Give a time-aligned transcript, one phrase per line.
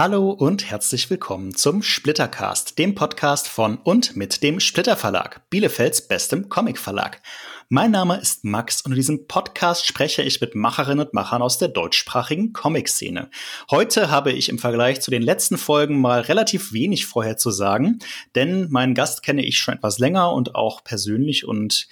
[0.00, 6.06] Hallo und herzlich willkommen zum Splittercast, dem Podcast von und mit dem Splitter Verlag, Bielefelds
[6.06, 7.20] bestem Comic Verlag.
[7.68, 11.58] Mein Name ist Max und in diesem Podcast spreche ich mit Macherinnen und Machern aus
[11.58, 13.28] der deutschsprachigen Comic-Szene.
[13.72, 17.98] Heute habe ich im Vergleich zu den letzten Folgen mal relativ wenig vorher zu sagen,
[18.36, 21.88] denn meinen Gast kenne ich schon etwas länger und auch persönlich und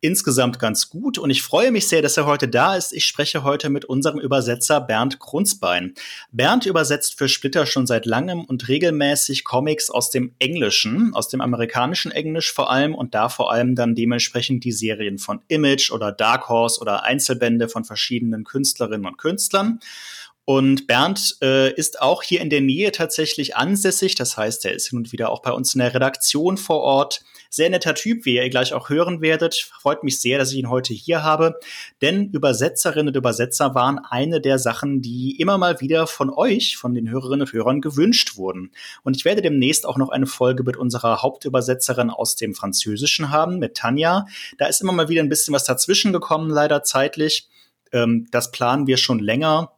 [0.00, 2.92] insgesamt ganz gut und ich freue mich sehr, dass er heute da ist.
[2.92, 5.94] Ich spreche heute mit unserem Übersetzer Bernd Grunzbein.
[6.30, 11.40] Bernd übersetzt für Splitter schon seit langem und regelmäßig Comics aus dem Englischen, aus dem
[11.40, 16.12] amerikanischen Englisch vor allem und da vor allem dann dementsprechend die Serien von Image oder
[16.12, 19.80] Dark Horse oder Einzelbände von verschiedenen Künstlerinnen und Künstlern.
[20.44, 24.14] Und Bernd äh, ist auch hier in der Nähe tatsächlich ansässig.
[24.14, 27.20] Das heißt, er ist hin und wieder auch bei uns in der Redaktion vor Ort.
[27.50, 29.54] Sehr netter Typ, wie ihr gleich auch hören werdet.
[29.54, 31.58] Freut mich sehr, dass ich ihn heute hier habe.
[32.02, 36.94] Denn Übersetzerinnen und Übersetzer waren eine der Sachen, die immer mal wieder von euch, von
[36.94, 38.70] den Hörerinnen und Hörern gewünscht wurden.
[39.02, 43.58] Und ich werde demnächst auch noch eine Folge mit unserer Hauptübersetzerin aus dem Französischen haben,
[43.58, 44.26] mit Tanja.
[44.58, 47.48] Da ist immer mal wieder ein bisschen was dazwischen gekommen, leider zeitlich.
[47.92, 49.72] Ähm, das planen wir schon länger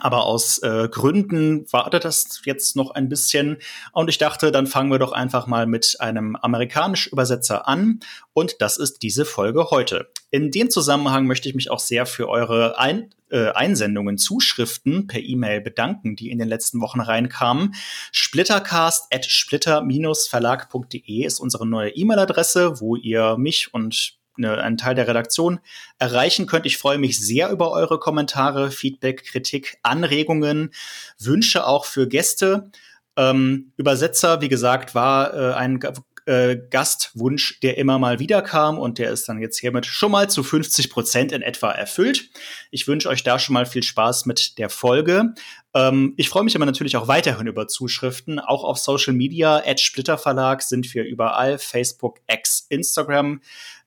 [0.00, 3.58] aber aus äh, Gründen wartet das jetzt noch ein bisschen.
[3.92, 8.00] Und ich dachte, dann fangen wir doch einfach mal mit einem amerikanischen Übersetzer an.
[8.32, 10.08] Und das ist diese Folge heute.
[10.30, 15.20] In dem Zusammenhang möchte ich mich auch sehr für eure ein äh, Einsendungen, Zuschriften per
[15.20, 17.74] E-Mail bedanken, die in den letzten Wochen reinkamen.
[18.12, 25.08] Splittercast at splitter-verlag.de ist unsere neue E-Mail-Adresse, wo ihr mich und eine, einen Teil der
[25.08, 25.60] Redaktion
[25.98, 26.66] erreichen könnt.
[26.66, 30.72] Ich freue mich sehr über eure Kommentare, Feedback, Kritik, Anregungen,
[31.18, 32.70] Wünsche auch für Gäste.
[33.16, 35.80] Ähm, Übersetzer, wie gesagt, war äh, ein
[36.26, 40.30] äh, Gastwunsch, der immer mal wieder kam und der ist dann jetzt hiermit schon mal
[40.30, 42.30] zu 50 Prozent in etwa erfüllt.
[42.70, 45.34] Ich wünsche euch da schon mal viel Spaß mit der Folge.
[45.74, 48.38] Ähm, ich freue mich aber natürlich auch weiterhin über Zuschriften.
[48.38, 53.40] Auch auf Social Media, at Splitter Verlag sind wir überall, Facebook, X, Instagram.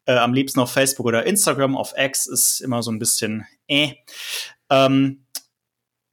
[0.05, 1.77] Äh, am liebsten auf Facebook oder Instagram.
[1.77, 3.93] Auf X ist immer so ein bisschen äh.
[4.69, 5.25] Ähm,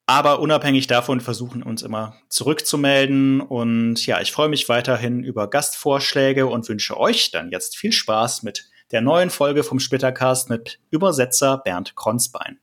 [0.06, 3.40] aber unabhängig davon versuchen uns immer zurückzumelden.
[3.40, 8.42] Und ja, ich freue mich weiterhin über Gastvorschläge und wünsche euch dann jetzt viel Spaß
[8.42, 12.58] mit der neuen Folge vom Splittercast mit Übersetzer Bernd Kronzbein.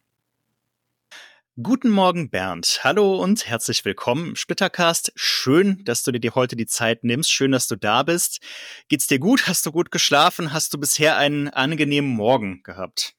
[1.63, 2.81] Guten Morgen, Bernd.
[2.83, 5.11] Hallo und herzlich willkommen im Splittercast.
[5.15, 7.31] Schön, dass du dir heute die Zeit nimmst.
[7.31, 8.41] Schön, dass du da bist.
[8.89, 9.47] Geht's dir gut?
[9.47, 10.53] Hast du gut geschlafen?
[10.53, 13.15] Hast du bisher einen angenehmen Morgen gehabt?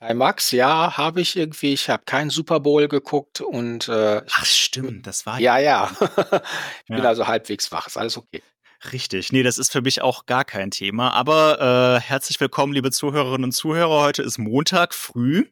[0.00, 1.72] Hi Max, ja, habe ich irgendwie.
[1.72, 5.88] Ich habe keinen Super Bowl geguckt und äh, Ach stimmt, das war ja ja.
[6.00, 7.86] ich bin also halbwegs wach.
[7.86, 8.42] Ist alles okay.
[8.92, 9.32] Richtig.
[9.32, 11.12] Nee, das ist für mich auch gar kein Thema.
[11.12, 14.02] Aber äh, herzlich willkommen, liebe Zuhörerinnen und Zuhörer.
[14.02, 15.46] Heute ist Montag früh.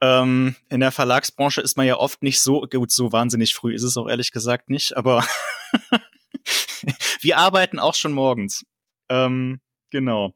[0.00, 3.82] Ähm, in der Verlagsbranche ist man ja oft nicht so, gut, so wahnsinnig früh ist
[3.82, 5.24] es auch ehrlich gesagt nicht, aber
[7.20, 8.64] wir arbeiten auch schon morgens.
[9.08, 9.60] Ähm,
[9.90, 10.34] genau.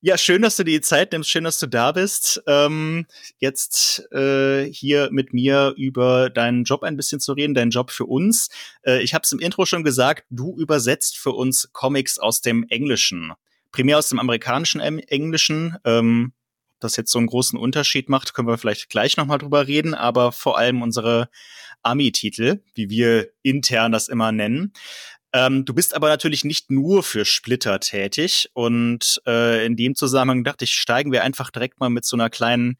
[0.00, 2.42] Ja, schön, dass du dir die Zeit nimmst, schön, dass du da bist.
[2.46, 3.06] Ähm,
[3.38, 8.06] jetzt äh, hier mit mir über deinen Job ein bisschen zu reden, deinen Job für
[8.06, 8.48] uns.
[8.82, 12.64] Äh, ich habe es im Intro schon gesagt, du übersetzt für uns Comics aus dem
[12.68, 13.32] Englischen.
[13.70, 15.76] Primär aus dem amerikanischen Englischen.
[15.84, 16.32] Ähm,
[16.80, 20.32] das jetzt so einen großen Unterschied macht, können wir vielleicht gleich nochmal drüber reden, aber
[20.32, 21.28] vor allem unsere
[21.82, 24.72] Ami-Titel, wie wir intern das immer nennen.
[25.32, 30.44] Ähm, du bist aber natürlich nicht nur für Splitter tätig und äh, in dem Zusammenhang
[30.44, 32.78] dachte ich, steigen wir einfach direkt mal mit so einer kleinen,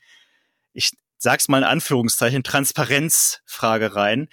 [0.73, 4.29] ich sag's mal in Anführungszeichen, Transparenzfrage rein.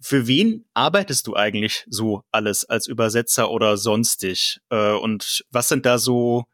[0.00, 4.60] Für wen arbeitest du eigentlich so alles als Übersetzer oder sonstig?
[4.70, 6.46] Äh, und was sind da so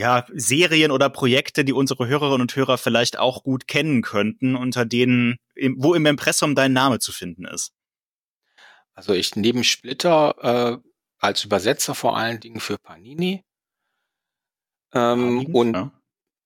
[0.00, 4.86] ja, Serien oder Projekte, die unsere Hörerinnen und Hörer vielleicht auch gut kennen könnten, unter
[4.86, 5.36] denen,
[5.76, 7.72] wo im Impressum dein Name zu finden ist?
[8.94, 10.88] Also ich neben Splitter äh,
[11.18, 13.44] als Übersetzer vor allen Dingen für Panini.
[14.94, 15.92] Ähm, Panini und ja.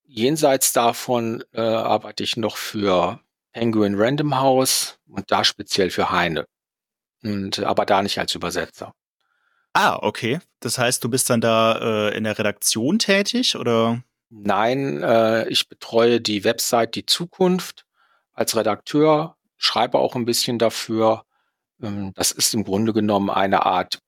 [0.02, 3.20] jenseits davon äh, arbeite ich noch für
[3.52, 6.46] Penguin Random House und da speziell für Heine.
[7.22, 8.92] Und, aber da nicht als Übersetzer.
[9.74, 10.38] Ah, okay.
[10.60, 14.02] Das heißt, du bist dann da äh, in der Redaktion tätig oder?
[14.30, 17.84] Nein, äh, ich betreue die Website Die Zukunft
[18.32, 21.24] als Redakteur, schreibe auch ein bisschen dafür.
[21.82, 24.00] Ähm, das ist im Grunde genommen eine Art,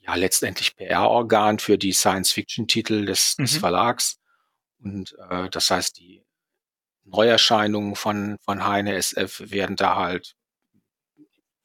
[0.00, 3.44] ja, letztendlich PR-Organ für die Science-Fiction-Titel des, mhm.
[3.44, 4.18] des Verlags.
[4.78, 6.24] Und äh, das heißt, die
[7.04, 10.36] Neuerscheinungen von, von Heine SF werden da halt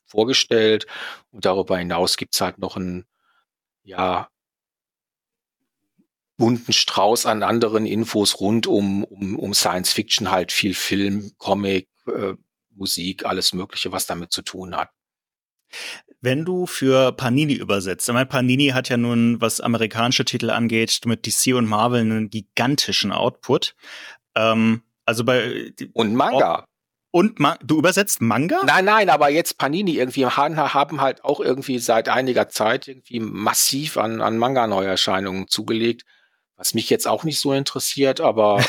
[0.06, 0.86] vorgestellt.
[1.31, 3.06] Und darüber hinaus gibt's halt noch ein
[3.83, 4.30] ja,
[6.38, 11.88] bunten Strauß an anderen Infos rund um, um, um Science Fiction, halt viel Film, Comic,
[12.07, 12.33] äh,
[12.75, 14.89] Musik, alles Mögliche, was damit zu tun hat.
[16.19, 21.01] Wenn du für Panini übersetzt, ich meine, Panini hat ja nun, was amerikanische Titel angeht,
[21.06, 23.75] mit DC und Marvel einen gigantischen Output.
[24.36, 26.66] Ähm, also bei und Manga.
[27.12, 28.62] Und Ma du übersetzt Manga?
[28.66, 33.98] Nein, nein, aber jetzt Panini irgendwie haben halt auch irgendwie seit einiger Zeit irgendwie massiv
[33.98, 36.06] an, an Manga-Neuerscheinungen zugelegt,
[36.56, 38.62] was mich jetzt auch nicht so interessiert, aber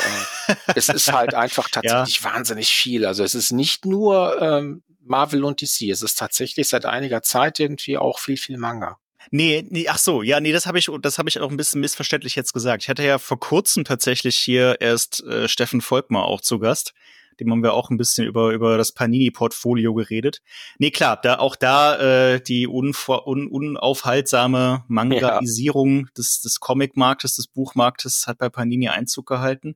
[0.47, 2.33] äh, es ist halt einfach tatsächlich ja.
[2.33, 3.05] wahnsinnig viel.
[3.05, 7.61] Also es ist nicht nur ähm, Marvel und DC, es ist tatsächlich seit einiger Zeit
[7.61, 8.97] irgendwie auch viel, viel Manga.
[9.31, 11.79] Nee, nee, ach so, ja, nee, das habe ich, das habe ich auch ein bisschen
[11.79, 12.83] missverständlich jetzt gesagt.
[12.83, 16.93] Ich hatte ja vor kurzem tatsächlich hier erst äh, Steffen Volkmar auch zu Gast
[17.39, 20.41] dem haben wir auch ein bisschen über, über das Panini-Portfolio geredet.
[20.77, 26.11] Nee, klar, da auch da äh, die unvor, un, unaufhaltsame Mangaisierung ja.
[26.17, 29.75] des, des Comic-Marktes, des Buchmarktes hat bei Panini Einzug gehalten.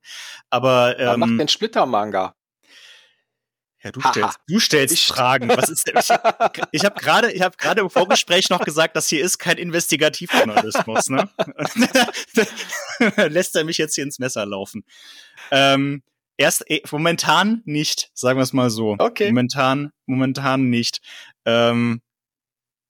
[0.50, 2.36] Aber ähm, Was macht denn Splitter-Manga?
[3.84, 5.50] Ja, du stellst, du stellst Fragen.
[5.50, 5.98] Was ist denn?
[5.98, 6.10] Ich,
[6.72, 11.10] ich habe gerade, ich habe gerade im Vorgespräch noch gesagt, das hier ist kein Investigativjournalismus.
[11.10, 11.30] Ne?
[13.30, 14.84] Lässt er mich jetzt hier ins Messer laufen?
[15.52, 16.02] Ähm,
[16.38, 18.96] Erst äh, momentan nicht, sagen wir es mal so.
[19.00, 19.28] Okay.
[19.28, 21.00] Momentan, momentan nicht.
[21.46, 22.02] Ähm,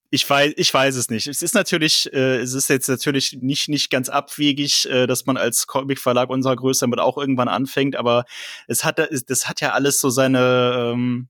[0.09, 1.27] ich weiß, ich weiß es nicht.
[1.27, 5.37] Es ist natürlich, äh, es ist jetzt natürlich nicht nicht ganz abwegig, äh, dass man
[5.37, 8.25] als Comic-Verlag unserer Größe damit auch irgendwann anfängt, aber
[8.67, 11.27] es hat, das hat ja alles so seine ähm,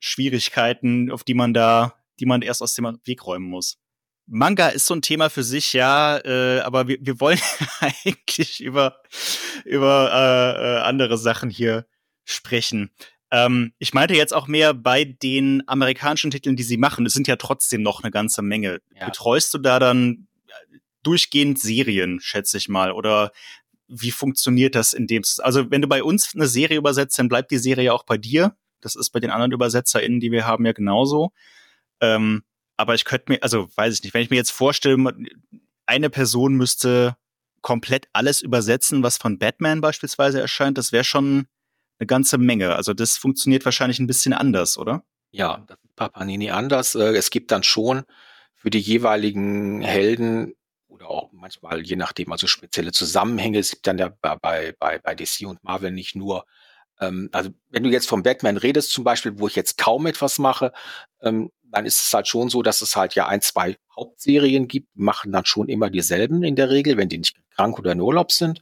[0.00, 3.78] Schwierigkeiten, auf die man da, die man erst aus dem Weg räumen muss.
[4.26, 7.40] Manga ist so ein Thema für sich, ja, äh, aber wir, wir wollen
[7.80, 9.00] eigentlich über,
[9.64, 11.86] über äh, äh, andere Sachen hier
[12.24, 12.90] sprechen.
[13.30, 17.06] Ähm, ich meinte jetzt auch mehr bei den amerikanischen Titeln, die sie machen.
[17.06, 18.80] Es sind ja trotzdem noch eine ganze Menge.
[18.94, 19.06] Ja.
[19.06, 23.32] Betreust du da dann äh, durchgehend Serien, schätze ich mal, oder
[23.88, 25.22] wie funktioniert das in dem?
[25.38, 28.18] Also wenn du bei uns eine Serie übersetzt, dann bleibt die Serie ja auch bei
[28.18, 28.56] dir.
[28.80, 31.32] Das ist bei den anderen ÜbersetzerInnen, die wir haben, ja genauso.
[32.00, 32.42] Ähm,
[32.82, 34.96] aber ich könnte mir, also weiß ich nicht, wenn ich mir jetzt vorstelle,
[35.86, 37.16] eine Person müsste
[37.60, 41.46] komplett alles übersetzen, was von Batman beispielsweise erscheint, das wäre schon
[42.00, 42.74] eine ganze Menge.
[42.74, 45.04] Also das funktioniert wahrscheinlich ein bisschen anders, oder?
[45.30, 46.96] Ja, das ist bei Panini anders.
[46.96, 48.02] Äh, es gibt dann schon
[48.56, 50.54] für die jeweiligen Helden
[50.88, 53.60] oder auch manchmal, je nachdem, also spezielle Zusammenhänge.
[53.60, 56.46] Es gibt dann ja bei, bei, bei DC und Marvel nicht nur
[57.00, 60.38] ähm, also wenn du jetzt vom Batman redest zum Beispiel, wo ich jetzt kaum etwas
[60.38, 60.72] mache,
[61.20, 64.94] ähm, dann ist es halt schon so, dass es halt ja ein, zwei Hauptserien gibt,
[64.94, 68.30] machen dann schon immer dieselben in der Regel, wenn die nicht krank oder in Urlaub
[68.30, 68.60] sind.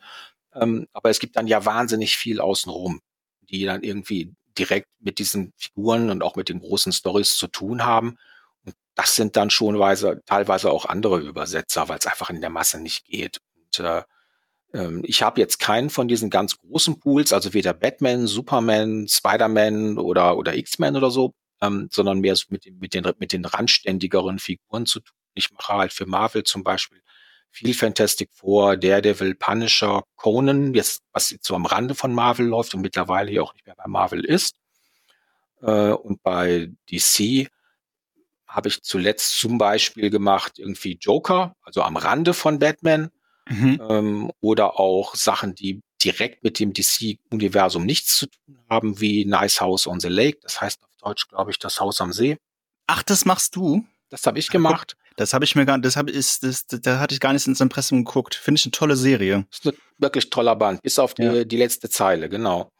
[0.54, 3.00] Ähm, aber es gibt dann ja wahnsinnig viel außenrum,
[3.42, 7.84] die dann irgendwie direkt mit diesen Figuren und auch mit den großen Stories zu tun
[7.84, 8.16] haben.
[8.64, 12.50] Und das sind dann schon weise, teilweise auch andere Übersetzer, weil es einfach in der
[12.50, 13.40] Masse nicht geht.
[13.56, 14.02] Und äh,
[14.72, 19.98] ähm, ich habe jetzt keinen von diesen ganz großen Pools, also weder Batman, Superman, Spider-Man
[19.98, 24.38] oder, oder X-Men oder so, ähm, sondern mehr so mit, mit, den, mit den randständigeren
[24.38, 25.16] Figuren zu tun.
[25.34, 27.00] Ich mache halt für Marvel zum Beispiel
[27.50, 32.74] viel Fantastic Four, Daredevil, Punisher, Conan, jetzt, was jetzt so am Rande von Marvel läuft
[32.74, 34.54] und mittlerweile ja auch nicht mehr bei Marvel ist.
[35.62, 37.48] Äh, und bei DC
[38.46, 43.10] habe ich zuletzt zum Beispiel gemacht irgendwie Joker, also am Rande von Batman.
[43.48, 43.82] Mhm.
[43.88, 49.60] Ähm, oder auch Sachen, die direkt mit dem DC-Universum nichts zu tun haben, wie Nice
[49.60, 50.38] House on the Lake.
[50.42, 52.38] Das heißt Deutsch, glaube ich, das Haus am See.
[52.86, 53.84] Ach, das machst du?
[54.08, 54.96] Das habe ich gemacht.
[55.16, 57.60] Das habe ich mir gar, das habe ist, das, da hatte ich gar nicht ins
[57.60, 58.34] Impressum geguckt.
[58.34, 59.46] Finde ich eine tolle Serie.
[59.50, 61.44] Das ist ein wirklich toller Band, bis auf die, ja.
[61.44, 62.70] die letzte Zeile, genau.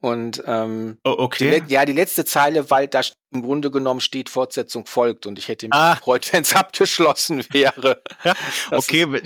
[0.00, 1.62] Und ähm, oh, okay.
[1.62, 3.00] Die, ja, die letzte Zeile, weil da
[3.30, 5.94] im Grunde genommen steht, Fortsetzung folgt und ich hätte mich ah.
[5.94, 8.02] gefreut, wenn es abgeschlossen wäre.
[8.22, 8.34] ja,
[8.70, 9.06] okay.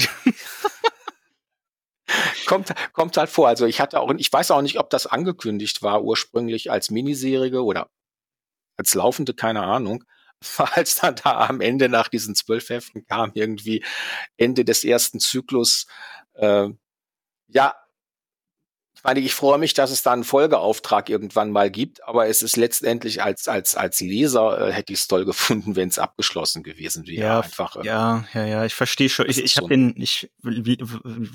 [2.47, 3.49] kommt, kommt halt vor.
[3.49, 7.61] Also ich hatte auch, ich weiß auch nicht, ob das angekündigt war ursprünglich als Miniserie
[7.61, 7.89] oder
[8.79, 10.05] als laufende, keine Ahnung.
[10.57, 13.85] Als dann da am Ende nach diesen zwölf Heften kam, irgendwie
[14.37, 15.89] Ende des ersten Zyklus,
[16.35, 16.69] äh,
[17.49, 17.75] ja,
[18.99, 22.43] ich meine, ich freue mich, dass es da einen Folgeauftrag irgendwann mal gibt, aber es
[22.43, 26.65] ist letztendlich als als als Leser äh, hätte ich es toll gefunden, wenn es abgeschlossen
[26.65, 27.21] gewesen wäre.
[27.21, 27.77] Ja, einfach.
[27.77, 29.31] Äh, ja, ja, ja, ich verstehe schon.
[29.31, 30.31] Ich, ich habe so den, ich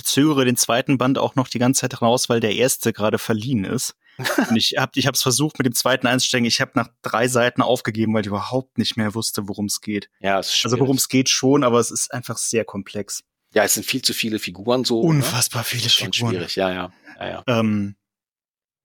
[0.03, 3.63] zögere den zweiten Band auch noch die ganze Zeit raus, weil der erste gerade verliehen
[3.63, 3.95] ist.
[4.17, 6.45] Und ich habe ich es versucht mit dem zweiten einzusteigen.
[6.45, 10.09] Ich habe nach drei Seiten aufgegeben, weil ich überhaupt nicht mehr wusste, worum es geht.
[10.19, 13.23] Ja, es ist also worum es geht schon, aber es ist einfach sehr komplex.
[13.53, 15.01] Ja, es sind viel zu viele Figuren so.
[15.01, 15.09] Ne?
[15.09, 15.65] Unfassbar ne?
[15.65, 16.31] viele Figuren.
[16.31, 16.91] Schwierig, ja, ja.
[17.19, 17.43] Ja, ja.
[17.47, 17.95] Ähm,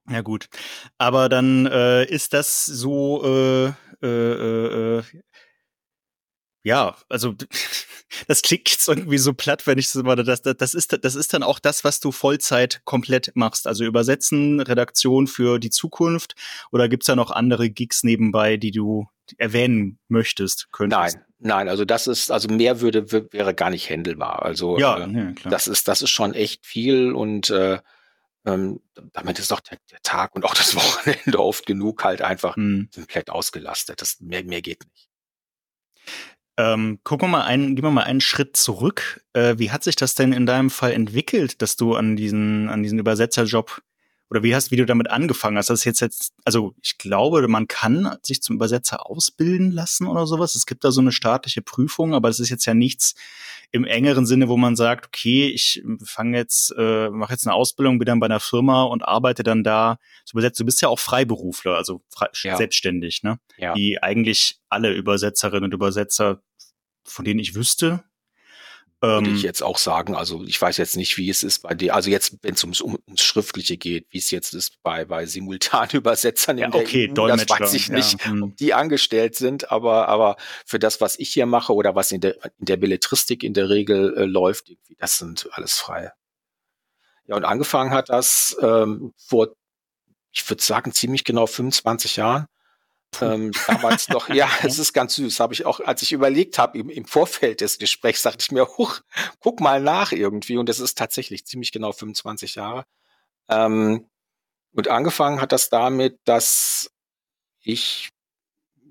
[0.09, 0.49] ja gut.
[0.99, 5.03] Aber dann äh, ist das so, äh, äh, äh,
[6.63, 7.35] ja, also
[8.29, 11.15] das klingt jetzt irgendwie so platt, wenn ich so mal, das, das, das, ist, das
[11.15, 13.67] ist dann auch das, was du Vollzeit komplett machst.
[13.67, 16.35] Also übersetzen, Redaktion für die Zukunft
[16.73, 21.17] oder gibt's da noch andere Gigs nebenbei, die du erwähnen möchtest, könntest?
[21.17, 24.43] Nein, nein, also das ist, also mehr würde, wäre gar nicht händelbar.
[24.43, 25.51] Also ja, äh, ja klar.
[25.51, 27.79] das ist, das ist schon echt viel und äh,
[28.45, 28.81] ähm,
[29.13, 32.89] damit ist auch der, der, Tag und auch das Wochenende oft genug halt einfach hm.
[32.95, 34.01] komplett ausgelastet.
[34.01, 35.09] Das mehr, mehr geht nicht.
[36.59, 39.25] Ähm, gucken wir mal einen, gehen wir mal einen Schritt zurück.
[39.33, 42.83] Äh, wie hat sich das denn in deinem Fall entwickelt, dass du an diesen, an
[42.83, 43.81] diesen Übersetzerjob
[44.29, 45.71] oder wie hast, wie du damit angefangen hast?
[45.71, 50.27] Das ist jetzt jetzt, also ich glaube, man kann sich zum Übersetzer ausbilden lassen oder
[50.27, 50.57] sowas.
[50.57, 53.15] Es gibt da so eine staatliche Prüfung, aber es ist jetzt ja nichts
[53.71, 57.99] im engeren Sinne, wo man sagt, okay, ich fange jetzt, äh, mache jetzt eine Ausbildung,
[57.99, 60.65] bin dann bei einer Firma und arbeite dann da zu übersetzen.
[60.65, 62.57] Du bist ja auch Freiberufler, also frei, ja.
[62.57, 63.39] selbstständig, ne?
[63.59, 63.75] Ja.
[63.75, 66.43] Wie eigentlich alle Übersetzerinnen und Übersetzer
[67.09, 68.05] von denen ich wüsste.
[69.01, 71.73] Würde ich ähm, jetzt auch sagen, also ich weiß jetzt nicht, wie es ist bei
[71.73, 75.25] dir, also jetzt, wenn es ums, ums Schriftliche geht, wie es jetzt ist bei, bei
[75.25, 78.31] Simultanübersetzern ja, okay, EU, Dolmetscher, das weiß ich nicht, ja.
[78.31, 78.43] Hm.
[78.43, 80.37] ob die angestellt sind, aber, aber
[80.67, 83.69] für das, was ich hier mache oder was in der, in der Belletristik in der
[83.69, 86.13] Regel äh, läuft, das sind alles freie.
[87.27, 89.55] Ja, und angefangen hat das ähm, vor,
[90.33, 92.47] ich würde sagen, ziemlich genau 25 Jahren
[93.21, 95.41] ähm, damals noch, ja, es ist ganz süß.
[95.41, 98.67] Habe ich auch, als ich überlegt habe im, im Vorfeld des Gesprächs, dachte ich mir,
[98.77, 99.01] huch,
[99.41, 100.57] guck mal nach irgendwie.
[100.57, 102.85] Und es ist tatsächlich ziemlich genau 25 Jahre.
[103.49, 104.07] Ähm,
[104.73, 106.91] und angefangen hat das damit, dass
[107.61, 108.11] ich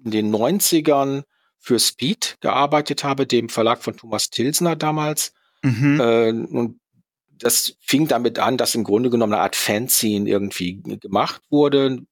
[0.04, 1.24] in den 90ern
[1.60, 5.34] für Speed gearbeitet habe, dem Verlag von Thomas Tilsner damals.
[5.64, 6.00] Mhm.
[6.00, 6.80] Äh, und
[7.30, 12.06] das fing damit an, dass im Grunde genommen eine Art Fanzine irgendwie gemacht wurde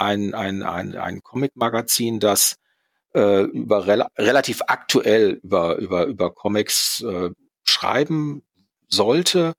[0.00, 2.56] ein, ein, ein, ein Comic-Magazin, das
[3.14, 7.30] äh, über rel relativ aktuell über, über, über Comics äh,
[7.64, 8.42] schreiben
[8.88, 9.54] sollte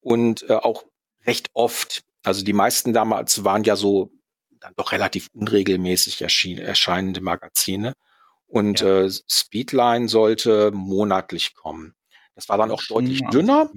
[0.00, 0.84] und äh, auch
[1.26, 2.02] recht oft.
[2.22, 4.10] Also die meisten damals waren ja so
[4.60, 7.94] dann doch relativ unregelmäßig erscheinende Magazine.
[8.46, 9.04] Und ja.
[9.04, 11.94] äh, Speedline sollte monatlich kommen.
[12.34, 13.70] Das war dann auch deutlich dünner.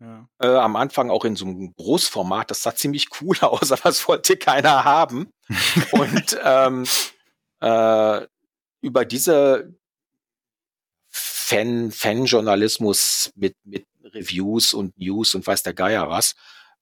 [0.00, 0.26] Ja.
[0.38, 2.50] Äh, am Anfang auch in so einem Großformat.
[2.50, 5.30] Das sah ziemlich cool aus, aber das wollte keiner haben.
[5.92, 6.86] und ähm,
[7.60, 8.26] äh,
[8.80, 9.74] über diese
[11.10, 16.34] Fan, Fan-Journalismus mit, mit Reviews und News und weiß der Geier was,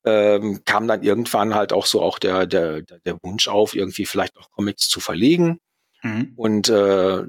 [0.04, 4.36] ähm, kam dann irgendwann halt auch so auch der, der, der Wunsch auf, irgendwie vielleicht
[4.36, 5.58] auch Comics zu verlegen.
[6.02, 6.32] Mhm.
[6.36, 7.24] Und äh,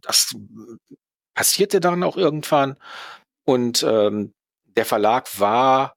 [0.00, 0.34] das
[1.34, 2.76] passierte dann auch irgendwann.
[3.44, 4.34] Und ähm,
[4.76, 5.96] der Verlag war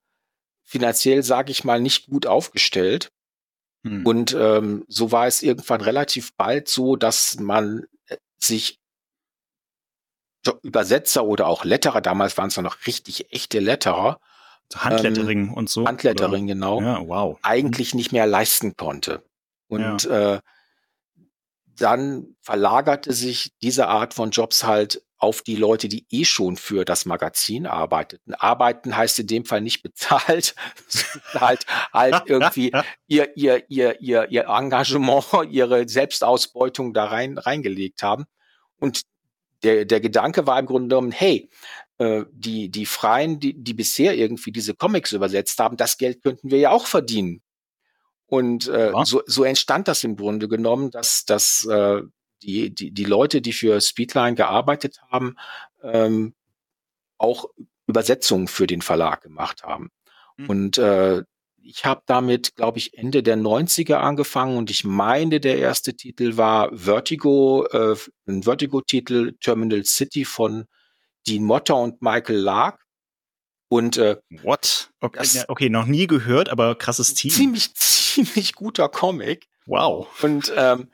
[0.63, 3.11] finanziell, sage ich mal, nicht gut aufgestellt.
[3.83, 4.05] Hm.
[4.05, 8.79] Und ähm, so war es irgendwann relativ bald so, dass man äh, sich
[10.61, 14.19] Übersetzer oder auch Letterer, damals waren es noch richtig echte Letterer.
[14.75, 15.85] Handlettering ähm, und so.
[15.85, 16.81] Handlettering, genau.
[16.81, 17.37] Ja, wow.
[17.43, 19.23] Eigentlich nicht mehr leisten konnte.
[19.67, 20.35] Und ja.
[20.35, 20.39] äh,
[21.77, 26.85] dann verlagerte sich diese Art von Jobs halt auf die Leute, die eh schon für
[26.85, 28.35] das Magazin arbeiteten.
[28.35, 30.53] Arbeiten heißt in dem Fall nicht bezahlt,
[31.33, 32.71] halt, halt irgendwie
[33.07, 38.25] ihr, ihr, ihr, ihr, ihr Engagement, ihre Selbstausbeutung da rein, reingelegt haben.
[38.77, 39.01] Und
[39.63, 41.49] der, der Gedanke war im Grunde genommen, hey,
[41.97, 46.51] äh, die, die Freien, die, die bisher irgendwie diese Comics übersetzt haben, das Geld könnten
[46.51, 47.41] wir ja auch verdienen.
[48.27, 49.05] Und äh, ja.
[49.05, 52.03] so, so entstand das im Grunde genommen, dass, dass äh,
[52.45, 55.35] die, die, die Leute, die für Speedline gearbeitet haben,
[55.81, 56.33] ähm,
[57.17, 57.45] auch
[57.87, 59.89] Übersetzungen für den Verlag gemacht haben.
[60.37, 60.49] Mhm.
[60.49, 61.23] Und äh,
[61.61, 66.37] ich habe damit, glaube ich, Ende der 90er angefangen und ich meine, der erste Titel
[66.37, 67.95] war Vertigo, äh,
[68.27, 70.65] ein Vertigo-Titel Terminal City von
[71.27, 72.85] Dean Motter und Michael Lark.
[73.67, 74.91] Und äh, What?
[74.99, 77.31] Okay, okay, noch nie gehört, aber krasses Team.
[77.31, 79.47] Ziemlich, ziemlich guter Comic.
[79.67, 80.07] Wow.
[80.21, 80.89] Und ähm,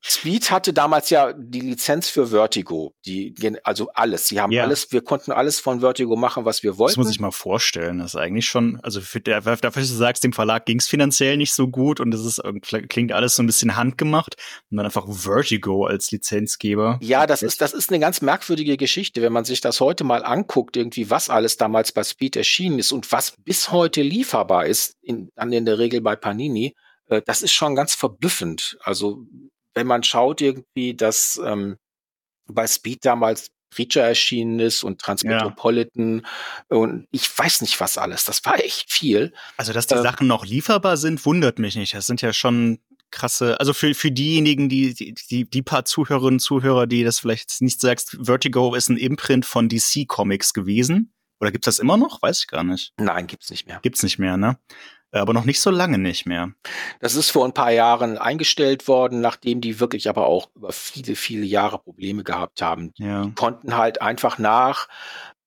[0.00, 4.28] Speed hatte damals ja die Lizenz für Vertigo, die also alles.
[4.28, 4.62] Sie haben ja.
[4.62, 6.92] alles, wir konnten alles von Vertigo machen, was wir wollten.
[6.92, 7.98] Das muss ich mal vorstellen.
[7.98, 10.86] Das ist eigentlich schon, also für der, dafür, dass du sagst, dem Verlag ging es
[10.86, 12.42] finanziell nicht so gut und es ist
[12.88, 14.36] klingt alles so ein bisschen handgemacht
[14.70, 16.98] und dann einfach Vertigo als Lizenzgeber.
[17.02, 20.24] Ja, das ist das ist eine ganz merkwürdige Geschichte, wenn man sich das heute mal
[20.24, 24.96] anguckt, irgendwie was alles damals bei Speed erschienen ist und was bis heute lieferbar ist,
[25.02, 26.74] in, dann in der Regel bei Panini
[27.08, 28.76] äh, das ist schon ganz verblüffend.
[28.82, 29.26] Also
[29.74, 31.76] wenn man schaut irgendwie, dass ähm,
[32.46, 36.22] bei Speed damals Preacher erschienen ist und Transmetropolitan
[36.70, 36.76] ja.
[36.76, 38.24] und ich weiß nicht was alles.
[38.24, 39.32] Das war echt viel.
[39.56, 41.92] Also, dass die äh, Sachen noch lieferbar sind, wundert mich nicht.
[41.94, 42.78] Das sind ja schon
[43.10, 47.18] krasse, also für, für diejenigen, die, die, die, die paar Zuhörerinnen und Zuhörer, die das
[47.18, 51.12] vielleicht nicht sagst, Vertigo ist ein Imprint von DC Comics gewesen.
[51.40, 52.22] Oder gibt's das immer noch?
[52.22, 52.92] Weiß ich gar nicht.
[52.96, 53.80] Nein, gibt's nicht mehr.
[53.82, 54.58] Gibt's nicht mehr, ne?
[55.20, 56.52] Aber noch nicht so lange nicht mehr.
[57.00, 61.14] Das ist vor ein paar Jahren eingestellt worden, nachdem die wirklich aber auch über viele,
[61.16, 62.92] viele Jahre Probleme gehabt haben.
[62.96, 63.24] Ja.
[63.26, 64.88] Die konnten halt einfach nach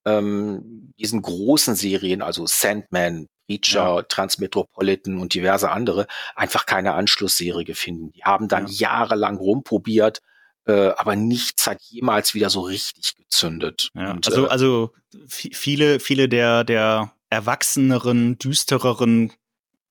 [0.05, 4.01] ähm, diesen großen Serien, also Sandman, Preacher, Ja.
[4.03, 8.11] Transmetropolitan und diverse andere, einfach keine Anschlussserie finden.
[8.11, 10.21] Die haben dann jahrelang rumprobiert,
[10.65, 13.89] äh, aber nichts hat jemals wieder so richtig gezündet.
[13.95, 19.33] Ja, Und, also, äh, also vi- viele, viele der, der erwachseneren, düstereren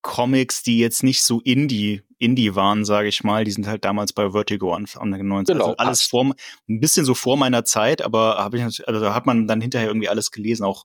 [0.07, 4.13] Comics, die jetzt nicht so Indie, Indie waren, sage ich mal, die sind halt damals
[4.13, 5.53] bei Vertigo an, an der 90.
[5.53, 6.33] Genau, also alles vor,
[6.69, 9.89] ein bisschen so vor meiner Zeit, aber habe ich, also da hat man dann hinterher
[9.89, 10.85] irgendwie alles gelesen, auch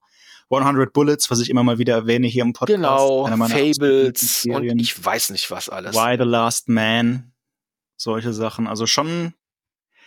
[0.49, 2.75] 100 Bullets, was ich immer mal wieder erwähne hier im Podcast.
[2.75, 5.95] genau, Fables und ich weiß nicht was alles.
[5.95, 7.31] Why the Last Man,
[7.95, 8.67] solche Sachen.
[8.67, 9.35] Also schon.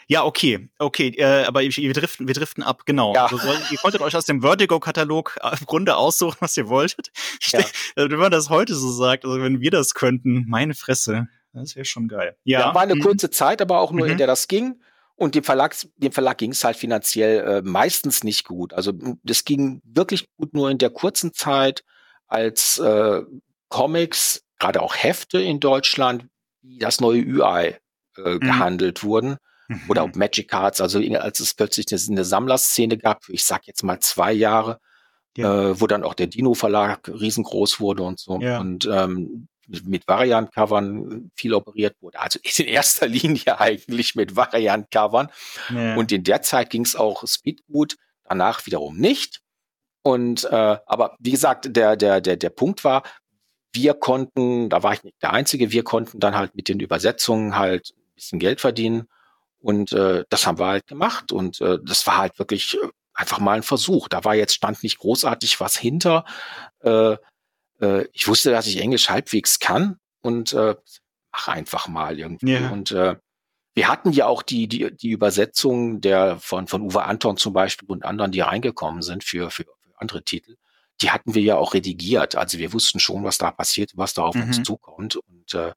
[0.07, 3.15] Ja, okay, okay, äh, aber wir driften, wir driften ab, genau.
[3.15, 3.25] Ja.
[3.25, 7.11] Also soll, ihr konntet euch aus dem Vertigo-Katalog äh, im Grunde aussuchen, was ihr wolltet.
[7.43, 7.61] Ja.
[7.97, 11.77] Also, wenn man das heute so sagt, also wenn wir das könnten, meine Fresse, das
[11.77, 12.37] wäre schon geil.
[12.45, 13.01] Ja, war eine mhm.
[13.01, 14.13] kurze Zeit, aber auch nur, Mhm.
[14.13, 14.81] in der das ging.
[15.17, 18.73] Und dem Verlag, dem Verlag ging es halt finanziell äh, meistens nicht gut.
[18.73, 18.93] Also
[19.23, 21.85] das ging wirklich gut nur in der kurzen Zeit,
[22.27, 23.23] als äh,
[23.69, 26.27] Comics, gerade auch Hefte in Deutschland,
[26.63, 27.77] wie das neue UI
[28.17, 29.37] äh, gehandelt wurden.
[29.69, 29.81] Mhm.
[29.89, 33.83] Oder auch Magic Cards, also als es plötzlich eine, eine Sammlerszene gab, ich sag jetzt
[33.83, 34.79] mal zwei Jahre,
[35.37, 35.71] Ja.
[35.71, 38.41] äh, wo dann auch der Dino-Verlag riesengroß wurde und so.
[38.41, 38.61] Ja.
[38.61, 42.21] Und ähm, mit mit Variant-Covern viel operiert wurde.
[42.21, 45.29] Also in erster Linie eigentlich mit Variant-Covern.
[45.75, 45.95] ja.
[45.97, 49.41] Und in der Zeit ging es auch Speed gut, danach wiederum nicht.
[50.03, 53.03] Und äh, aber wie gesagt, der, der, der, der Punkt war,
[53.73, 57.57] wir konnten, da war ich nicht der Einzige, wir konnten dann halt mit den Übersetzungen
[57.57, 59.09] halt ein bisschen Geld verdienen.
[59.65, 61.33] Und äh, das haben wir halt gemacht.
[61.33, 64.09] Und äh, das war halt wirklich äh, einfach mal ein Versuch.
[64.09, 66.27] Da war jetzt, stand nicht großartig was hinter.
[66.81, 67.17] Äh,
[67.81, 70.75] äh, ich wusste, dass ich Englisch halbwegs kann und äh,
[71.33, 72.53] mach einfach mal irgendwie.
[72.53, 72.69] Ja.
[72.69, 73.17] Und äh,
[73.73, 77.89] wir hatten ja auch die, die, die Übersetzung der von, von Uwe Anton zum Beispiel
[77.89, 80.57] und anderen, die reingekommen sind für, für, für andere Titel.
[81.01, 82.37] Die hatten wir ja auch redigiert.
[82.37, 84.65] Also wir wussten schon, was da passiert, was da auf uns Mhm.
[84.65, 85.17] zukommt.
[85.17, 85.73] Und äh,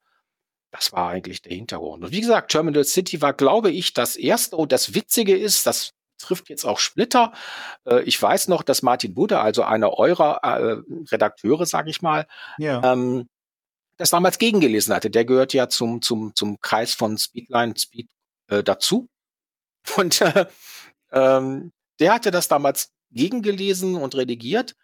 [0.70, 2.04] das war eigentlich der Hintergrund.
[2.04, 4.56] Und wie gesagt, Terminal City war, glaube ich, das erste.
[4.56, 7.32] Und das Witzige ist, das trifft jetzt auch Splitter.
[7.86, 12.26] Äh, ich weiß noch, dass Martin Budde, also einer eurer äh, Redakteure, sage ich mal,
[12.58, 12.92] ja.
[12.92, 13.28] ähm,
[13.96, 15.10] das damals gegengelesen hatte.
[15.10, 18.08] Der gehört ja zum, zum, zum Kreis von Speedline Speed
[18.48, 19.08] äh, dazu.
[19.96, 20.46] Und äh,
[21.12, 24.74] ähm, der hatte das damals gegengelesen und redigiert.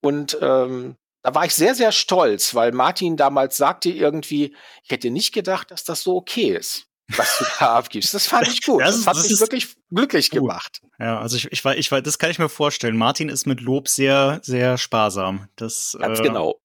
[0.00, 5.10] Und ähm, da war ich sehr, sehr stolz, weil Martin damals sagte irgendwie, ich hätte
[5.10, 8.12] nicht gedacht, dass das so okay ist, was du da abgibst.
[8.14, 8.80] Das fand ich gut.
[8.80, 10.40] Das Das, hat das mich wirklich glücklich gut.
[10.40, 10.82] gemacht.
[10.98, 12.96] ja, also ich, ich, weiß, ich weiß, das kann ich mir vorstellen.
[12.96, 15.48] Martin ist mit Lob sehr, sehr sparsam.
[15.56, 16.60] Das, Ganz äh, genau.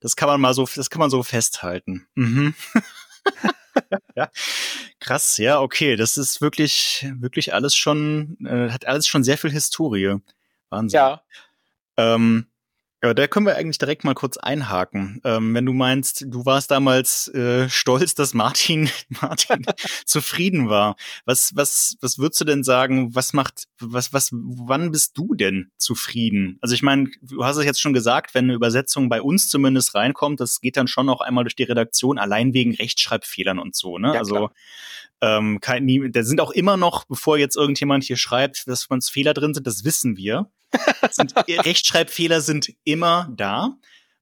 [0.00, 2.06] Das kann man mal so, das kann man so festhalten.
[2.14, 2.54] Mhm.
[4.16, 4.30] ja.
[5.00, 5.96] Krass, ja, okay.
[5.96, 10.16] Das ist wirklich, wirklich alles schon, äh, hat alles schon sehr viel Historie.
[10.70, 10.96] Wahnsinn.
[10.96, 11.22] Ja,
[11.96, 12.46] Ähm,
[13.04, 15.20] ja, da können wir eigentlich direkt mal kurz einhaken.
[15.24, 19.66] Ähm, wenn du meinst, du warst damals äh, stolz, dass Martin, Martin
[20.06, 20.94] zufrieden war.
[21.24, 23.12] Was, was, was würdest du denn sagen?
[23.12, 26.58] Was macht, was, was, wann bist du denn zufrieden?
[26.60, 29.96] Also ich meine, du hast es jetzt schon gesagt, wenn eine Übersetzung bei uns zumindest
[29.96, 33.98] reinkommt, das geht dann schon noch einmal durch die Redaktion, allein wegen Rechtschreibfehlern und so.
[33.98, 34.12] Ne?
[34.14, 34.52] Ja, also klar.
[35.22, 39.10] ähm, kein, nie, da sind auch immer noch, bevor jetzt irgendjemand hier schreibt, dass uns
[39.10, 40.48] Fehler drin sind, das wissen wir.
[41.10, 43.76] Sind, Rechtschreibfehler sind immer da.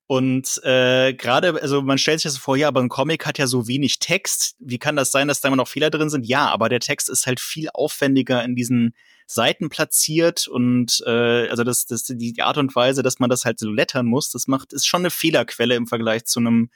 [0.06, 3.46] Und äh, gerade, also man stellt sich das vor, ja, aber ein Comic hat ja
[3.46, 4.56] so wenig Text.
[4.58, 6.26] Wie kann das sein, dass da immer noch Fehler drin sind?
[6.26, 8.94] Ja, aber der Text ist halt viel aufwendiger in diesen
[9.26, 13.44] Seiten platziert und äh, also das, das die, die Art und Weise, dass man das
[13.44, 16.70] halt so lettern muss, das macht ist schon eine Fehlerquelle im Vergleich zu einem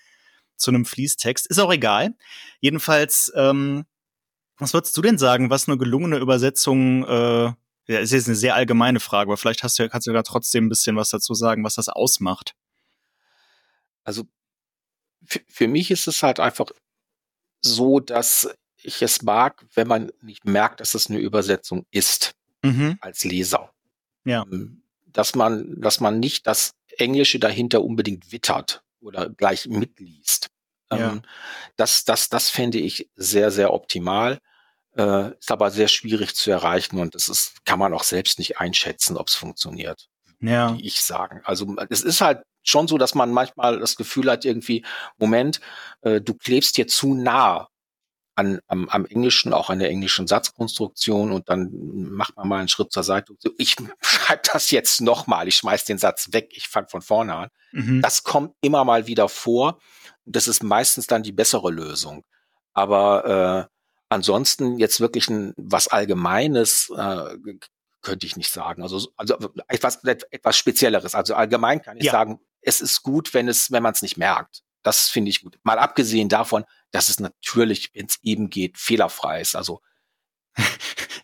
[0.56, 1.48] zu einem Fließtext.
[1.48, 2.14] Ist auch egal.
[2.60, 3.86] Jedenfalls, ähm,
[4.58, 7.52] was würdest du denn sagen, was eine gelungene Übersetzung äh,
[7.86, 10.66] ja, ist jetzt eine sehr allgemeine Frage, aber vielleicht hast du, kannst du da trotzdem
[10.66, 12.54] ein bisschen was dazu sagen, was das ausmacht.
[14.04, 14.24] Also
[15.24, 16.70] für, für mich ist es halt einfach
[17.62, 18.48] so, dass
[18.82, 22.96] ich es mag, wenn man nicht merkt, dass es eine Übersetzung ist Mhm.
[23.02, 23.72] als Leser.
[24.24, 24.46] Ja.
[24.50, 30.48] Ähm, Dass man, dass man nicht das Englische dahinter unbedingt wittert oder gleich mitliest.
[30.90, 31.12] Ja.
[31.12, 31.22] Ähm,
[31.76, 34.40] das, das, das fände ich sehr, sehr optimal.
[34.96, 38.58] Äh, ist aber sehr schwierig zu erreichen und das ist, kann man auch selbst nicht
[38.60, 40.08] einschätzen, ob es funktioniert
[40.40, 40.76] Ja.
[40.80, 41.40] ich sagen.
[41.44, 44.84] Also es ist halt schon so, dass man manchmal das Gefühl hat, irgendwie,
[45.18, 45.60] Moment,
[46.02, 47.68] äh, du klebst hier zu nah
[48.36, 51.70] an, am, am Englischen, auch an der englischen Satzkonstruktion und dann
[52.10, 53.34] macht man mal einen Schritt zur Seite.
[53.38, 57.34] So, ich schreibe das jetzt nochmal, ich schmeiß den Satz weg, ich fange von vorne
[57.34, 57.48] an.
[57.72, 58.00] Mhm.
[58.02, 59.78] Das kommt immer mal wieder vor.
[60.24, 62.24] Das ist meistens dann die bessere Lösung.
[62.72, 63.73] Aber äh,
[64.14, 67.36] ansonsten jetzt wirklich ein was Allgemeines äh,
[68.00, 68.82] könnte ich nicht sagen.
[68.82, 71.14] Also, also etwas, etwas Spezielleres.
[71.14, 72.12] Also allgemein kann ich ja.
[72.12, 74.62] sagen, es ist gut, wenn es, wenn man es nicht merkt.
[74.82, 75.58] Das finde ich gut.
[75.62, 79.56] Mal abgesehen davon, dass es natürlich, wenn es eben geht, fehlerfrei ist.
[79.56, 79.80] Also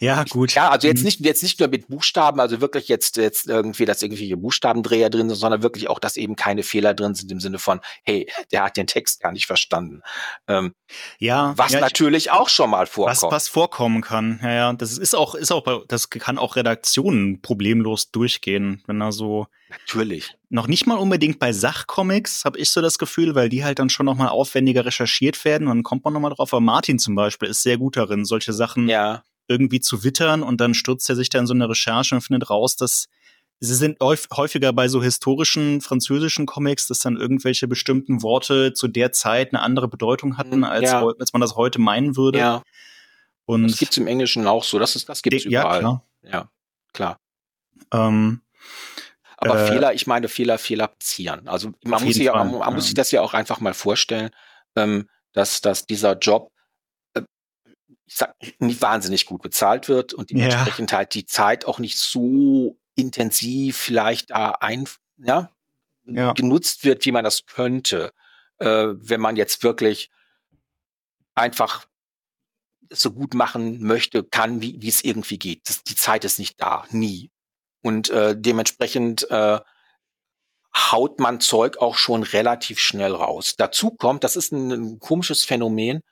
[0.01, 0.55] ja, gut.
[0.55, 1.05] Ja, also jetzt mhm.
[1.05, 5.29] nicht, jetzt nicht nur mit Buchstaben, also wirklich jetzt, jetzt irgendwie, dass irgendwelche Buchstabendreher drin
[5.29, 8.65] sind, sondern wirklich auch, dass eben keine Fehler drin sind im Sinne von, hey, der
[8.65, 10.01] hat den Text gar nicht verstanden.
[10.49, 10.75] Ähm,
[11.19, 11.53] ja.
[11.57, 13.23] Was ja, natürlich ich, auch schon mal vorkommt.
[13.23, 14.41] Was, was vorkommen kann.
[14.43, 14.73] Ja, ja.
[14.73, 19.49] Das ist auch, ist auch, das kann auch Redaktionen problemlos durchgehen, wenn da so.
[19.69, 20.35] Natürlich.
[20.49, 23.89] Noch nicht mal unbedingt bei Sachcomics, habe ich so das Gefühl, weil die halt dann
[23.89, 26.53] schon noch mal aufwendiger recherchiert werden und dann kommt man noch mal drauf.
[26.53, 30.61] Aber Martin zum Beispiel ist sehr gut darin, solche Sachen ja irgendwie zu wittern und
[30.61, 33.07] dann stürzt er sich da in so eine Recherche und findet raus, dass
[33.59, 39.13] sie sind häufiger bei so historischen französischen Comics, dass dann irgendwelche bestimmten Worte zu der
[39.13, 41.05] Zeit eine andere Bedeutung hatten, hm, als, ja.
[41.19, 42.39] als man das heute meinen würde.
[42.39, 42.63] Ja.
[43.45, 44.79] Und das gibt's im Englischen auch so.
[44.79, 45.75] Das, ist, das gibt's überall.
[45.75, 46.05] Ja, klar.
[46.23, 46.51] Ja,
[46.93, 47.21] klar.
[47.93, 48.41] Ähm,
[49.37, 51.49] aber äh, Fehler, ich meine Fehler, Fehler passieren.
[51.49, 54.31] Also man, muss sich, ja, man, man muss sich das ja auch einfach mal vorstellen,
[54.77, 56.53] ähm, dass, dass dieser Job
[58.11, 60.99] ich sag, nicht wahnsinnig gut bezahlt wird und dementsprechend ja.
[60.99, 65.53] halt die Zeit auch nicht so intensiv vielleicht da ein, ja,
[66.05, 66.33] ja.
[66.33, 68.12] genutzt wird, wie man das könnte,
[68.59, 70.11] äh, wenn man jetzt wirklich
[71.37, 71.87] einfach
[72.92, 75.68] so gut machen möchte, kann, wie, wie es irgendwie geht.
[75.68, 77.31] Das, die Zeit ist nicht da, nie.
[77.81, 79.61] Und äh, dementsprechend äh,
[80.75, 83.55] haut man Zeug auch schon relativ schnell raus.
[83.57, 86.03] Dazu kommt, das ist ein, ein komisches Phänomen,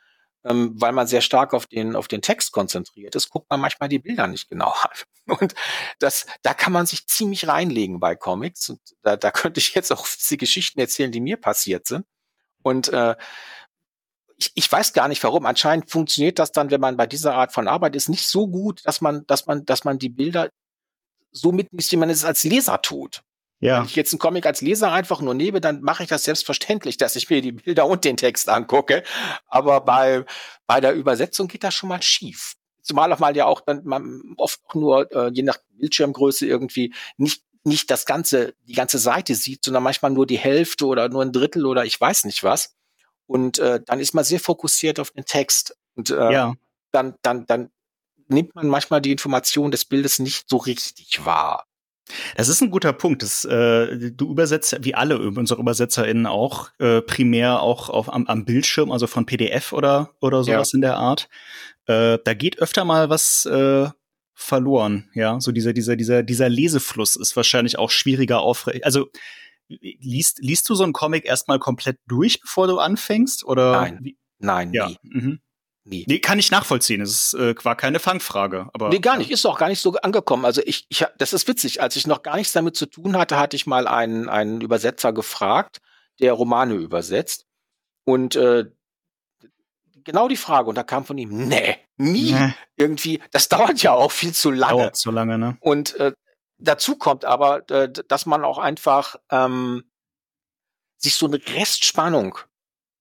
[0.44, 3.88] ähm, weil man sehr stark auf den, auf den Text konzentriert ist, guckt man manchmal
[3.88, 4.90] die Bilder nicht genau an.
[5.40, 5.54] Und
[5.98, 8.68] das, da kann man sich ziemlich reinlegen bei Comics.
[8.70, 12.06] Und da, da könnte ich jetzt auch die Geschichten erzählen, die mir passiert sind.
[12.62, 13.16] Und äh,
[14.36, 15.46] ich, ich weiß gar nicht warum.
[15.46, 18.80] Anscheinend funktioniert das dann, wenn man bei dieser Art von Arbeit ist, nicht so gut,
[18.84, 20.48] dass man, dass man, dass man die Bilder
[21.32, 23.22] so mitliest, wie man es als Leser tut.
[23.60, 23.78] Ja.
[23.78, 26.96] Wenn ich jetzt einen Comic als Leser einfach nur nehme, dann mache ich das selbstverständlich,
[26.96, 29.02] dass ich mir die Bilder und den Text angucke.
[29.46, 30.24] Aber bei,
[30.66, 32.54] bei der Übersetzung geht das schon mal schief.
[32.82, 36.94] Zumal auch mal ja auch dann man oft auch nur, äh, je nach Bildschirmgröße irgendwie
[37.16, 41.22] nicht nicht das ganze, die ganze Seite sieht, sondern manchmal nur die Hälfte oder nur
[41.22, 42.74] ein Drittel oder ich weiß nicht was.
[43.26, 45.76] Und äh, dann ist man sehr fokussiert auf den Text.
[45.94, 46.54] Und äh, ja.
[46.92, 47.70] dann, dann, dann
[48.28, 51.67] nimmt man manchmal die Information des Bildes nicht so richtig wahr.
[52.36, 53.22] Das ist ein guter Punkt.
[53.22, 58.44] Das, äh, du übersetzt, wie alle unsere UbersetzerInnen auch, äh, primär auch auf, am, am
[58.44, 60.76] Bildschirm, also von PDF oder, oder sowas ja.
[60.76, 61.28] in der Art.
[61.86, 63.88] Äh, da geht öfter mal was äh,
[64.34, 65.40] verloren, ja.
[65.40, 68.84] So dieser, dieser, dieser, dieser Lesefluss ist wahrscheinlich auch schwieriger aufrecht.
[68.84, 69.08] Also
[69.68, 73.44] liest, liest du so einen Comic erstmal komplett durch, bevor du anfängst?
[73.44, 73.98] Oder Nein.
[74.02, 74.18] Wie?
[74.38, 74.88] Nein, ja.
[74.88, 74.96] nie.
[75.02, 75.40] Mhm.
[75.88, 76.04] Nie.
[76.06, 77.00] Nee, kann ich nachvollziehen.
[77.00, 78.68] Es äh, war keine Fangfrage.
[78.74, 79.30] Aber, nee, gar nicht.
[79.30, 80.44] Ist auch gar nicht so angekommen.
[80.44, 81.80] Also ich, ich, das ist witzig.
[81.80, 85.14] Als ich noch gar nichts damit zu tun hatte, hatte ich mal einen, einen Übersetzer
[85.14, 85.78] gefragt,
[86.20, 87.46] der Romane übersetzt.
[88.04, 88.66] Und äh,
[90.04, 90.68] genau die Frage.
[90.68, 92.32] Und da kam von ihm, nee, nie.
[92.32, 92.54] Nee.
[92.76, 94.82] Irgendwie, das dauert ja auch viel zu lange.
[94.82, 95.56] Dauert zu lange, ne?
[95.60, 96.12] Und äh,
[96.58, 99.84] dazu kommt aber, äh, dass man auch einfach ähm,
[100.98, 102.38] sich so eine Restspannung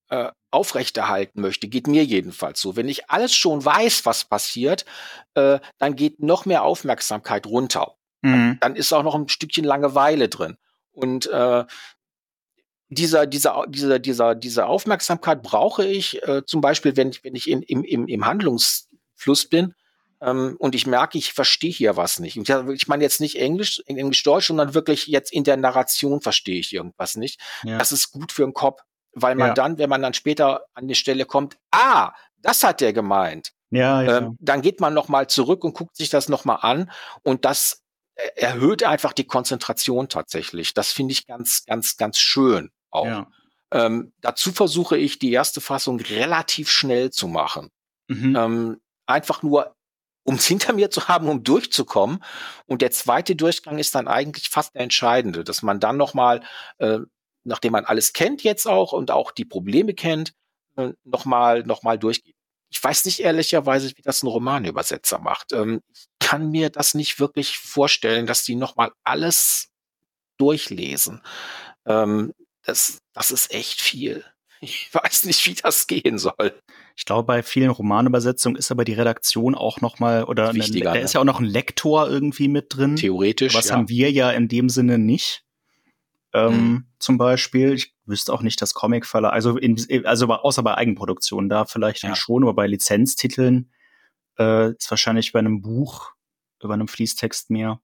[0.09, 2.75] äh, aufrechterhalten möchte, geht mir jedenfalls so.
[2.75, 4.85] Wenn ich alles schon weiß, was passiert,
[5.33, 7.95] äh, dann geht noch mehr Aufmerksamkeit runter.
[8.21, 8.57] Mhm.
[8.61, 10.57] Dann, ist auch noch ein Stückchen Langeweile drin.
[10.91, 11.65] Und äh,
[12.89, 17.49] dieser, dieser, dieser, dieser, diese Aufmerksamkeit brauche ich äh, zum Beispiel, wenn ich, wenn ich
[17.49, 19.75] in, im, im, im Handlungsfluss bin
[20.21, 22.37] ähm, und ich merke, ich verstehe hier was nicht.
[22.37, 26.73] Und ich meine jetzt nicht Englisch, Englisch-Deutsch, sondern wirklich jetzt in der Narration verstehe ich
[26.73, 27.39] irgendwas nicht.
[27.63, 27.77] Ja.
[27.77, 28.81] Das ist gut für den Kopf
[29.21, 29.53] weil man ja.
[29.53, 33.53] dann, wenn man dann später an die Stelle kommt, ah, das hat der gemeint.
[33.69, 34.17] Ja, ja.
[34.17, 36.91] Ähm, dann geht man noch mal zurück und guckt sich das noch mal an
[37.23, 37.83] und das
[38.35, 40.73] erhöht einfach die Konzentration tatsächlich.
[40.73, 43.05] Das finde ich ganz, ganz, ganz schön auch.
[43.05, 43.27] Ja.
[43.71, 47.69] Ähm, dazu versuche ich die erste Fassung relativ schnell zu machen.
[48.07, 48.35] Mhm.
[48.35, 49.75] Ähm, einfach nur,
[50.23, 52.23] um es hinter mir zu haben, um durchzukommen.
[52.65, 56.41] Und der zweite Durchgang ist dann eigentlich fast der entscheidende, dass man dann noch mal
[56.77, 56.99] äh,
[57.47, 60.33] nachdem man alles kennt jetzt auch und auch die Probleme kennt,
[60.75, 62.35] äh, nochmal noch mal durchgeht.
[62.69, 65.53] Ich weiß nicht ehrlicherweise, wie das ein Romanübersetzer macht.
[65.53, 69.69] Ähm, ich kann mir das nicht wirklich vorstellen, dass die nochmal alles
[70.37, 71.21] durchlesen.
[71.85, 72.33] Ähm,
[72.63, 74.23] das, das ist echt viel.
[74.59, 76.59] Ich weiß nicht, wie das gehen soll.
[76.95, 80.93] Ich glaube, bei vielen Romanübersetzungen ist aber die Redaktion auch noch mal oder eine, da
[80.93, 81.01] ne?
[81.01, 82.95] ist ja auch noch ein Lektor irgendwie mit drin.
[82.95, 83.53] Theoretisch.
[83.53, 83.75] Was ja.
[83.75, 85.43] haben wir ja in dem Sinne nicht.
[86.33, 86.85] Ähm, mhm.
[86.99, 91.65] Zum Beispiel, ich wüsste auch nicht, dass Comic-Verlag, also, in, also außer bei Eigenproduktionen, da
[91.65, 92.15] vielleicht ja.
[92.15, 93.71] schon, aber bei Lizenztiteln
[94.37, 96.11] äh, ist wahrscheinlich bei einem Buch,
[96.59, 97.79] bei einem Fließtext mehr.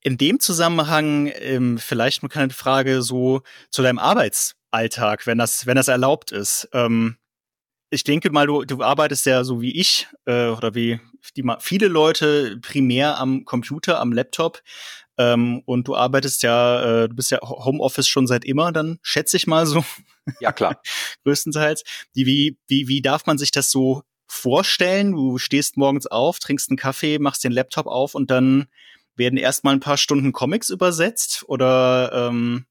[0.00, 5.76] In dem Zusammenhang ähm, vielleicht eine kleine Frage so zu deinem Arbeitsalltag, wenn das, wenn
[5.76, 6.68] das erlaubt ist.
[6.72, 7.16] Ähm,
[7.90, 11.00] ich denke mal, du, du arbeitest ja so wie ich äh, oder wie
[11.36, 14.62] die, viele Leute primär am Computer, am Laptop.
[15.16, 19.36] Ähm, und du arbeitest ja, äh, du bist ja Homeoffice schon seit immer, dann schätze
[19.36, 19.84] ich mal so.
[20.40, 20.80] Ja, klar.
[21.24, 21.84] Größtenteils.
[22.16, 25.12] Die, wie, wie, wie darf man sich das so vorstellen?
[25.12, 28.66] Du stehst morgens auf, trinkst einen Kaffee, machst den Laptop auf und dann
[29.16, 32.66] werden erstmal ein paar Stunden Comics übersetzt oder ähm,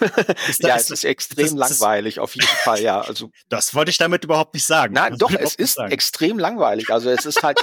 [0.48, 3.00] ist das, ja, es ist extrem das, langweilig, auf jeden Fall, ja.
[3.00, 4.94] Also, das wollte ich damit überhaupt nicht sagen.
[4.94, 5.92] Nein, doch, es ist sagen.
[5.92, 6.90] extrem langweilig.
[6.90, 7.60] Also es ist halt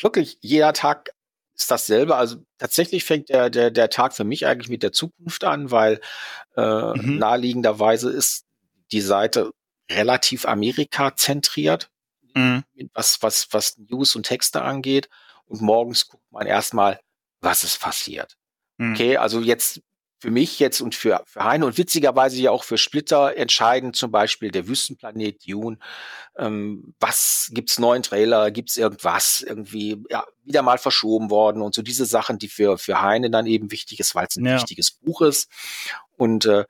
[0.00, 1.10] wirklich jeder Tag
[1.62, 2.16] ist dasselbe.
[2.16, 6.00] Also tatsächlich fängt der, der, der Tag für mich eigentlich mit der Zukunft an, weil
[6.56, 7.18] äh, mhm.
[7.18, 8.44] naheliegenderweise ist
[8.92, 9.50] die Seite
[9.90, 11.90] relativ Amerika zentriert,
[12.34, 12.64] mhm.
[12.94, 15.08] was, was, was News und Texte angeht.
[15.46, 17.00] Und morgens guckt man erstmal,
[17.40, 18.36] was ist passiert.
[18.78, 18.92] Mhm.
[18.92, 19.80] Okay, also jetzt
[20.22, 24.12] für mich jetzt und für, für Heine und witzigerweise ja auch für Splitter entscheiden zum
[24.12, 25.78] Beispiel der Wüstenplanet Dune.
[26.36, 28.52] Ähm, was gibt's neuen Trailer?
[28.52, 33.02] Gibt's irgendwas irgendwie ja, wieder mal verschoben worden und so diese Sachen, die für für
[33.02, 34.54] Heine dann eben wichtig ist, weil es ein ja.
[34.54, 35.50] wichtiges Buch ist
[36.16, 36.66] und äh,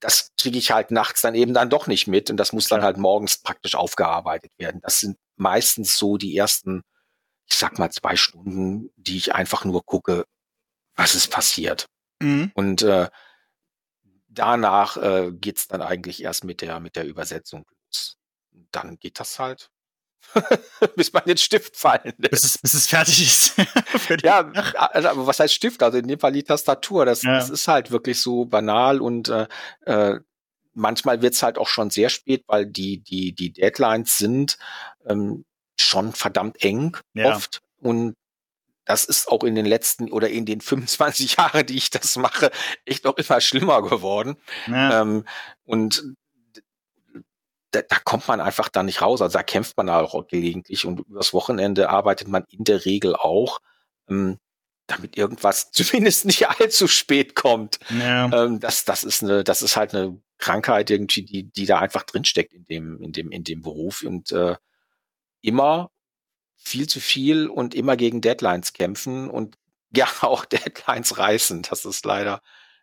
[0.00, 2.82] das kriege ich halt nachts dann eben dann doch nicht mit und das muss dann
[2.82, 4.80] halt morgens praktisch aufgearbeitet werden.
[4.82, 6.82] Das sind meistens so die ersten,
[7.48, 10.24] ich sag mal zwei Stunden, die ich einfach nur gucke,
[10.96, 11.86] was ist passiert.
[12.20, 12.52] Mhm.
[12.54, 13.08] Und äh,
[14.28, 18.16] danach äh, geht's dann eigentlich erst mit der, mit der Übersetzung los.
[18.70, 19.70] Dann geht das halt,
[20.96, 22.30] bis man den Stift fallen lässt.
[22.30, 23.54] Bis es, bis es fertig ist.
[24.22, 25.82] ja, also, aber was heißt Stift?
[25.82, 27.04] Also in dem Fall die Tastatur.
[27.04, 27.34] Das, ja.
[27.34, 29.46] das ist halt wirklich so banal und äh,
[29.86, 30.20] äh,
[30.74, 34.58] manchmal wird's halt auch schon sehr spät, weil die, die, die Deadlines sind
[35.06, 35.44] ähm,
[35.78, 37.34] schon verdammt eng ja.
[37.34, 37.62] oft.
[37.78, 38.14] Und
[38.90, 42.50] das ist auch in den letzten oder in den 25 Jahren, die ich das mache,
[42.84, 44.36] echt noch immer schlimmer geworden.
[44.66, 45.02] Ja.
[45.02, 45.24] Ähm,
[45.64, 46.02] und
[47.70, 49.22] da, da kommt man einfach da nicht raus.
[49.22, 53.60] Also da kämpft man auch gelegentlich und übers Wochenende arbeitet man in der Regel auch,
[54.08, 54.38] ähm,
[54.88, 57.78] damit irgendwas zumindest nicht allzu spät kommt.
[57.90, 58.24] Ja.
[58.32, 62.02] Ähm, das, das ist eine, das ist halt eine Krankheit irgendwie, die, die da einfach
[62.02, 64.56] drinsteckt in dem, in dem, in dem Beruf und äh,
[65.42, 65.92] immer
[66.62, 69.56] viel zu viel und immer gegen Deadlines kämpfen und
[69.96, 71.62] ja auch Deadlines reißen.
[71.62, 72.40] Das ist leider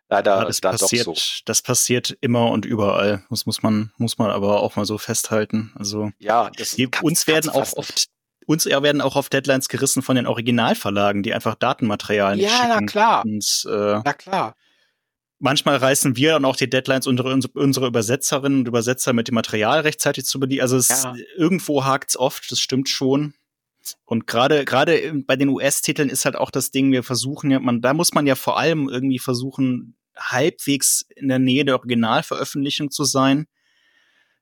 [0.08, 1.14] leider ja, das passiert, so.
[1.44, 3.24] Das passiert immer und überall.
[3.30, 5.72] Das muss man muss man aber auch mal so festhalten.
[5.74, 8.08] Also ja, das die, uns werden auch oft
[8.46, 12.68] uns werden auch auf Deadlines gerissen von den Originalverlagen, die einfach Datenmaterial nicht ja, schicken.
[12.68, 13.24] Ja, na klar.
[13.24, 14.54] Und, äh, na klar.
[15.38, 19.80] Manchmal reißen wir dann auch die Deadlines unsere, unsere Übersetzerinnen und Übersetzer mit dem Material
[19.80, 20.62] rechtzeitig zu bedienen.
[20.62, 21.14] Also es, ja.
[21.36, 23.34] irgendwo hakt's oft, das stimmt schon.
[24.04, 27.80] Und gerade gerade bei den US-Titeln ist halt auch das Ding, wir versuchen ja, man,
[27.80, 33.04] da muss man ja vor allem irgendwie versuchen, halbwegs in der Nähe der Originalveröffentlichung zu
[33.04, 33.46] sein,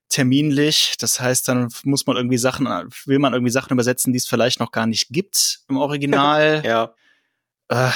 [0.09, 0.97] terminlich.
[0.99, 2.67] Das heißt, dann muss man irgendwie Sachen,
[3.05, 6.63] will man irgendwie Sachen übersetzen, die es vielleicht noch gar nicht gibt im Original.
[6.65, 6.95] ja.
[7.69, 7.91] Äh,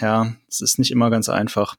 [0.00, 1.76] ja, es ist nicht immer ganz einfach.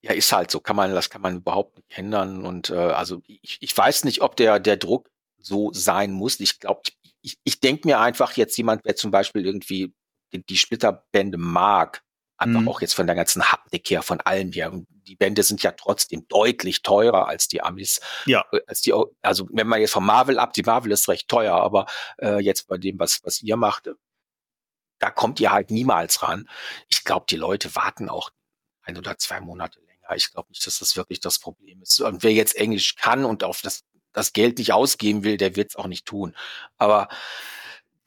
[0.00, 0.60] Ja, ist halt so.
[0.60, 2.44] Kann man, das kann man überhaupt nicht ändern.
[2.44, 6.38] Und äh, also ich, ich weiß nicht, ob der, der Druck so sein muss.
[6.40, 9.92] Ich glaube, ich, ich denke mir einfach jetzt jemand, wer zum Beispiel irgendwie
[10.32, 12.02] die, die Splitterbände mag,
[12.38, 12.68] einfach mhm.
[12.68, 14.72] auch jetzt von der ganzen Haptik her, von allem her.
[14.72, 18.00] Und die Bände sind ja trotzdem deutlich teurer als die Amis.
[18.26, 18.44] Ja.
[18.52, 21.54] Äh, als die, also wenn man jetzt von Marvel ab, die Marvel ist recht teuer,
[21.54, 21.86] aber
[22.18, 23.90] äh, jetzt bei dem, was, was ihr macht,
[25.00, 26.48] da kommt ihr halt niemals ran.
[26.88, 28.30] Ich glaube, die Leute warten auch
[28.82, 30.16] ein oder zwei Monate länger.
[30.16, 32.00] Ich glaube nicht, dass das wirklich das Problem ist.
[32.00, 33.84] Und wer jetzt Englisch kann und auf das
[34.18, 36.34] das Geld nicht ausgeben will, der wird es auch nicht tun.
[36.76, 37.08] Aber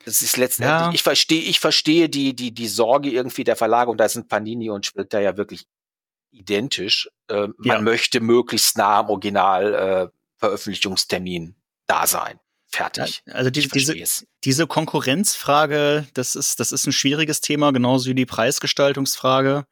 [0.06, 0.92] das ist letztendlich, ja.
[0.94, 4.70] ich verstehe, ich verstehe die, die, die Sorge irgendwie der Verlage und da sind Panini
[4.70, 5.66] und Splitter ja wirklich
[6.32, 7.10] identisch.
[7.28, 7.82] Äh, man ja.
[7.82, 11.56] möchte möglichst nah am Original äh, Veröffentlichungstermin
[11.88, 12.40] da sein.
[12.74, 13.22] Fertig.
[13.30, 13.96] also die, diese,
[14.46, 19.66] diese Konkurrenzfrage, das ist, das ist ein schwieriges Thema, genauso wie die Preisgestaltungsfrage.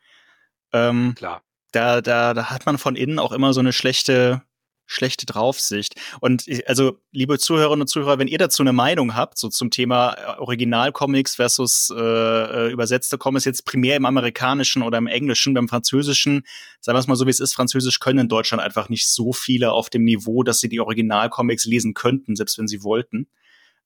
[0.73, 1.41] Ähm, Klar.
[1.71, 4.41] Da, da, da hat man von innen auch immer so eine schlechte
[4.89, 5.93] schlechte Draufsicht.
[6.19, 10.13] Und also, liebe Zuhörerinnen und Zuhörer, wenn ihr dazu eine Meinung habt, so zum Thema
[10.13, 15.67] äh, Originalcomics versus äh, äh, übersetzte Comics, jetzt primär im Amerikanischen oder im Englischen, beim
[15.67, 16.41] Französischen,
[16.81, 19.31] sagen wir es mal so, wie es ist, Französisch können in Deutschland einfach nicht so
[19.31, 23.27] viele auf dem Niveau, dass sie die Originalcomics lesen könnten, selbst wenn sie wollten.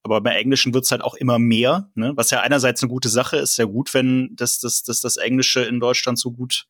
[0.02, 2.12] Aber bei Englischen wird's halt auch immer mehr, ne?
[2.16, 5.60] was ja einerseits eine gute Sache ist, sehr gut, wenn das, das, das, das Englische
[5.60, 6.66] in Deutschland so gut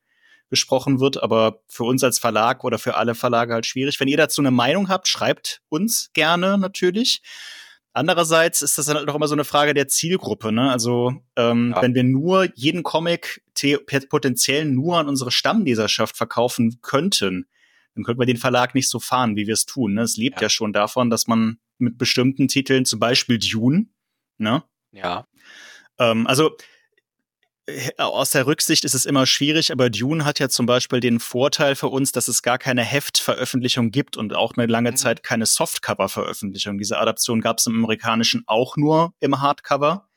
[0.50, 3.98] gesprochen wird, aber für uns als Verlag oder für alle Verlage halt schwierig.
[3.98, 7.22] Wenn ihr dazu eine Meinung habt, schreibt uns gerne natürlich.
[7.92, 10.50] Andererseits ist das dann halt auch immer so eine Frage der Zielgruppe.
[10.50, 10.70] Ne?
[10.70, 11.82] Also ähm, ja.
[11.82, 13.42] wenn wir nur jeden Comic
[14.08, 17.46] potenziell nur an unsere Stammleserschaft verkaufen könnten,
[17.94, 19.94] dann könnten wir den Verlag nicht so fahren, wie wir es tun.
[19.94, 20.02] Ne?
[20.02, 20.46] Es lebt ja.
[20.46, 23.86] ja schon davon, dass man mit bestimmten Titeln, zum Beispiel Dune,
[24.38, 24.64] ne?
[24.90, 25.26] Ja.
[25.98, 26.56] Ähm, also
[27.96, 31.76] aus der Rücksicht ist es immer schwierig, aber Dune hat ja zum Beispiel den Vorteil
[31.76, 34.96] für uns, dass es gar keine Heftveröffentlichung gibt und auch eine lange mhm.
[34.96, 36.78] Zeit keine Softcover-Veröffentlichung.
[36.78, 40.08] Diese Adaption gab es im Amerikanischen auch nur im Hardcover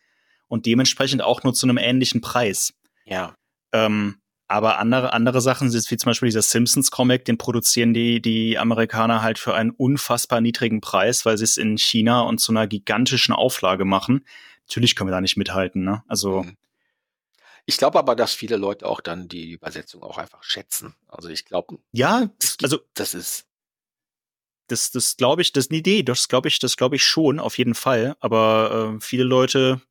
[0.47, 2.73] und dementsprechend auch nur zu einem ähnlichen Preis.
[3.05, 3.35] Ja.
[3.71, 4.17] Ähm,
[4.49, 9.39] aber andere, andere Sachen, wie zum Beispiel dieser Simpsons-Comic, den produzieren die, die Amerikaner halt
[9.39, 13.83] für einen unfassbar niedrigen Preis, weil sie es in China und zu einer gigantischen Auflage
[13.85, 14.25] machen.
[14.67, 16.03] Natürlich können wir da nicht mithalten, ne?
[16.07, 16.43] Also.
[16.43, 16.57] Mhm.
[17.69, 20.95] Ich glaube aber, dass viele Leute auch dann die Übersetzung auch einfach schätzen.
[21.09, 21.79] Also ich glaube.
[21.91, 22.29] Ja,
[22.63, 23.45] also das ist.
[24.67, 26.01] Das, das glaube ich, das ist eine Idee.
[26.01, 28.15] Das glaube ich, das glaube ich schon, auf jeden Fall.
[28.19, 29.81] Aber äh, viele Leute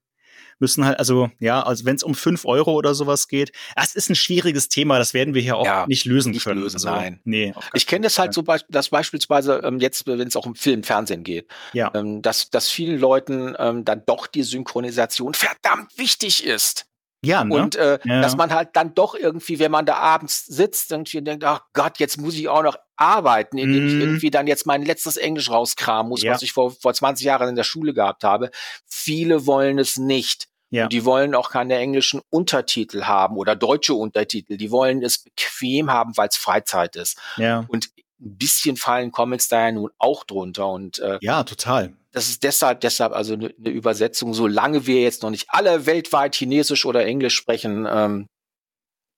[0.59, 4.09] müssen halt, also ja, also wenn es um fünf Euro oder sowas geht, das ist
[4.09, 6.63] ein schwieriges Thema, das werden wir hier auch ja, nicht lösen nicht können.
[6.63, 7.21] Lösen, also, nein.
[7.25, 10.83] Nee, ich kenne das halt so, dass beispielsweise ähm, jetzt, wenn es auch um Film,
[10.83, 11.91] Fernsehen geht, ja.
[11.95, 16.87] ähm, dass, dass vielen Leuten ähm, dann doch die Synchronisation verdammt wichtig ist.
[17.27, 17.55] Ja, ne?
[17.55, 18.21] Und äh, ja.
[18.21, 21.99] dass man halt dann doch irgendwie, wenn man da abends sitzt, irgendwie denkt, ach Gott,
[21.99, 23.89] jetzt muss ich auch noch arbeiten, indem mm.
[23.89, 24.01] ich mhm.
[24.01, 26.33] irgendwie dann jetzt mein letztes Englisch rauskramen muss, ja.
[26.33, 28.51] was ich vor, vor 20 Jahren in der Schule gehabt habe.
[28.87, 30.49] Viele wollen es nicht.
[30.71, 30.85] Ja.
[30.85, 34.57] Und die wollen auch keine englischen Untertitel haben oder deutsche Untertitel.
[34.57, 37.19] Die wollen es bequem haben, weil es Freizeit ist.
[37.37, 37.65] Ja.
[37.69, 40.69] Und ein bisschen fallen Comics da ja nun auch drunter.
[40.69, 45.23] Und äh, ja, total das ist deshalb, deshalb also eine ne Übersetzung, solange wir jetzt
[45.23, 48.27] noch nicht alle weltweit Chinesisch oder Englisch sprechen, ähm,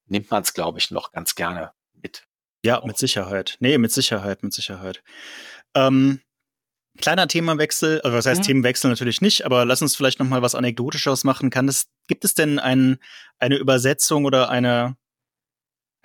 [0.09, 1.71] nimmt man es, glaube ich, noch ganz gerne
[2.03, 2.25] mit.
[2.65, 3.57] Ja, mit Sicherheit.
[3.61, 5.05] Nee, mit Sicherheit, mit Sicherheit.
[5.77, 6.23] Ähm,
[7.01, 8.47] kleiner Themawechsel, also was heißt mhm.
[8.47, 11.51] Themenwechsel natürlich nicht, aber lass uns vielleicht noch mal was Anekdotisches machen.
[11.51, 12.99] Kann es, gibt es denn ein,
[13.39, 14.97] eine Übersetzung oder eine,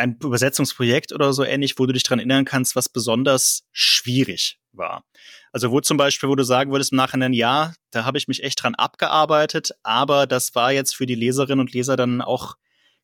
[0.04, 5.04] ein Übersetzungsprojekt oder so ähnlich, wo du dich dran erinnern kannst, was besonders schwierig war?
[5.52, 8.44] Also wo zum Beispiel, wo du sagen würdest im Nachhinein, ja, da habe ich mich
[8.44, 12.56] echt dran abgearbeitet, aber das war jetzt für die Leserinnen und Leser dann auch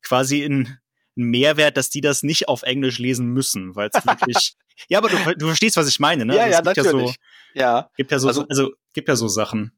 [0.02, 0.80] quasi ein,
[1.20, 4.56] Mehrwert, dass die das nicht auf Englisch lesen müssen, weil es wirklich.
[4.88, 6.36] ja, aber du, du verstehst, was ich meine, ne?
[6.36, 7.08] Ja, also ja, natürlich.
[7.08, 7.90] Ja, so, ja.
[7.98, 9.78] Gibt ja so, also, also gibt ja so Sachen.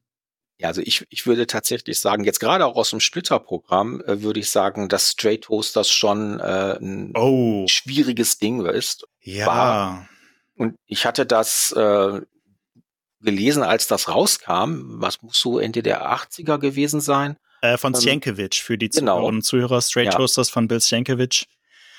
[0.58, 4.40] Ja, also ich, ich würde tatsächlich sagen, jetzt gerade auch aus dem Splitterprogramm äh, würde
[4.40, 7.66] ich sagen, dass Straight Toasters schon äh, ein oh.
[7.68, 9.06] schwieriges Ding ist.
[9.20, 9.46] Ja.
[9.46, 10.08] War.
[10.54, 12.20] Und ich hatte das äh,
[13.20, 15.00] gelesen, als das rauskam.
[15.00, 17.36] Was muss so Ende der 80er gewesen sein?
[17.62, 19.26] Äh, von Sienkiewicz für die genau.
[19.26, 19.80] Und Zuhörer.
[19.80, 20.12] Straight ja.
[20.12, 21.44] Toasters von Bill Sienkiewicz.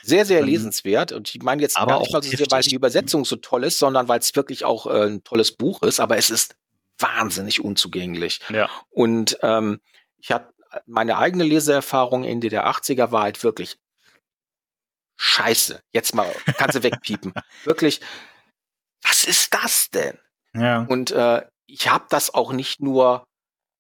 [0.04, 1.14] Sehr, sehr ähm, lesenswert.
[1.14, 3.64] Und ich meine jetzt aber gar nicht mal so sehr, weil die Übersetzung so toll
[3.64, 6.02] ist, sondern weil es wirklich auch äh, ein tolles Buch ist.
[6.02, 6.56] Aber es ist
[6.98, 8.42] wahnsinnig unzugänglich.
[8.50, 8.70] Ja.
[8.90, 9.82] Und ähm,
[10.18, 10.54] ich hatte
[10.86, 13.78] meine eigene Leseerfahrung Ende der 80er war halt wirklich
[15.18, 15.82] scheiße.
[15.92, 17.34] Jetzt mal, kannst du wegpiepen.
[17.64, 18.02] wirklich,
[19.02, 20.18] was ist das denn?
[20.54, 20.84] Ja.
[20.84, 23.26] Und äh, ich habe das auch nicht nur,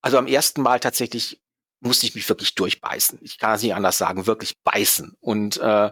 [0.01, 1.41] also am ersten Mal tatsächlich
[1.79, 3.19] musste ich mich wirklich durchbeißen.
[3.21, 5.15] Ich kann es nicht anders sagen, wirklich beißen.
[5.19, 5.91] Und äh,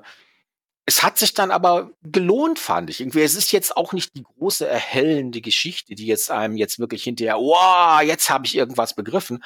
[0.85, 3.01] es hat sich dann aber gelohnt, fand ich.
[3.01, 7.03] Irgendwie, es ist jetzt auch nicht die große erhellende Geschichte, die jetzt einem jetzt wirklich
[7.03, 9.43] hinterher, wow, jetzt habe ich irgendwas begriffen.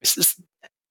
[0.00, 0.42] Es ist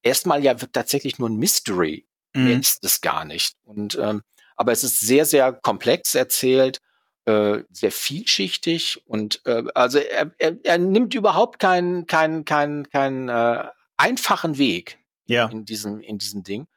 [0.03, 2.05] erstmal ja tatsächlich nur ein Mystery.
[2.33, 2.49] Mhm.
[2.49, 3.55] Jetzt ist es gar nicht.
[3.63, 4.21] Und ähm,
[4.57, 6.81] aber es ist sehr, sehr komplex erzählt
[7.25, 13.29] äh, sehr vielschichtig und äh, also er, er, er nimmt überhaupt keinen keinen keinen keinen
[13.29, 13.65] äh,
[13.97, 15.47] einfachen Weg ja.
[15.47, 16.67] in diesem in diesem Ding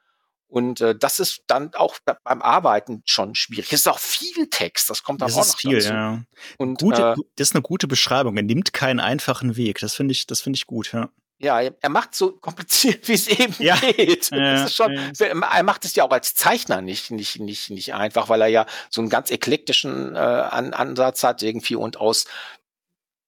[0.49, 3.73] und äh, das ist dann auch beim Arbeiten schon schwierig.
[3.73, 5.93] Es ist auch viel Text, das kommt das auch noch viel, dazu.
[5.93, 6.23] Ja.
[6.57, 8.37] Und gute, äh, das ist eine gute Beschreibung.
[8.37, 9.79] Er nimmt keinen einfachen Weg.
[9.81, 10.93] Das finde ich, das finde ich gut.
[10.93, 11.11] Ja.
[11.41, 13.77] Ja, er macht so kompliziert, wie es eben ja.
[13.77, 14.31] geht.
[14.31, 14.93] Ja, schon.
[14.93, 18.67] Er macht es ja auch als Zeichner nicht, nicht, nicht, nicht einfach, weil er ja
[18.91, 22.25] so einen ganz eklektischen äh, An Ansatz hat irgendwie und aus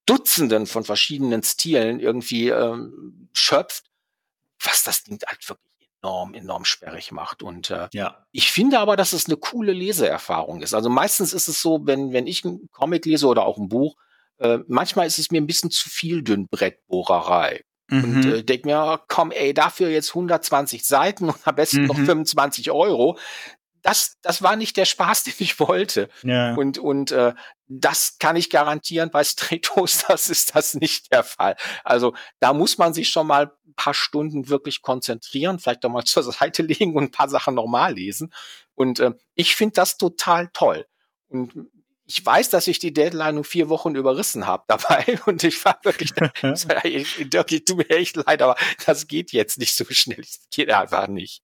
[0.06, 3.84] Dutzenden von verschiedenen Stilen irgendwie ähm, schöpft,
[4.58, 5.69] was das Ding halt wirklich
[6.02, 7.42] enorm, enorm sperrig macht.
[7.42, 8.24] Und äh, ja.
[8.32, 10.74] ich finde aber, dass es eine coole Leseerfahrung ist.
[10.74, 13.96] Also meistens ist es so, wenn, wenn ich einen Comic lese oder auch ein Buch,
[14.38, 17.64] äh, manchmal ist es mir ein bisschen zu viel Dünnbrettbohrerei.
[17.88, 18.04] Mhm.
[18.04, 21.86] Und äh, denk mir, komm, ey, dafür jetzt 120 Seiten und am besten mhm.
[21.88, 23.18] noch 25 Euro
[23.82, 26.08] das, das war nicht der Spaß, den ich wollte.
[26.22, 26.54] Ja.
[26.54, 27.34] Und, und äh,
[27.68, 31.56] das kann ich garantieren, bei Stray Toasters ist das nicht der Fall.
[31.84, 36.04] Also da muss man sich schon mal ein paar Stunden wirklich konzentrieren, vielleicht auch mal
[36.04, 38.32] zur Seite legen und ein paar Sachen nochmal lesen.
[38.74, 40.86] Und äh, ich finde das total toll.
[41.28, 41.52] Und
[42.06, 45.78] ich weiß, dass ich die Deadline um vier Wochen überrissen habe dabei und ich war
[45.84, 50.16] wirklich, Dirk, ich tut mir echt leid, aber das geht jetzt nicht so schnell.
[50.16, 51.42] Das geht einfach nicht.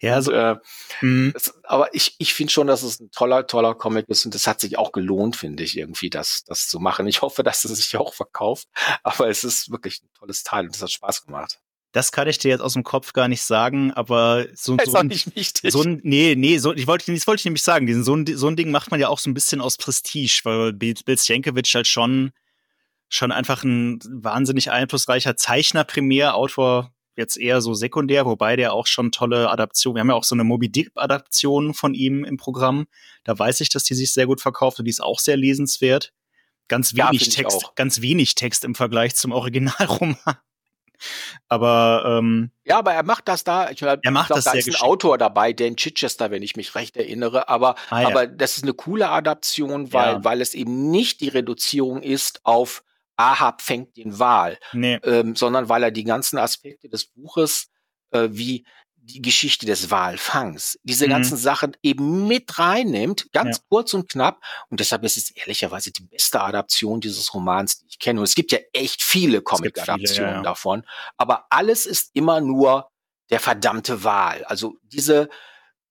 [0.00, 0.56] Ja, so, äh,
[1.00, 1.32] mhm.
[1.32, 4.46] das, aber ich, ich finde schon, dass es ein toller, toller Comic ist und es
[4.46, 7.06] hat sich auch gelohnt, finde ich, irgendwie das, das zu machen.
[7.06, 8.68] Ich hoffe, dass es sich auch verkauft,
[9.02, 11.58] aber es ist wirklich ein tolles Teil und es hat Spaß gemacht.
[11.92, 15.10] Das kann ich dir jetzt aus dem Kopf gar nicht sagen, aber so, so, ein,
[15.10, 18.26] so ein, nee, nee, so, ich wollte, das wollte ich nämlich sagen, diesen, so, ein,
[18.26, 21.18] so ein Ding macht man ja auch so ein bisschen aus Prestige, weil Bill, Bill
[21.18, 22.32] Sienkiewicz halt schon,
[23.08, 28.86] schon einfach ein wahnsinnig einflussreicher Zeichner, Primär, Autor jetzt eher so sekundär, wobei der auch
[28.86, 32.36] schon tolle Adaptionen, wir haben ja auch so eine Moby Dick Adaption von ihm im
[32.36, 32.86] Programm.
[33.24, 36.12] Da weiß ich, dass die sich sehr gut verkauft und die ist auch sehr lesenswert.
[36.68, 40.16] Ganz wenig ja, Text, ganz wenig Text im Vergleich zum Originalroman.
[41.48, 43.70] Aber ähm, ja, aber er macht das da.
[43.70, 46.54] Ich, er macht glaub, das da sehr ist ein Autor dabei, Dan Chichester, wenn ich
[46.54, 47.48] mich recht erinnere.
[47.48, 48.08] Aber ah, ja.
[48.08, 50.24] aber das ist eine coole Adaption, weil ja.
[50.24, 52.84] weil es eben nicht die Reduzierung ist auf
[53.16, 54.94] Ahab fängt den Wal, nee.
[55.04, 57.70] ähm, sondern weil er die ganzen Aspekte des Buches
[58.10, 58.64] äh, wie
[59.04, 61.10] die Geschichte des Walfangs, diese mhm.
[61.10, 63.62] ganzen Sachen eben mit reinnimmt, ganz ja.
[63.68, 64.40] kurz und knapp.
[64.70, 68.20] Und deshalb ist es ehrlicherweise die beste Adaption dieses Romans, die ich kenne.
[68.20, 70.42] Und es gibt ja echt viele Comic-Adaptionen ja, ja.
[70.42, 70.84] davon.
[71.16, 72.90] Aber alles ist immer nur
[73.30, 74.44] der verdammte Wal.
[74.44, 75.28] Also diese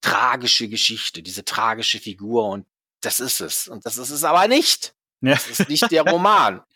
[0.00, 2.48] tragische Geschichte, diese tragische Figur.
[2.48, 2.66] Und
[3.02, 3.68] das ist es.
[3.68, 4.94] Und das ist es aber nicht.
[5.20, 6.62] Das ist nicht der Roman.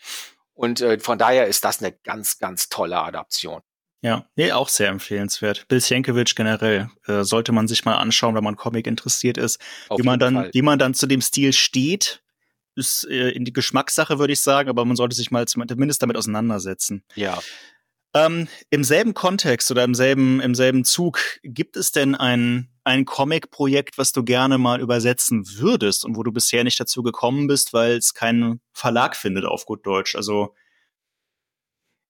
[0.57, 3.61] Und äh, von daher ist das eine ganz, ganz tolle Adaption.
[4.03, 5.69] Ja, nee, auch sehr empfehlenswert.
[5.69, 9.61] Bill Sienkiewicz generell äh, sollte man sich mal anschauen, wenn man Comic interessiert ist.
[9.89, 10.51] Auf wie man dann, Fall.
[10.53, 12.23] wie man dann zu dem Stil steht,
[12.75, 16.17] ist äh, in die Geschmackssache, würde ich sagen, aber man sollte sich mal zumindest damit
[16.17, 17.05] auseinandersetzen.
[17.15, 17.39] Ja.
[18.15, 23.05] Ähm, Im selben Kontext oder im selben, im selben Zug, gibt es denn ein, ein
[23.05, 27.73] Comic-Projekt, was du gerne mal übersetzen würdest und wo du bisher nicht dazu gekommen bist,
[27.73, 30.15] weil es keinen Verlag findet auf gut Deutsch?
[30.15, 30.55] Also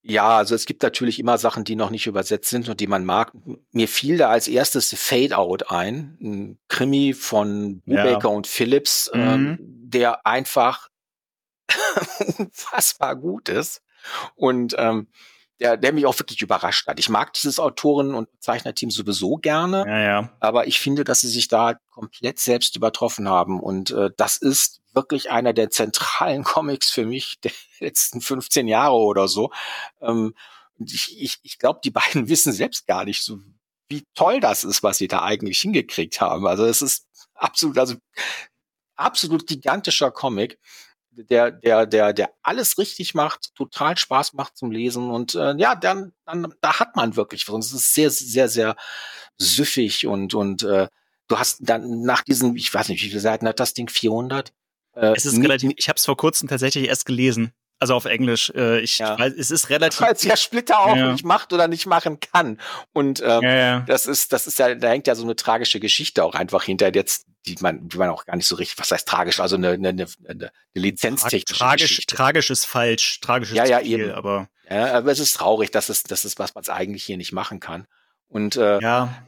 [0.02, 3.04] ja, also es gibt natürlich immer Sachen, die noch nicht übersetzt sind und die man
[3.04, 3.32] mag.
[3.72, 8.34] Mir fiel da als erstes Fade Out ein, ein Krimi von Brubaker ja.
[8.34, 9.20] und Phillips, mhm.
[9.20, 10.90] ähm, der einfach
[12.38, 13.82] unfassbar gut ist.
[14.36, 15.08] Und ähm,
[15.60, 16.98] der, der mich auch wirklich überrascht hat.
[16.98, 20.36] Ich mag dieses Autoren- und Zeichnerteam sowieso gerne, ja, ja.
[20.40, 23.60] aber ich finde, dass sie sich da komplett selbst übertroffen haben.
[23.60, 28.96] Und äh, das ist wirklich einer der zentralen Comics für mich der letzten 15 Jahre
[28.96, 29.50] oder so.
[30.00, 30.34] Ähm,
[30.78, 33.38] ich ich, ich glaube, die beiden wissen selbst gar nicht so,
[33.88, 36.46] wie toll das ist, was sie da eigentlich hingekriegt haben.
[36.46, 37.94] Also es ist absolut, also
[38.96, 40.58] absolut gigantischer Comic
[41.16, 45.74] der, der, der, der alles richtig macht, total Spaß macht zum Lesen und äh, ja,
[45.74, 48.76] dann, dann, da hat man wirklich es ist sehr, sehr, sehr
[49.38, 50.88] süffig und und äh,
[51.28, 53.88] du hast dann nach diesen, ich weiß nicht, wie viele Seiten hat das Ding?
[53.88, 54.52] 400?
[54.94, 57.52] Äh, es ist relativ, ich habe es vor kurzem tatsächlich erst gelesen.
[57.78, 58.50] Also auf Englisch.
[58.54, 59.18] Äh, ich ja.
[59.18, 60.00] weiß, es ist relativ.
[60.00, 61.12] Weil es ja Splitter auch ja.
[61.12, 62.58] nicht macht oder nicht machen kann.
[62.92, 66.24] Und ähm, ja, das ist, das ist ja, da hängt ja so eine tragische Geschichte
[66.24, 69.06] auch einfach hinter jetzt, die man, die man auch gar nicht so richtig, was heißt
[69.06, 72.16] tragisch, also eine, eine, eine, eine lizenztechnische tragisch, Geschichte.
[72.16, 74.12] Tragisch ist falsch, tragisch ist ja, ja, viel, eben.
[74.12, 74.48] aber.
[74.70, 77.60] Ja, aber es ist traurig, dass es, das ist, was man eigentlich hier nicht machen
[77.60, 77.86] kann.
[78.28, 79.22] Und äh, ja.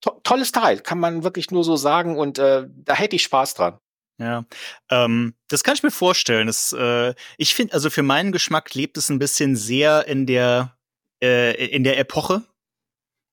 [0.00, 3.54] To tolles Teil, kann man wirklich nur so sagen und äh, da hätte ich Spaß
[3.54, 3.78] dran.
[4.18, 4.44] Ja,
[4.90, 6.46] ähm, das kann ich mir vorstellen.
[6.46, 10.76] Das, äh, ich finde, also für meinen Geschmack lebt es ein bisschen sehr in der
[11.20, 12.42] äh, in der Epoche.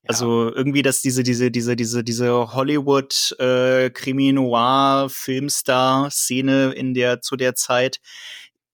[0.03, 0.09] Ja.
[0.09, 6.95] Also irgendwie, dass diese diese diese diese diese Hollywood äh, Krimi Noir Filmstar Szene in
[6.95, 7.99] der zu der Zeit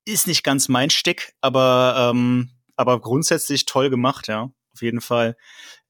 [0.06, 4.44] ist nicht ganz mein Stick, aber ähm, aber grundsätzlich toll gemacht, ja,
[4.74, 5.36] auf jeden Fall.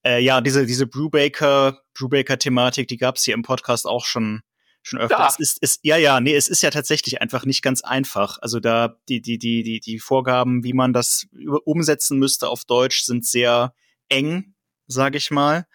[0.04, 4.42] Äh, ja, diese diese Brubaker Brubaker Thematik, die gab's hier im Podcast auch schon
[4.88, 5.20] schon öfter.
[5.20, 5.28] Ja.
[5.28, 8.40] Es ist, ist, ja, ja, nee, es ist ja tatsächlich einfach nicht ganz einfach.
[8.42, 11.28] Also da die, die, die, die, die Vorgaben, wie man das
[11.66, 13.74] umsetzen müsste auf Deutsch, sind sehr
[14.10, 14.56] eng,
[14.88, 15.68] sage ich mal.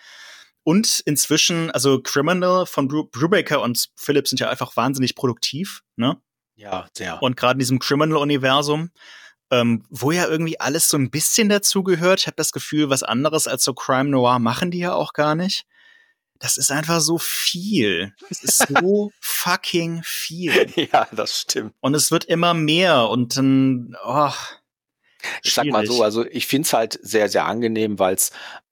[0.65, 6.21] Und inzwischen, also Criminal von Bru Brubaker und Phillips sind ja einfach wahnsinnig produktiv, ne?
[6.55, 7.21] Ja, sehr.
[7.23, 8.91] Und gerade in diesem Criminal-Universum
[9.53, 12.21] ähm, wo ja irgendwie alles so ein bisschen dazugehört.
[12.21, 15.35] Ich habe das Gefühl, was anderes als so Crime Noir machen die ja auch gar
[15.35, 15.67] nicht.
[16.43, 18.13] Das ist einfach so viel.
[18.29, 20.67] Es ist so fucking viel.
[20.93, 21.73] Ja, das stimmt.
[21.81, 24.33] Und es wird immer mehr und dann, oh,
[25.45, 28.17] ich sag mal so, also ich find's halt sehr, sehr angenehm, weil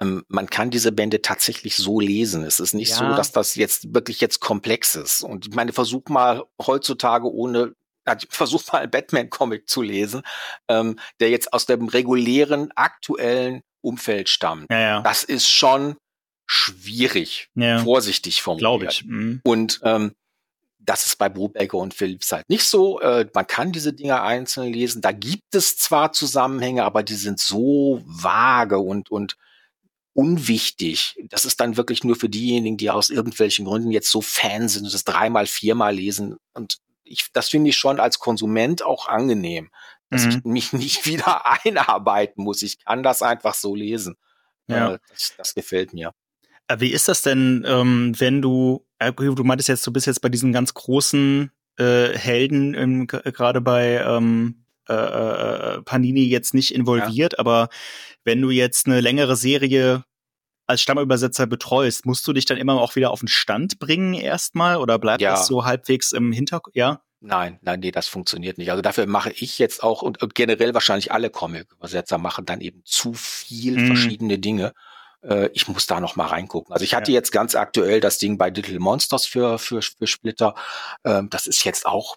[0.01, 2.43] ähm, man kann diese Bände tatsächlich so lesen.
[2.43, 2.97] Es ist nicht ja.
[2.97, 5.23] so, dass das jetzt wirklich jetzt komplex ist.
[5.23, 7.77] Und ich meine, versuch mal heutzutage ohne
[8.31, 10.23] versuch mal einen Batman-Comic zu lesen,
[10.67, 14.67] ähm, der jetzt aus dem regulären, aktuellen Umfeld stammt.
[14.71, 15.01] Ja, ja.
[15.03, 15.97] Das ist schon
[16.51, 17.79] schwierig, ja.
[17.79, 18.61] vorsichtig formuliert.
[18.61, 19.05] Glaube ich.
[19.05, 19.41] Mhm.
[19.45, 20.17] Und ähm,
[20.81, 23.01] das ist bei Brubaker und Phillips halt nicht so.
[23.01, 25.01] Äh, man kann diese Dinge einzeln lesen.
[25.01, 29.37] Da gibt es zwar Zusammenhänge, aber die sind so vage und, und
[30.13, 31.15] unwichtig.
[31.29, 34.87] Das ist dann wirklich nur für diejenigen, die aus irgendwelchen Gründen jetzt so Fan sind
[34.87, 36.37] und das dreimal, viermal lesen.
[36.53, 39.71] Und ich, das finde ich schon als Konsument auch angenehm,
[40.09, 40.31] dass mhm.
[40.31, 42.63] ich mich nicht wieder einarbeiten muss.
[42.63, 44.17] Ich kann das einfach so lesen.
[44.67, 44.95] Ja.
[44.95, 46.13] Äh, das, das gefällt mir.
[46.71, 50.23] Äh, wie ist das denn, ähm, wenn du, äh, du meintest jetzt, du bist jetzt
[50.23, 56.75] bei diesen ganz großen äh, Helden, ähm, gerade bei ähm, äh, äh, Panini jetzt nicht
[56.75, 57.39] involviert, ja.
[57.39, 57.69] aber
[58.25, 60.05] wenn du jetzt eine längere Serie
[60.67, 64.77] als Stammübersetzer betreust, musst du dich dann immer auch wieder auf den Stand bringen erstmal
[64.77, 65.33] oder bleibt ja.
[65.33, 66.77] das so halbwegs im Hintergrund?
[66.77, 67.03] Ja.
[67.23, 68.71] Nein, nein, nee, das funktioniert nicht.
[68.71, 72.83] Also dafür mache ich jetzt auch und, und generell wahrscheinlich alle Comic-Übersetzer machen dann eben
[72.85, 73.87] zu viel mm.
[73.89, 74.73] verschiedene Dinge.
[75.23, 76.73] Äh, ich muss da noch mal reingucken.
[76.73, 77.17] Also ich hatte ja.
[77.17, 80.55] jetzt ganz aktuell das Ding bei Little Monsters für für, für Splitter.
[81.05, 82.17] Ähm, das ist jetzt auch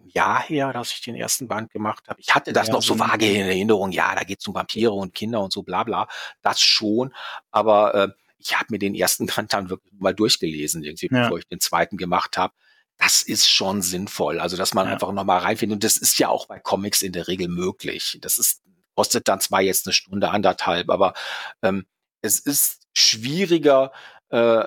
[0.00, 2.20] ein Jahr her, dass ich den ersten Band gemacht habe.
[2.20, 3.92] Ich hatte das ja, noch so vage in Erinnerung.
[3.92, 6.08] Ja, da geht's um Vampire und Kinder und so bla bla.
[6.42, 7.14] Das schon,
[7.50, 11.22] aber äh, ich habe mir den ersten Band dann wirklich mal durchgelesen, irgendwie, ja.
[11.22, 12.54] bevor ich den zweiten gemacht habe
[12.98, 14.38] das ist schon sinnvoll.
[14.38, 14.92] Also, dass man ja.
[14.92, 15.76] einfach nochmal reinfindet.
[15.76, 18.18] Und das ist ja auch bei Comics in der Regel möglich.
[18.20, 18.62] Das ist,
[18.94, 21.14] kostet dann zwar jetzt eine Stunde, anderthalb, aber
[21.62, 21.84] ähm,
[22.22, 23.92] es ist schwieriger.
[24.30, 24.64] Äh,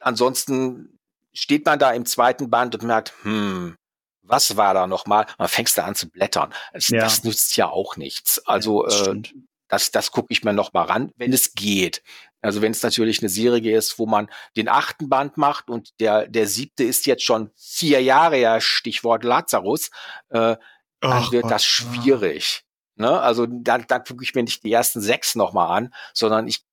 [0.00, 0.98] ansonsten
[1.32, 3.76] steht man da im zweiten Band und merkt, hm,
[4.22, 5.26] was war da nochmal?
[5.38, 6.52] Man fängst da an zu blättern.
[6.72, 7.00] Das, ja.
[7.00, 8.44] das nützt ja auch nichts.
[8.46, 9.22] Also ja, das, äh,
[9.68, 12.02] das, das gucke ich mir noch mal ran, wenn es geht.
[12.40, 16.28] Also wenn es natürlich eine Serie ist, wo man den achten Band macht und der,
[16.28, 19.90] der siebte ist jetzt schon vier Jahre ja, Stichwort Lazarus,
[20.28, 20.56] äh,
[21.00, 22.64] dann Ach, wird Gott, das schwierig.
[22.94, 23.20] Ne?
[23.20, 26.64] Also dann, dann gucke ich mir nicht die ersten sechs nochmal an, sondern ich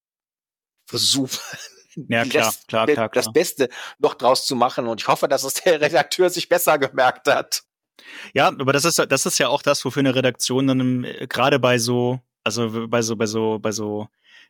[0.98, 1.40] versuche
[2.10, 3.70] ja, klar, das, klar, klar, das Beste
[4.00, 7.64] noch draus zu machen und ich hoffe, dass es der Redakteur sich besser gemerkt hat.
[8.34, 11.60] Ja, aber das ist, das ist ja auch das, wofür eine Redaktion dann äh, gerade
[11.60, 14.08] bei so also bei so, bei so, bei so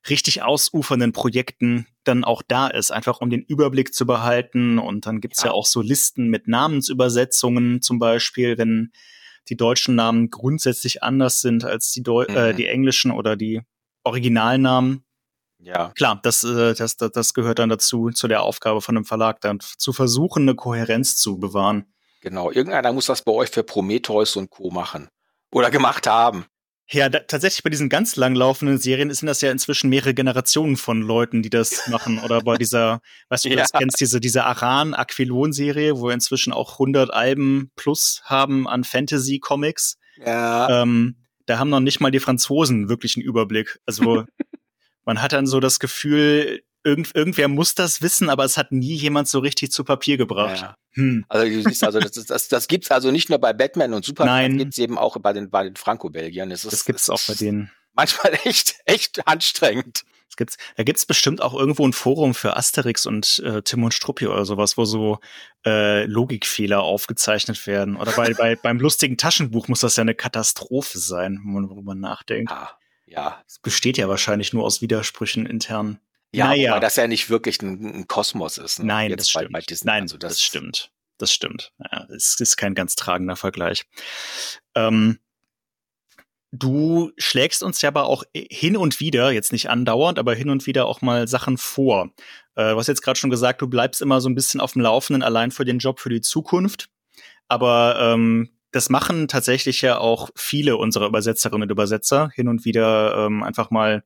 [0.10, 4.80] richtig ausufernden Projekten dann auch da ist, einfach um den Überblick zu behalten.
[4.80, 5.50] Und dann gibt's ja.
[5.50, 8.91] ja auch so Listen mit Namensübersetzungen zum Beispiel, wenn
[9.50, 12.38] die deutschen Namen grundsätzlich anders sind als die, Deu äh, mhm.
[12.38, 13.62] äh, die englischen oder die
[14.04, 15.06] Originalnamen.
[15.64, 15.91] Ja.
[15.95, 19.39] Klar, das, äh, das, das, das gehört dann dazu, zu der Aufgabe von einem Verlag,
[19.41, 21.86] dann zu versuchen, eine Kohärenz zu bewahren.
[22.22, 24.70] Genau, irgendeiner muss das bei euch für Prometheus und Co.
[24.72, 25.09] machen.
[25.51, 26.45] Oder gemacht haben.
[26.89, 31.01] Ja, da, tatsächlich bei diesen ganz langlaufenden Serien sind das ja inzwischen mehrere Generationen von
[31.01, 32.20] Leuten, die das machen.
[32.20, 32.99] Oder bei dieser,
[33.30, 33.61] weißt du, du ja.
[33.61, 39.97] das kennst, diese, diese Aran-Aquilon-Serie, wo wir inzwischen auch 100 Alben plus haben an Fantasy-Comics.
[40.26, 40.82] Ja.
[40.82, 43.80] Ähm, da haben noch nicht mal die Franzosen wirklich einen Überblick.
[43.86, 44.26] Also
[45.06, 48.95] man hat dann so das Gefühl, irgend, irgendwer muss das wissen, aber es hat nie
[48.95, 50.62] jemand so richtig zu Papier gebracht.
[50.62, 50.76] Ja.
[50.91, 51.26] Hm.
[51.30, 54.51] Also du siehst, also das, das, das gibt's also nicht nur bei Batman und Superman,
[54.51, 54.58] Nein.
[54.58, 56.49] gibt's eben auch bei den, bei den Franco-Belgiern.
[56.49, 57.72] Das, das gibt's auch bei denen.
[57.93, 60.04] Manchmal echt, echt anstrengend.
[60.28, 63.93] Das gibt's, da gibt's bestimmt auch irgendwo ein Forum für Asterix und äh, Tim und
[63.93, 65.20] Struppi oder sowas, wo so
[65.64, 67.95] äh, Logikfehler aufgezeichnet werden.
[67.95, 72.51] Oder bei, bei beim lustigen Taschenbuch muss das ja eine Katastrophe sein, worüber man nachdenkt.
[72.51, 72.76] Ah,
[73.06, 73.43] ja.
[73.47, 75.99] Es besteht ja wahrscheinlich nur aus Widersprüchen intern.
[76.32, 76.74] Ja, naja.
[76.74, 78.80] weil das ja nicht wirklich ein, ein Kosmos ist.
[78.80, 78.86] Ne?
[78.86, 79.51] Nein, Jetzt das stimmt.
[79.51, 79.91] Bei Disney.
[79.91, 80.91] Nein, also das, das stimmt.
[81.20, 81.72] Das stimmt.
[81.80, 83.86] Ja, es ist kein ganz tragender Vergleich.
[84.74, 85.20] Ähm,
[86.51, 90.66] du schlägst uns ja aber auch hin und wieder, jetzt nicht andauernd, aber hin und
[90.66, 92.12] wieder auch mal Sachen vor.
[92.56, 94.82] Äh, du hast jetzt gerade schon gesagt, du bleibst immer so ein bisschen auf dem
[94.82, 96.89] Laufenden, allein für den Job für die Zukunft.
[97.47, 103.26] Aber ähm, das machen tatsächlich ja auch viele unserer Übersetzerinnen und Übersetzer hin und wieder
[103.26, 104.03] ähm, einfach mal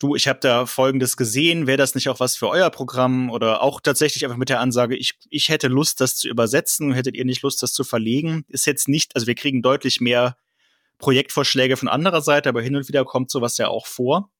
[0.00, 3.30] du, ich habe da Folgendes gesehen, wäre das nicht auch was für euer Programm?
[3.30, 7.16] Oder auch tatsächlich einfach mit der Ansage, ich, ich hätte Lust, das zu übersetzen, hättet
[7.16, 8.44] ihr nicht Lust, das zu verlegen?
[8.48, 10.36] Ist jetzt nicht, also wir kriegen deutlich mehr
[10.98, 14.30] Projektvorschläge von anderer Seite, aber hin und wieder kommt sowas ja auch vor.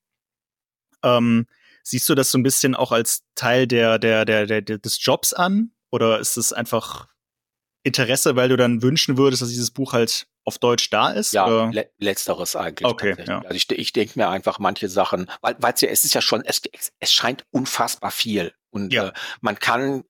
[1.02, 1.46] Ähm,
[1.82, 5.32] siehst du das so ein bisschen auch als Teil der, der, der, der, des Jobs
[5.32, 5.72] an?
[5.90, 7.08] Oder ist es einfach
[7.82, 11.32] Interesse, weil du dann wünschen würdest, dass dieses Buch halt auf Deutsch da ist?
[11.32, 12.86] Ja, le letzteres eigentlich.
[12.88, 13.40] Okay, ja.
[13.42, 16.44] Also ich, ich denke mir einfach manche Sachen, weil es ja, es ist ja schon,
[16.44, 16.62] es,
[16.98, 18.52] es scheint unfassbar viel.
[18.70, 19.08] Und ja.
[19.08, 20.04] äh, man kann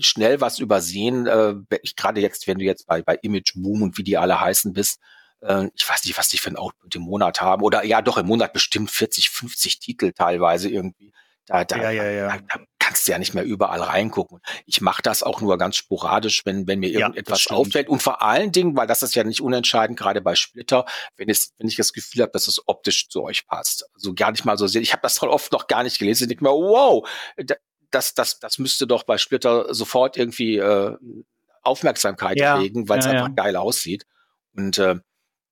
[0.00, 1.26] schnell was übersehen.
[1.26, 1.54] Äh,
[1.96, 5.00] Gerade jetzt, wenn du jetzt bei, bei Image Boom und wie die alle heißen bist,
[5.40, 7.62] äh, ich weiß nicht, was die für ein Output im Monat haben.
[7.62, 11.12] Oder ja, doch im Monat bestimmt 40, 50 Titel teilweise irgendwie.
[11.46, 12.28] Da, da, ja, ja, ja.
[12.28, 14.40] da, da kannst du ja nicht mehr überall reingucken.
[14.64, 17.88] Ich mache das auch nur ganz sporadisch, wenn, wenn mir irgendetwas auffällt.
[17.88, 20.86] Und vor allen Dingen, weil das ist ja nicht unentscheidend, gerade bei Splitter,
[21.16, 23.88] wenn, es, wenn ich das Gefühl habe, dass es optisch zu euch passt.
[23.94, 24.82] Also gar nicht mal so sehr.
[24.82, 26.24] Ich habe das voll oft noch gar nicht gelesen.
[26.24, 27.08] Ich denke mir, wow,
[27.90, 30.96] das, das, das müsste doch bei Splitter sofort irgendwie äh,
[31.62, 34.06] Aufmerksamkeit ja, kriegen, weil es einfach geil aussieht.
[34.54, 34.96] Und äh,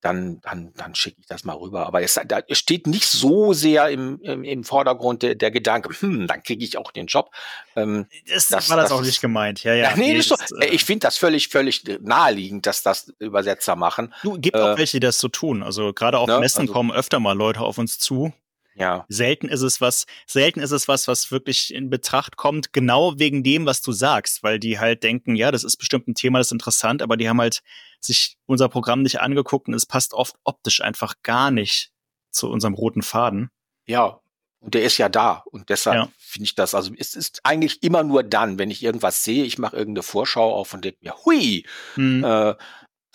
[0.05, 1.87] dann, dann, dann schicke ich das mal rüber.
[1.87, 6.27] Aber es, da steht nicht so sehr im, im, im Vordergrund der, der Gedanke, hm,
[6.27, 7.31] dann kriege ich auch den Job.
[7.75, 9.63] Ähm, das, das war das, das auch nicht gemeint.
[9.63, 9.89] Ja, ja.
[9.89, 14.13] ja nee, das äh, ich finde das völlig, völlig naheliegend, dass das Übersetzer machen.
[14.21, 15.63] Du, gibt äh, auch welche, die das so tun.
[15.63, 18.31] Also gerade auf ne, Messen also, kommen öfter mal Leute auf uns zu,
[18.75, 19.05] ja.
[19.07, 23.41] Selten ist es was, selten ist es was, was wirklich in Betracht kommt, genau wegen
[23.41, 26.47] dem, was du sagst, weil die halt denken, ja, das ist bestimmt ein Thema, das
[26.47, 27.61] ist interessant, aber die haben halt
[28.01, 31.91] sich unser Programm nicht angeguckt und es passt oft optisch einfach gar nicht
[32.31, 33.49] zu unserem roten Faden.
[33.87, 34.19] Ja,
[34.59, 35.43] und der ist ja da.
[35.51, 36.09] Und deshalb ja.
[36.17, 39.59] finde ich das, also es ist eigentlich immer nur dann, wenn ich irgendwas sehe, ich
[39.59, 42.23] mache irgendeine Vorschau auf und denke mir, hui, hm.
[42.23, 42.55] äh,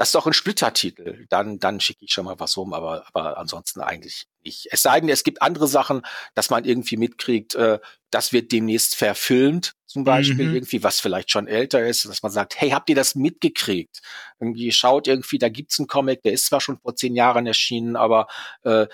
[0.01, 1.27] das ist doch ein Splittertitel.
[1.29, 4.69] Dann, dann schicke ich schon mal was rum, aber, aber ansonsten eigentlich nicht.
[4.71, 6.01] Es sei denn, es gibt andere Sachen,
[6.35, 7.79] dass man irgendwie mitkriegt, äh,
[8.11, 10.55] das wird demnächst verfilmt, zum Beispiel mhm.
[10.55, 14.01] irgendwie, was vielleicht schon älter ist, dass man sagt, hey, habt ihr das mitgekriegt?
[14.39, 17.95] Irgendwie schaut irgendwie, da gibt's einen Comic, der ist zwar schon vor zehn Jahren erschienen,
[17.95, 18.27] aber
[18.63, 18.87] äh,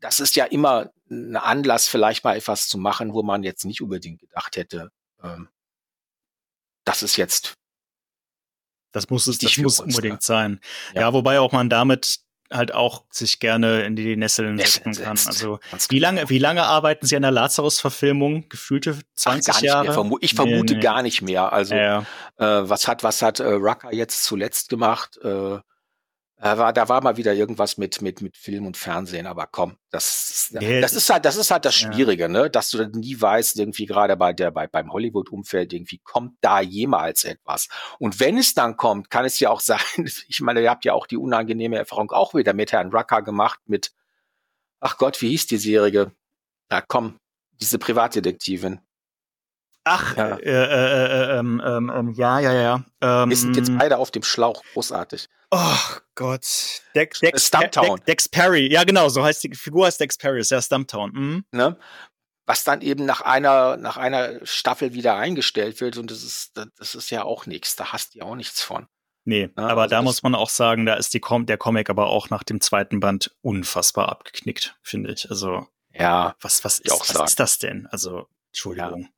[0.00, 3.80] das ist ja immer ein Anlass, vielleicht mal etwas zu machen, wo man jetzt nicht
[3.80, 4.90] unbedingt gedacht hätte,
[5.22, 5.50] ähm,
[6.84, 7.54] das ist jetzt
[8.96, 10.58] das muss es, das muss unbedingt sein.
[10.94, 11.02] Ja.
[11.02, 12.20] ja, wobei auch man damit
[12.50, 15.18] halt auch sich gerne in die Nesseln setzen kann.
[15.26, 16.08] Also wie genau.
[16.08, 18.48] lange, wie lange arbeiten Sie an der Lazarus-Verfilmung?
[18.48, 19.92] Gefühlte 20 Ach, Jahre?
[19.92, 20.82] Vermu ich vermute nee, nee.
[20.82, 21.52] gar nicht mehr.
[21.52, 22.06] Also ja.
[22.38, 25.18] äh, was hat was hat äh, Rucker jetzt zuletzt gemacht?
[25.22, 25.58] Äh,
[26.38, 29.78] da war, da war mal wieder irgendwas mit, mit, mit Film und Fernsehen, aber komm,
[29.90, 32.28] das, nee, das ist halt, das ist halt das Schwierige, ja.
[32.28, 36.60] ne, dass du nie weißt, irgendwie gerade bei der, bei, beim Hollywood-Umfeld, irgendwie kommt da
[36.60, 37.68] jemals etwas.
[37.98, 39.80] Und wenn es dann kommt, kann es ja auch sein,
[40.28, 43.60] ich meine, ihr habt ja auch die unangenehme Erfahrung auch wieder mit Herrn Rucker gemacht,
[43.64, 43.92] mit,
[44.80, 46.12] ach Gott, wie hieß die Serie?
[46.68, 47.18] Na komm,
[47.52, 48.80] diese Privatdetektivin.
[49.84, 50.36] Ach, ja.
[50.36, 52.84] Äh, äh, äh, ähm, ähm, ähm, ja, ja, ja.
[53.00, 55.28] Ähm, Wir sind jetzt beide auf dem Schlauch, großartig.
[55.50, 55.78] Oh
[56.14, 56.82] Gott.
[56.94, 58.00] Dex, Dex, Stumptown.
[58.06, 61.12] Dex Perry, ja genau, so heißt die Figur heißt Dex Perry, ist ja Stumptown.
[61.12, 61.44] Mhm.
[61.52, 61.78] Ne?
[62.46, 66.94] Was dann eben nach einer, nach einer Staffel wieder eingestellt wird und das ist, das
[66.94, 68.86] ist ja auch nichts, da hast du ja auch nichts von.
[69.24, 71.90] Nee, ja, aber also da muss man auch sagen, da ist die Com der Comic
[71.90, 75.28] aber auch nach dem zweiten Band unfassbar abgeknickt, finde ich.
[75.28, 77.88] Also, ja, was, was, ist, was ist das denn?
[77.90, 79.02] Also, Entschuldigung.
[79.02, 79.08] Ja.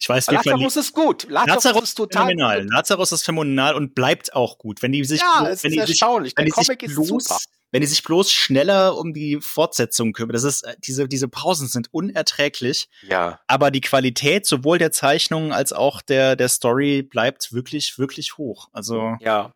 [0.00, 1.26] Ich weiß, wir Lazarus ist gut.
[1.28, 2.62] Lazarus, Lazarus ist total phänomenal.
[2.62, 2.72] Gut.
[2.72, 4.80] Lazarus ist phänomenal und bleibt auch gut.
[4.82, 5.92] Wenn die sich, ja, es wenn ist die.
[5.92, 6.00] Sich,
[6.36, 7.38] wenn Der Comic ist bloß, super.
[7.70, 11.68] Wenn die sich bloß schneller um die Fortsetzung kümmern, das ist, äh, diese, diese Pausen
[11.68, 12.88] sind unerträglich.
[13.06, 13.40] Ja.
[13.46, 18.68] Aber die Qualität sowohl der Zeichnungen als auch der, der Story bleibt wirklich, wirklich hoch.
[18.72, 19.16] Also.
[19.20, 19.52] Ja.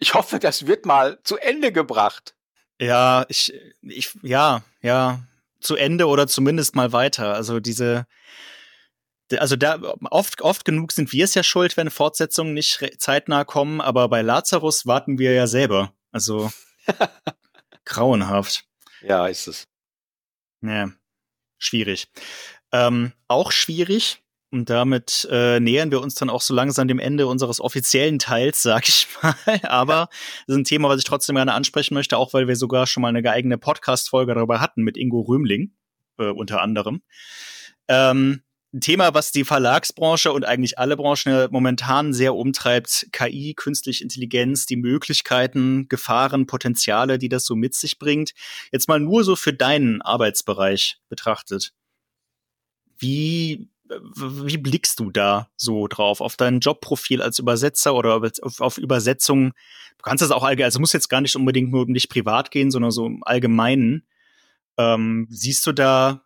[0.00, 2.34] Ich hoffe, das wird mal zu Ende gebracht.
[2.80, 5.20] Ja, ich, ich, ja, ja,
[5.60, 7.32] zu Ende oder zumindest mal weiter.
[7.32, 8.06] Also diese,
[9.38, 13.80] also da oft, oft genug sind wir es ja schuld, wenn Fortsetzungen nicht zeitnah kommen,
[13.80, 15.92] aber bei Lazarus warten wir ja selber.
[16.12, 16.50] Also
[17.84, 18.64] grauenhaft.
[19.02, 19.66] Ja, ist es.
[20.62, 20.90] Ja,
[21.58, 22.08] schwierig.
[22.72, 27.26] Ähm, auch schwierig, und damit äh, nähern wir uns dann auch so langsam dem Ende
[27.26, 29.34] unseres offiziellen Teils, sag ich mal.
[29.64, 30.08] Aber
[30.46, 33.00] das ist ein Thema, was ich trotzdem gerne ansprechen möchte, auch weil wir sogar schon
[33.00, 35.74] mal eine eigene Podcast-Folge darüber hatten mit Ingo Römling,
[36.18, 37.02] äh, unter anderem.
[37.88, 38.42] Ähm,
[38.74, 43.06] ein Thema, was die Verlagsbranche und eigentlich alle Branchen momentan sehr umtreibt.
[43.12, 48.32] KI, künstliche Intelligenz, die Möglichkeiten, Gefahren, Potenziale, die das so mit sich bringt.
[48.72, 51.72] Jetzt mal nur so für deinen Arbeitsbereich betrachtet.
[52.98, 53.68] Wie,
[54.16, 56.20] wie blickst du da so drauf?
[56.20, 59.52] Auf dein Jobprofil als Übersetzer oder auf, auf Übersetzungen?
[59.98, 62.50] Du kannst das auch allgemein, also muss jetzt gar nicht unbedingt nur um dich privat
[62.50, 64.04] gehen, sondern so im Allgemeinen.
[64.76, 66.23] Ähm, siehst du da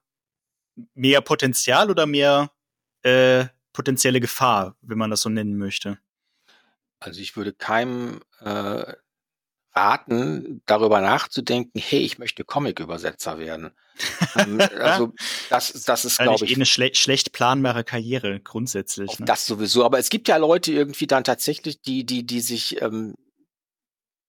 [0.94, 2.50] mehr Potenzial oder mehr
[3.02, 5.98] äh, potenzielle Gefahr, wenn man das so nennen möchte?
[7.00, 8.92] Also ich würde keinem äh,
[9.74, 13.70] raten, darüber nachzudenken, hey, ich möchte Comic-Übersetzer werden.
[14.36, 15.12] ähm, also
[15.50, 16.52] das, das ist, glaube ich.
[16.52, 19.18] Eh eine schle schlecht planbare Karriere grundsätzlich.
[19.18, 19.26] Ne?
[19.26, 23.14] Das sowieso, aber es gibt ja Leute irgendwie dann tatsächlich, die, die, die sich ähm,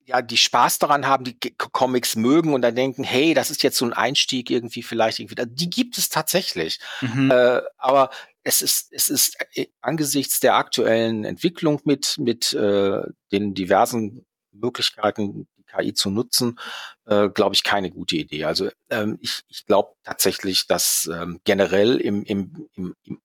[0.10, 3.78] ja, die Spaß daran haben, die Comics mögen und dann denken, hey, das ist jetzt
[3.78, 5.36] so ein Einstieg irgendwie vielleicht irgendwie.
[5.46, 6.80] Die gibt es tatsächlich.
[7.02, 7.30] Mhm.
[7.30, 8.10] Äh, aber
[8.42, 15.48] es ist, es ist äh, angesichts der aktuellen Entwicklung mit, mit äh, den diversen Möglichkeiten,
[15.58, 16.60] die KI zu nutzen,
[17.06, 18.46] äh, glaube ich, keine gute Idee.
[18.46, 23.22] Also ähm, ich, ich glaube tatsächlich, dass ähm, generell im, im, im, im,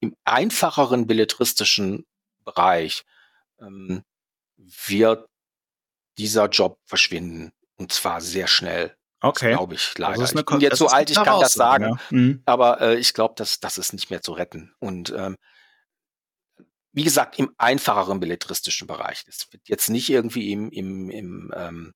[0.00, 2.04] im einfacheren belletristischen
[2.44, 3.04] Bereich
[3.60, 4.02] ähm,
[4.58, 5.26] wird
[6.18, 7.52] dieser Job verschwinden.
[7.76, 8.94] Und zwar sehr schnell.
[9.20, 9.52] Okay.
[9.52, 10.22] Glaube ich leider.
[10.22, 11.84] ich bin jetzt so alt, ich kann das sagen.
[11.84, 12.00] Ja.
[12.10, 12.42] Mhm.
[12.44, 14.72] Aber äh, ich glaube, dass das ist nicht mehr zu retten.
[14.78, 15.36] Und ähm,
[16.92, 19.24] wie gesagt, im einfacheren belletristischen Bereich.
[19.24, 21.94] Das wird jetzt nicht irgendwie im, im, im, ähm,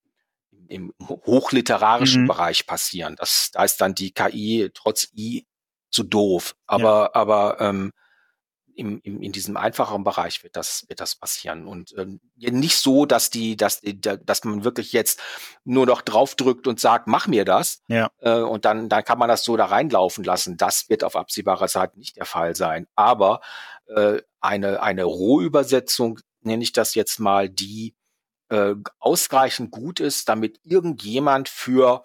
[0.68, 2.28] im hochliterarischen mhm.
[2.28, 3.16] Bereich passieren.
[3.16, 5.46] Das, da ist dann die KI trotz I
[5.90, 6.54] zu doof.
[6.66, 7.14] Aber, ja.
[7.14, 7.92] aber ähm,
[8.74, 11.66] im, im, in diesem einfacheren Bereich wird das, wird das passieren.
[11.66, 15.20] Und ähm, nicht so, dass die, dass die, dass man wirklich jetzt
[15.64, 17.82] nur noch draufdrückt und sagt, mach mir das.
[17.88, 18.10] Ja.
[18.20, 20.56] Äh, und dann, dann kann man das so da reinlaufen lassen.
[20.56, 22.86] Das wird auf absehbarer Zeit nicht der Fall sein.
[22.94, 23.40] Aber
[23.86, 27.94] äh, eine, eine Rohübersetzung, nenne ich das jetzt mal, die
[28.48, 32.04] äh, ausreichend gut ist, damit irgendjemand für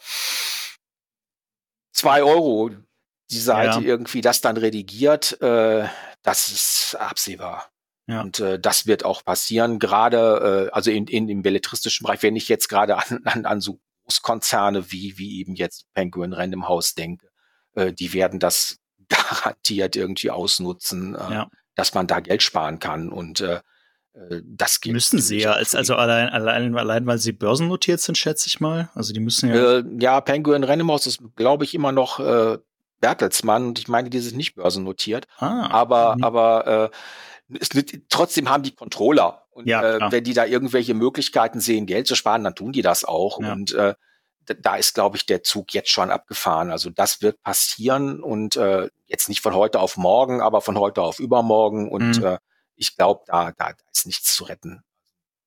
[1.92, 2.72] zwei Euro
[3.30, 3.86] die Seite ja.
[3.86, 5.88] irgendwie das dann redigiert, äh,
[6.28, 7.70] das ist absehbar.
[8.06, 8.22] Ja.
[8.22, 12.36] Und äh, das wird auch passieren, gerade äh, also in, in im belletristischen Bereich, wenn
[12.36, 16.96] ich jetzt gerade an, an, an so Großkonzerne wie, wie eben jetzt Penguin Random House
[16.96, 17.30] denke,
[17.76, 21.50] äh, die werden das garantiert irgendwie ausnutzen, äh, ja.
[21.76, 23.10] dass man da Geld sparen kann.
[23.10, 23.62] Und äh,
[24.14, 24.92] äh das geht.
[24.92, 28.90] Müssen sie ja, als, also allein, allein, allein, weil sie börsennotiert sind, schätze ich mal.
[28.96, 29.80] Also die müssen ja.
[29.80, 32.58] Äh, ja, Penguin Random House ist, glaube ich, immer noch äh,
[33.00, 35.28] Bertelsmann und ich meine, die sind nicht börsennotiert.
[35.38, 36.24] Ah, aber, mhm.
[36.24, 36.92] aber
[37.50, 37.70] äh, es,
[38.10, 39.44] trotzdem haben die Controller.
[39.52, 42.82] Und ja, äh, wenn die da irgendwelche Möglichkeiten sehen, Geld zu sparen, dann tun die
[42.82, 43.42] das auch.
[43.42, 43.54] Ja.
[43.54, 43.96] Und äh,
[44.46, 46.72] da ist, glaube ich, der Zug jetzt schon abgefahren.
[46.72, 51.02] Also das wird passieren und äh, jetzt nicht von heute auf morgen, aber von heute
[51.02, 51.90] auf übermorgen.
[51.90, 52.26] Und mhm.
[52.26, 52.38] äh,
[52.76, 54.84] ich glaube, da, da, da ist nichts zu retten.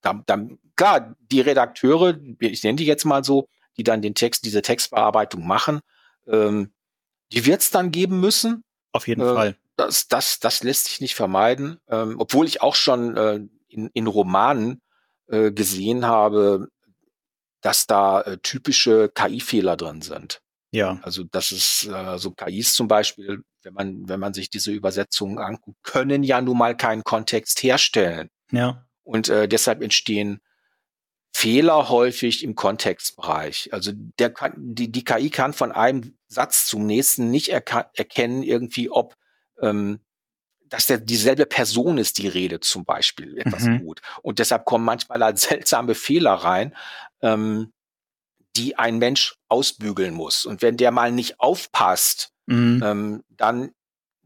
[0.03, 0.39] Da, da,
[0.77, 5.47] klar, die Redakteure, ich nenne die jetzt mal so, die dann den Text, diese Textbearbeitung
[5.47, 5.81] machen,
[6.27, 6.73] ähm,
[7.33, 8.65] die wird es dann geben müssen.
[8.93, 9.57] Auf jeden äh, Fall.
[9.77, 11.79] Das, das, das lässt sich nicht vermeiden.
[11.89, 14.83] Ähm, obwohl ich auch schon äh, in, in Romanen
[15.29, 16.69] äh, gesehen habe,
[17.61, 20.41] dass da äh, typische KI-Fehler drin sind.
[20.73, 21.01] Ja.
[21.03, 25.39] Also das ist äh, so KIs zum Beispiel, wenn man, wenn man sich diese Übersetzungen
[25.39, 28.31] anguckt, können ja nun mal keinen Kontext herstellen.
[28.51, 28.87] Ja.
[29.03, 30.41] Und äh, deshalb entstehen
[31.33, 33.71] Fehler häufig im Kontextbereich.
[33.73, 38.91] Also der kann, die, die KI kann von einem Satz zum nächsten nicht erkennen, irgendwie,
[38.91, 39.17] ob
[39.61, 40.01] ähm,
[40.71, 43.81] dass der dieselbe Person ist, die redet zum Beispiel etwas mhm.
[43.81, 44.01] gut.
[44.23, 46.75] Und deshalb kommen manchmal halt seltsame Fehler rein,
[47.21, 47.73] ähm,
[48.57, 50.47] die ein Mensch ausbügeln muss.
[50.47, 52.83] Und wenn der mal nicht aufpasst, mhm.
[52.85, 53.73] ähm, dann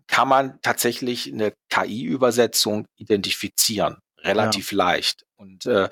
[0.06, 3.98] kann man tatsächlich eine KI-Übersetzung identifizieren.
[4.18, 4.78] Relativ ja.
[4.78, 5.24] leicht.
[5.36, 5.88] Und äh,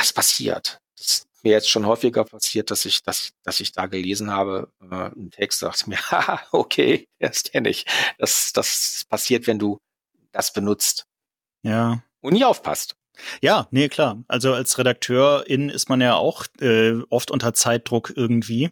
[0.00, 0.80] das passiert.
[0.96, 4.72] Das ist mir jetzt schon häufiger passiert, dass ich, dass, dass ich da gelesen habe,
[4.82, 7.86] äh, einen Text, dachte mir, haha, okay, das kenne ich.
[8.18, 9.78] Das, das passiert, wenn du
[10.32, 11.06] das benutzt.
[11.62, 12.02] Ja.
[12.20, 12.96] Und nie aufpasst.
[13.42, 14.22] Ja, nee, klar.
[14.28, 18.70] Also als Redakteurin ist man ja auch äh, oft unter Zeitdruck irgendwie.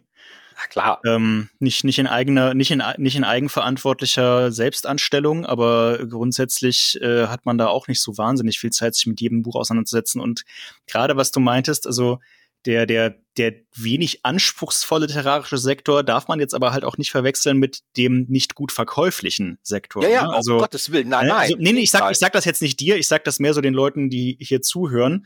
[0.59, 0.99] Na klar.
[1.05, 7.45] Ähm, nicht, nicht in eigener, nicht in, nicht in eigenverantwortlicher Selbstanstellung, aber grundsätzlich äh, hat
[7.45, 10.19] man da auch nicht so wahnsinnig viel Zeit, sich mit jedem Buch auseinanderzusetzen.
[10.19, 10.43] Und
[10.85, 12.19] gerade was du meintest, also
[12.65, 17.57] der, der, der wenig anspruchsvolle literarische Sektor darf man jetzt aber halt auch nicht verwechseln
[17.57, 20.03] mit dem nicht gut verkäuflichen Sektor.
[20.03, 20.33] Ja, ja, ne?
[20.33, 21.31] also, um Gottes Willen, nein, ne?
[21.31, 21.41] nein.
[21.43, 23.53] Also, nee, nee, ich sag, ich sag das jetzt nicht dir, ich sag das mehr
[23.53, 25.25] so den Leuten, die hier zuhören.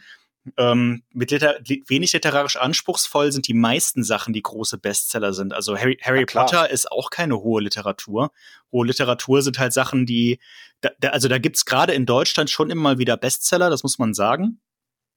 [0.58, 5.54] Ähm, mit liter wenig literarisch anspruchsvoll sind die meisten Sachen, die große Bestseller sind.
[5.54, 8.32] Also Harry, Harry Potter ist auch keine hohe Literatur.
[8.72, 10.40] Hohe Literatur sind halt Sachen, die,
[10.82, 14.00] da, da, also da gibt's gerade in Deutschland schon immer mal wieder Bestseller, das muss
[14.00, 14.60] man sagen.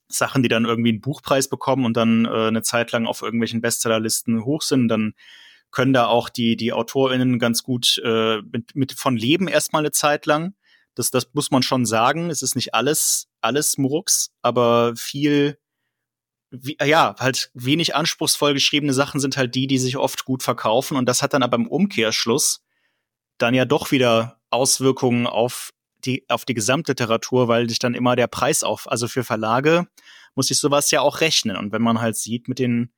[0.08, 3.60] Sachen, die dann irgendwie einen Buchpreis bekommen und dann äh, eine Zeit lang auf irgendwelchen
[3.60, 5.14] Bestsellerlisten hoch sind, dann
[5.72, 9.90] können da auch die, die AutorInnen ganz gut äh, mit, mit von leben erstmal eine
[9.90, 10.54] Zeit lang.
[10.96, 12.30] Das, das muss man schon sagen.
[12.30, 15.58] Es ist nicht alles, alles Murks, aber viel,
[16.50, 20.96] wie, ja, halt wenig anspruchsvoll geschriebene Sachen sind halt die, die sich oft gut verkaufen.
[20.96, 22.62] Und das hat dann aber im Umkehrschluss
[23.38, 25.70] dann ja doch wieder Auswirkungen auf
[26.06, 29.86] die, auf die Gesamtliteratur, weil sich dann immer der Preis auf, also für Verlage
[30.34, 31.56] muss sich sowas ja auch rechnen.
[31.56, 32.90] Und wenn man halt sieht mit den,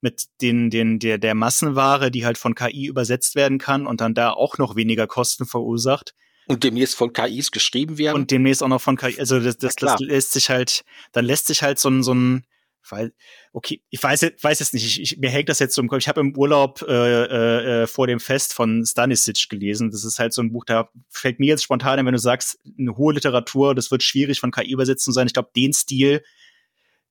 [0.00, 4.14] mit den, den, der, der Massenware, die halt von KI übersetzt werden kann und dann
[4.14, 6.14] da auch noch weniger Kosten verursacht,
[6.48, 8.16] und demnächst von KIs geschrieben werden.
[8.16, 9.18] Und demnächst auch noch von KI.
[9.20, 12.44] Also das, das, das lässt sich halt, dann lässt sich halt so ein, so ein,
[12.90, 13.12] weil,
[13.52, 15.98] okay, ich weiß, weiß es nicht, ich, ich, mir hängt das jetzt so im Kopf.
[15.98, 19.90] Ich habe im Urlaub äh, äh, vor dem Fest von Stanisic gelesen.
[19.90, 22.58] Das ist halt so ein Buch, da fällt mir jetzt spontan ein, wenn du sagst,
[22.78, 25.26] eine hohe Literatur, das wird schwierig von KI übersetzt zu sein.
[25.26, 26.22] Ich glaube, den Stil,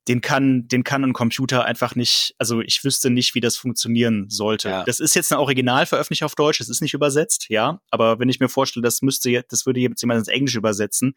[0.07, 4.29] den kann, den kann ein Computer einfach nicht, also ich wüsste nicht, wie das funktionieren
[4.29, 4.69] sollte.
[4.69, 4.83] Ja.
[4.83, 7.81] Das ist jetzt eine Originalveröffentlichung auf Deutsch, das ist nicht übersetzt, ja.
[7.89, 11.15] Aber wenn ich mir vorstelle, das müsste, das würde jetzt jemand ins Englische übersetzen,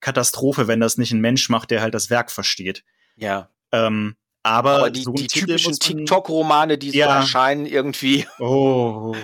[0.00, 2.84] Katastrophe, wenn das nicht ein Mensch macht, der halt das Werk versteht.
[3.16, 3.50] Ja.
[3.70, 7.06] Ähm, aber, aber die, so die typischen TikTok-Romane, die ja.
[7.06, 8.26] so erscheinen, irgendwie.
[8.40, 9.14] Oh.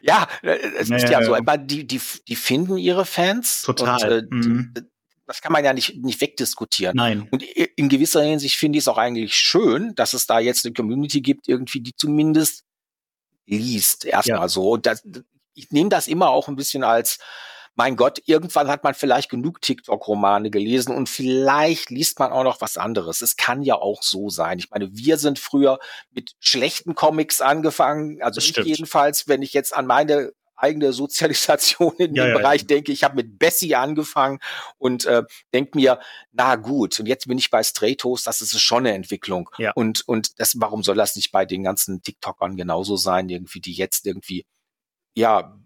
[0.00, 1.36] ja, es naja, ist ja so.
[1.64, 3.62] Die, die, die finden ihre Fans.
[3.62, 4.26] Total.
[4.30, 4.74] Und, äh, mhm.
[5.28, 6.96] Das kann man ja nicht, nicht wegdiskutieren.
[6.96, 7.28] Nein.
[7.30, 10.72] Und in gewisser Hinsicht finde ich es auch eigentlich schön, dass es da jetzt eine
[10.72, 12.64] Community gibt, irgendwie, die zumindest
[13.46, 14.06] liest.
[14.06, 14.48] Erstmal ja.
[14.48, 14.78] so.
[14.78, 15.04] Das,
[15.54, 17.18] ich nehme das immer auch ein bisschen als
[17.74, 22.60] mein Gott, irgendwann hat man vielleicht genug TikTok-Romane gelesen und vielleicht liest man auch noch
[22.60, 23.20] was anderes.
[23.20, 24.58] Es kann ja auch so sein.
[24.58, 25.78] Ich meine, wir sind früher
[26.10, 32.14] mit schlechten Comics angefangen, also ich jedenfalls, wenn ich jetzt an meine eigene Sozialisation in
[32.14, 32.66] ja, dem ja, Bereich ja.
[32.66, 32.92] denke.
[32.92, 34.38] Ich habe mit Bessie angefangen
[34.76, 35.22] und äh,
[35.54, 36.00] denke mir,
[36.32, 39.50] na gut, und jetzt bin ich bei Stratos, das ist schon eine Entwicklung.
[39.58, 39.72] Ja.
[39.74, 43.72] Und, und das, warum soll das nicht bei den ganzen TikTokern genauso sein, irgendwie, die
[43.72, 44.46] jetzt irgendwie
[45.14, 45.58] ja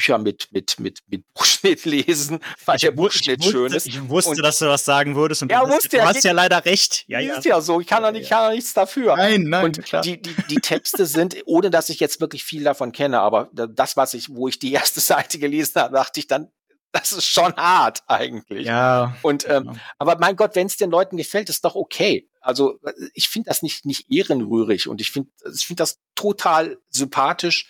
[0.00, 3.86] Bücher mit, mit, mit, mit Buchschnitt lesen, weil ich der Buchschnitt wusste, schön ist.
[3.86, 6.32] Ich wusste, und, dass du was sagen würdest und ja, du, wusste, du hast ja
[6.32, 7.04] leider recht.
[7.06, 7.34] Ja, ja.
[7.34, 9.16] Ist ja so, ich kann doch nicht, kann nichts dafür.
[9.16, 10.00] Nein, nein, und klar.
[10.00, 13.98] Die, die, die Texte sind, ohne dass ich jetzt wirklich viel davon kenne, aber das,
[13.98, 16.50] was ich, wo ich die erste Seite gelesen habe, dachte ich dann,
[16.92, 18.66] das ist schon hart eigentlich.
[18.66, 19.16] Ja.
[19.22, 19.72] Und ähm, ja.
[19.98, 22.28] aber mein Gott, wenn es den Leuten gefällt, ist doch okay.
[22.40, 22.80] Also
[23.14, 27.68] ich finde das nicht nicht ehrenrührig und ich finde ich finde das total sympathisch.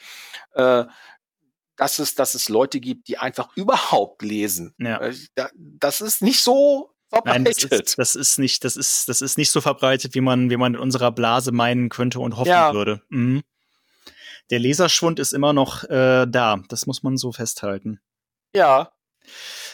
[0.55, 0.85] Äh,
[1.81, 4.75] dass es, dass es Leute gibt, die einfach überhaupt lesen.
[4.77, 5.01] Ja.
[5.01, 5.15] Äh,
[5.55, 7.43] das ist nicht so verbreitet.
[7.43, 10.51] Nein, das ist, das ist nicht, das ist, das ist nicht so verbreitet, wie man,
[10.51, 12.75] wie man in unserer Blase meinen könnte und hoffen ja.
[12.75, 13.01] würde.
[13.09, 13.43] Mhm.
[14.51, 16.63] Der Leserschwund ist immer noch äh, da.
[16.69, 17.99] Das muss man so festhalten.
[18.55, 18.93] Ja.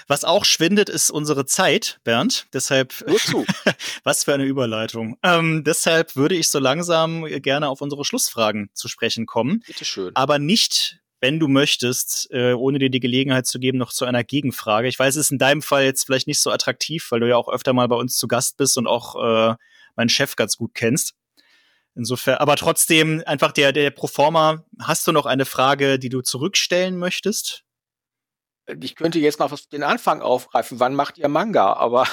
[0.07, 2.47] Was auch schwindet, ist unsere Zeit, Bernd.
[2.53, 3.45] Deshalb, Wozu?
[4.05, 5.19] was für eine Überleitung.
[5.25, 9.65] Ähm, deshalb würde ich so langsam gerne auf unsere Schlussfragen zu sprechen kommen.
[9.67, 10.15] Bitte schön.
[10.15, 14.25] Aber nicht wenn du möchtest, äh, ohne dir die Gelegenheit zu geben, noch zu einer
[14.25, 14.89] Gegenfrage.
[14.89, 17.37] Ich weiß, es ist in deinem Fall jetzt vielleicht nicht so attraktiv, weil du ja
[17.37, 19.55] auch öfter mal bei uns zu Gast bist und auch äh,
[19.97, 21.15] meinen Chef ganz gut kennst.
[21.95, 26.99] Insofern, aber trotzdem einfach der, der Proforma, hast du noch eine Frage, die du zurückstellen
[26.99, 27.65] möchtest?
[28.81, 30.79] Ich könnte jetzt mal den Anfang aufgreifen.
[30.81, 31.73] Wann macht ihr Manga?
[31.73, 32.07] Aber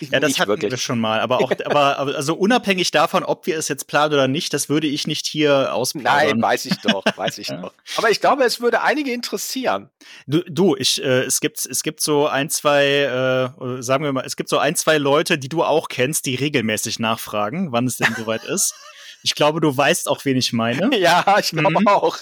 [0.00, 0.70] Ja, das hatten wirklich.
[0.70, 1.20] wir schon mal.
[1.20, 4.86] Aber auch, aber, also unabhängig davon, ob wir es jetzt planen oder nicht, das würde
[4.86, 6.30] ich nicht hier ausplanen.
[6.30, 7.72] Nein, weiß ich doch, weiß ich doch.
[7.96, 9.90] Aber ich glaube, es würde einige interessieren.
[10.26, 14.24] Du, du ich, äh, es gibt, es gibt so ein, zwei, äh, sagen wir mal,
[14.24, 17.96] es gibt so ein, zwei Leute, die du auch kennst, die regelmäßig nachfragen, wann es
[17.96, 18.74] denn soweit ist.
[19.22, 20.96] Ich glaube, du weißt auch, wen ich meine.
[20.96, 21.88] Ja, ich glaube mhm.
[21.88, 22.18] auch.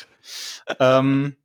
[0.81, 1.37] Ähm,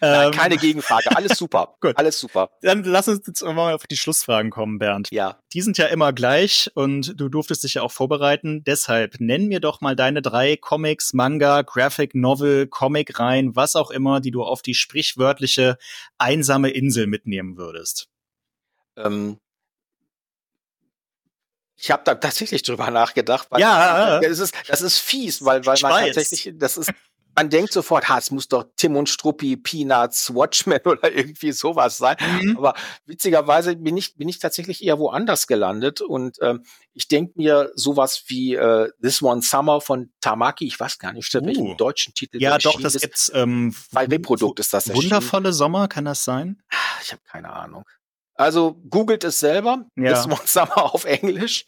[0.00, 1.14] Nein, ähm, keine Gegenfrage.
[1.16, 1.76] Alles super.
[1.80, 1.96] Gut.
[1.96, 2.50] Alles super.
[2.62, 5.08] Dann lass uns jetzt mal auf die Schlussfragen kommen, Bernd.
[5.10, 5.40] Ja.
[5.52, 8.64] Die sind ja immer gleich und du durftest dich ja auch vorbereiten.
[8.64, 13.90] Deshalb nenn mir doch mal deine drei Comics, Manga, Graphic Novel, Comic rein, was auch
[13.90, 15.78] immer, die du auf die sprichwörtliche
[16.18, 18.08] einsame Insel mitnehmen würdest.
[18.96, 19.38] Ähm,
[21.76, 23.48] ich habe da tatsächlich drüber nachgedacht.
[23.50, 26.92] Weil ja, das ist, das ist fies, weil, weil man tatsächlich, das ist
[27.34, 31.98] man denkt sofort, ha, es muss doch Tim und Struppi, Peanuts, Watchmen oder irgendwie sowas
[31.98, 32.16] sein.
[32.42, 32.56] Mhm.
[32.56, 32.74] Aber
[33.06, 36.64] witzigerweise bin ich, bin ich tatsächlich eher woanders gelandet und ähm,
[36.94, 41.34] ich denke mir sowas wie äh, This One Summer von Tamaki, ich weiß gar nicht,
[41.34, 41.44] uh.
[41.44, 43.02] welchen deutschen Titel Ja, doch, das ist.
[43.02, 43.30] gibt's.
[43.34, 46.62] Ähm, Bei Reprodukt ist das Wundervolle Sommer, kann das sein?
[47.02, 47.84] Ich habe keine Ahnung.
[48.34, 49.86] Also googelt es selber.
[49.96, 50.12] Ja.
[50.12, 51.64] This One Summer auf Englisch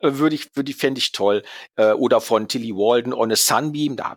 [0.00, 1.42] äh, würde ich, würde ich fände ich toll.
[1.76, 3.96] Äh, oder von Tilly Walden On a Sunbeam.
[3.96, 4.16] Da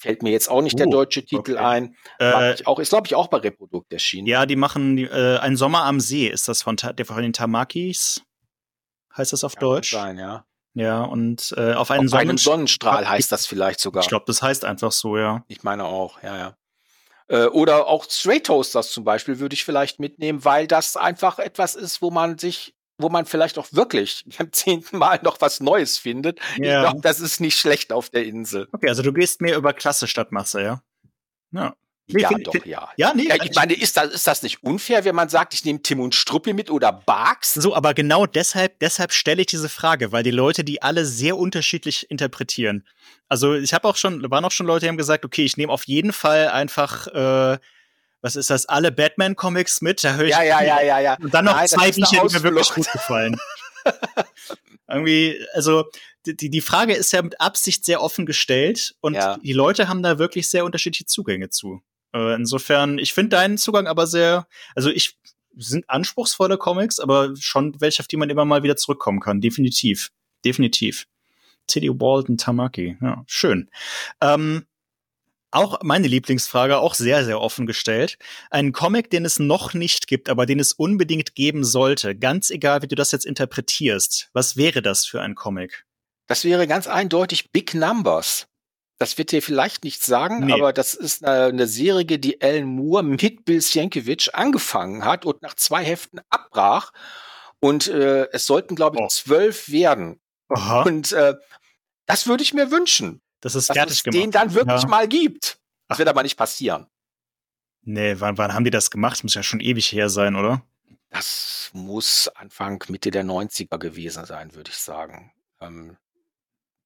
[0.00, 1.62] Fällt mir jetzt auch nicht uh, der deutsche Titel okay.
[1.62, 1.96] ein.
[2.18, 4.26] Äh, ich auch, ist, glaube ich, auch bei Reprodukt erschienen.
[4.26, 8.22] Ja, die machen äh, Ein Sommer am See, ist das von, der, von den Tamakis?
[9.14, 9.90] Heißt das auf ja, Deutsch?
[9.90, 10.46] Sein, ja.
[10.72, 14.02] Ja, und äh, auf einen, auf einen Sonnenstrahl heißt das vielleicht sogar.
[14.02, 15.44] Ich glaube, das heißt einfach so, ja.
[15.48, 16.56] Ich meine auch, ja, ja.
[17.28, 21.74] Äh, oder auch Straight Toasters zum Beispiel würde ich vielleicht mitnehmen, weil das einfach etwas
[21.74, 25.98] ist, wo man sich wo man vielleicht auch wirklich beim zehnten Mal noch was Neues
[25.98, 26.38] findet.
[26.56, 26.82] Ja.
[26.82, 28.68] Ich glaube, das ist nicht schlecht auf der Insel.
[28.72, 30.82] Okay, also du gehst mehr über Klasse statt Masse, ja?
[31.52, 31.74] Ja.
[32.12, 32.88] Nee, ja, find, doch, ja.
[32.96, 33.28] Ja, nee.
[33.28, 36.00] Ja, ich meine, ist das, ist das nicht unfair, wenn man sagt, ich nehme Tim
[36.00, 37.54] und Struppi mit oder Barks?
[37.54, 41.36] So, aber genau deshalb, deshalb stelle ich diese Frage, weil die Leute die alle sehr
[41.36, 42.84] unterschiedlich interpretieren.
[43.28, 45.72] Also ich habe auch schon, waren auch schon Leute, die haben gesagt, okay, ich nehme
[45.72, 47.58] auf jeden Fall einfach äh,
[48.22, 50.04] was ist das, alle Batman-Comics mit.
[50.04, 51.16] Da höre ich ja, ja, ja, ja, ja.
[51.20, 53.38] Und dann noch Nein, zwei Bücher, die mir wirklich gut gefallen.
[54.88, 55.84] Irgendwie, also
[56.26, 59.38] die, die Frage ist ja mit Absicht sehr offen gestellt und Ja.
[59.38, 61.80] die Leute haben da wirklich sehr unterschiedliche Zugänge zu.
[62.12, 65.16] Äh, insofern, ich finde deinen Zugang aber sehr, also ich
[65.56, 69.40] sind anspruchsvolle Comics, aber schon welche, auf die man immer mal wieder zurückkommen kann.
[69.40, 70.10] Definitiv.
[70.44, 71.06] Definitiv.
[71.66, 72.96] Teddy Walton Tamaki.
[73.00, 73.70] Ja, schön.
[74.20, 74.66] Ähm,
[75.50, 78.18] auch meine Lieblingsfrage, auch sehr, sehr offen gestellt.
[78.50, 82.82] Ein Comic, den es noch nicht gibt, aber den es unbedingt geben sollte, ganz egal,
[82.82, 84.30] wie du das jetzt interpretierst.
[84.32, 85.84] Was wäre das für ein Comic?
[86.26, 88.46] Das wäre ganz eindeutig Big Numbers.
[88.98, 90.52] Das wird dir vielleicht nichts sagen, Nee.
[90.52, 95.40] aber das ist eine, eine Serie, die Alan Moore mit Bill Sienkiewicz angefangen hat und
[95.42, 96.92] nach zwei Heften abbrach.
[97.60, 99.08] Und äh, es sollten, glaube ich, Oh.
[99.08, 100.20] zwölf werden.
[100.50, 100.82] Aha.
[100.82, 101.34] Und äh,
[102.06, 104.22] das würde ich mir wünschen, Das ist dass fertig es gemacht.
[104.22, 104.88] den dann wirklich Ja.
[104.88, 105.58] mal gibt.
[105.84, 105.88] Ach.
[105.88, 106.86] Das wird aber nicht passieren.
[107.82, 109.22] Nee, wann, wann haben die das gemacht?
[109.22, 110.62] Muss ja schon ewig her sein, oder?
[111.08, 115.32] Das muss Anfang, Mitte der 90er gewesen sein, würde ich sagen.
[115.60, 115.96] Ähm,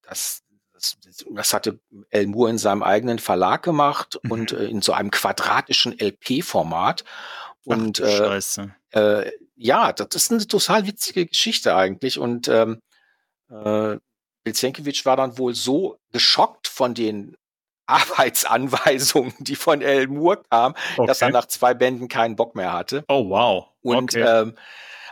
[0.02, 0.42] das,
[0.72, 0.96] das,
[1.34, 1.80] das hatte
[2.10, 4.30] El Moore in seinem eigenen Verlag gemacht Mhm.
[4.32, 7.04] und äh, in so einem quadratischen LP-Format.
[7.64, 8.74] Und Ach, äh, Scheiße.
[8.92, 12.18] äh, ja, das ist eine total witzige Geschichte eigentlich.
[12.18, 12.80] Und ähm,
[14.44, 17.36] Bill Sienkiewicz war dann wohl so geschockt von den
[17.86, 20.74] Arbeitsanweisungen, die von El Moore kamen,
[21.06, 21.32] dass er Okay.
[21.32, 23.04] nach zwei Bänden keinen Bock mehr hatte.
[23.08, 23.66] Oh, wow.
[23.82, 24.22] Und okay.
[24.22, 24.54] ähm,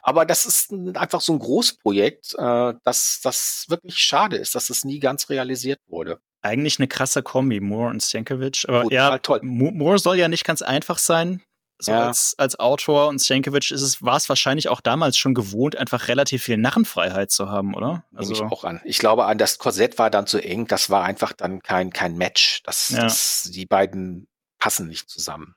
[0.02, 4.68] aber das ist ein, einfach so ein Großprojekt, äh, dass das wirklich schade ist, dass
[4.70, 6.18] es nie ganz realisiert wurde.
[6.40, 8.64] Eigentlich eine krasse Kombi, Moore und Stankiewicz.
[8.64, 9.40] Aber Total ja, toll.
[9.42, 11.40] Mo- Moore soll ja nicht ganz einfach sein,
[11.82, 12.06] so Ja.
[12.08, 13.08] als, als Autor.
[13.08, 17.30] Und Stankiewicz ist es, war es wahrscheinlich auch damals schon gewohnt, einfach relativ viel Narrenfreiheit
[17.30, 18.04] zu haben, oder?
[18.10, 18.80] Nehme ich auch an.
[18.84, 20.66] Ich glaube, an das Korsett war dann zu eng.
[20.66, 22.62] Das war einfach dann kein kein Match.
[22.64, 23.02] Das, Ja.
[23.02, 24.28] das die beiden
[24.58, 25.54] passen nicht zusammen.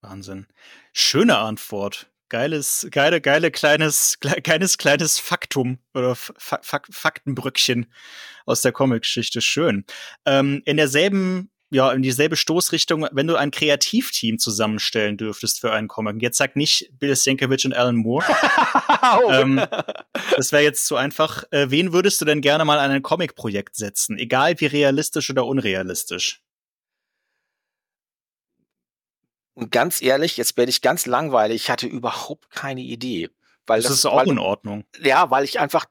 [0.00, 0.46] Wahnsinn.
[0.92, 2.10] Schöne Antwort.
[2.30, 7.90] Geiles, geile, geile kleines, kle- kleines, kleines Faktum oder Fak Faktenbrückchen
[8.44, 9.40] aus der Comic-Geschichte.
[9.40, 9.86] Schön.
[10.26, 15.88] Ähm, in derselben, ja, in dieselbe Stoßrichtung, wenn du ein Kreativteam zusammenstellen dürftest für einen
[15.88, 16.22] Comic.
[16.22, 18.24] Jetzt sag nicht Bill Sienkiewicz und Alan Moore.
[19.30, 19.60] ähm,
[20.36, 21.44] das wäre jetzt zu einfach.
[21.50, 24.16] Äh, wen würdest du denn gerne mal an ein Comic-Projekt setzen?
[24.18, 26.40] Egal wie realistisch oder unrealistisch.
[29.54, 31.62] Und ganz ehrlich, jetzt werde ich ganz langweilig.
[31.62, 33.28] Ich hatte überhaupt keine Idee.
[33.66, 34.84] Weil Das, das, ist auch weil, in Ordnung.
[35.02, 35.84] ja, weil ich einfach,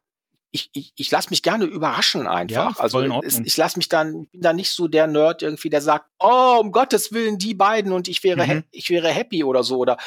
[0.52, 2.76] ich, ich, ich lasse mich gerne überraschen einfach.
[2.78, 3.24] Ja, also Ordnung.
[3.46, 6.58] ich lasse mich dann, ich bin da nicht so der Nerd irgendwie, der sagt, oh,
[6.60, 8.64] um Gottes Willen, die beiden und ich wäre, Mhm.
[8.72, 9.78] ich wäre happy oder so.
[9.78, 9.98] Oder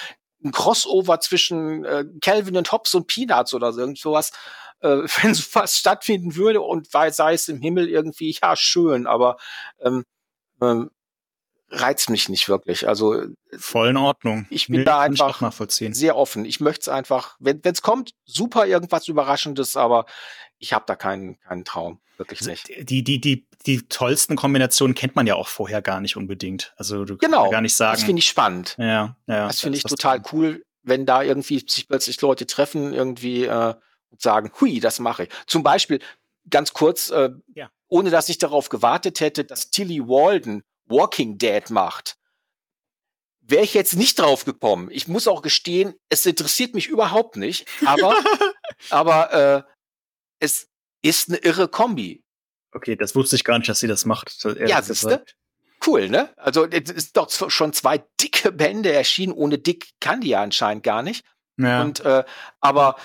[0.42, 4.32] ein Crossover zwischen äh, Calvin und Hobbes und Peanuts oder so, irgend sowas.
[4.80, 4.88] Äh,
[5.22, 9.36] wenn sowas stattfinden würde und sei sei es im Himmel irgendwie, ja, schön, aber
[9.80, 10.04] ähm,
[10.62, 10.90] ähm,
[11.70, 12.86] reizt mich nicht wirklich.
[12.88, 13.22] Also
[13.56, 14.46] Voll in Ordnung.
[14.50, 16.44] Ich bin da kann ich auch einfach sehr offen.
[16.44, 20.06] Ich möchte es einfach, wenn es kommt, super irgendwas Überraschendes, aber
[20.58, 22.00] ich habe da keinen, keinen Traum.
[22.18, 22.68] Wirklich nicht.
[22.90, 26.74] Die, die, die, die tollsten Kombinationen kennt man ja auch vorher gar nicht unbedingt.
[26.76, 27.92] Also du kannst Genau, ja gar nicht sagen.
[27.96, 28.74] Das finde ich spannend.
[28.78, 29.46] ja, ja.
[29.46, 33.74] Das finde ich total du- cool, wenn da irgendwie sich plötzlich Leute treffen, irgendwie äh,
[34.10, 35.30] und sagen, hui, das mache ich.
[35.46, 36.00] Zum Beispiel,
[36.50, 37.70] ganz kurz, äh, Ja.
[37.88, 42.16] ohne dass ich darauf gewartet hätte, dass Tilly Walden Walking Dead macht,
[43.40, 44.88] wäre ich jetzt nicht drauf gekommen.
[44.90, 48.16] Ich muss auch gestehen, es interessiert mich überhaupt nicht, aber,
[48.90, 49.62] aber äh,
[50.38, 50.68] es
[51.02, 52.22] ist eine irre Kombi.
[52.72, 54.44] Okay, das wusste ich gar nicht, dass sie das macht.
[54.66, 55.24] Ja, siehste?
[55.84, 56.32] Cool, ne?
[56.36, 59.32] Also es ist doch schon zwei dicke Bände erschienen.
[59.32, 61.24] Ohne dick kann die ja anscheinend gar nicht.
[61.56, 61.82] Ja.
[61.82, 62.24] Und äh,
[62.60, 62.96] aber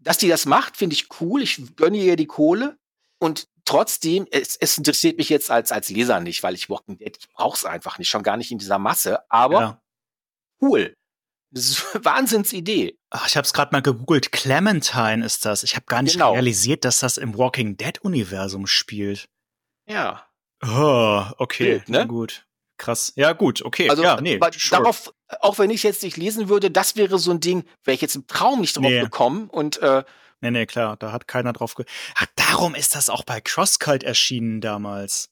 [0.00, 1.42] dass die das macht, finde ich cool.
[1.42, 2.78] Ich gönne ihr die Kohle.
[3.18, 7.16] Und trotzdem, es, es interessiert mich jetzt als, als Leser nicht, weil ich Walking Dead,
[7.16, 9.20] ich brauch's einfach nicht, schon gar nicht in dieser Masse.
[9.30, 9.82] Aber ja.
[10.60, 10.94] cool.
[11.54, 12.98] Wahnsinnsidee.
[13.10, 14.32] Ach, ich habe es gerade mal gegoogelt.
[14.32, 15.62] Clementine ist das.
[15.62, 16.32] Ich habe gar nicht Genau.
[16.32, 19.28] realisiert, dass das im Walking Dead Universum spielt.
[19.88, 20.26] Ja.
[20.64, 21.98] Oh, okay, Wild, ne?
[21.98, 22.46] na gut.
[22.76, 23.12] Krass.
[23.14, 23.90] Ja, gut, okay.
[23.90, 24.82] Also ja, nee, sure.
[24.82, 28.00] darauf, auch wenn ich jetzt nicht lesen würde, das wäre so ein Ding, wäre ich
[28.00, 29.00] jetzt im Traum nicht drauf Nee.
[29.00, 29.48] gekommen.
[29.50, 30.02] Und äh,
[30.40, 31.84] Nee, nee, klar, da hat keiner drauf ge.
[32.14, 35.30] Ach, darum ist das auch bei Crosscult erschienen damals.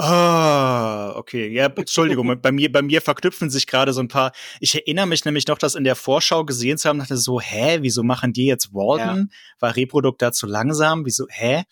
[0.00, 1.48] Ah, okay.
[1.48, 4.32] Ja, Entschuldigung, bei mir, bei mir verknüpfen sich gerade so ein paar.
[4.60, 7.78] Ich erinnere mich nämlich noch, das in der Vorschau gesehen zu haben, dachte so, hä,
[7.80, 9.32] wieso machen die jetzt Walden?
[9.58, 11.04] War Reprodukt da zu langsam?
[11.04, 11.64] Wieso, hä?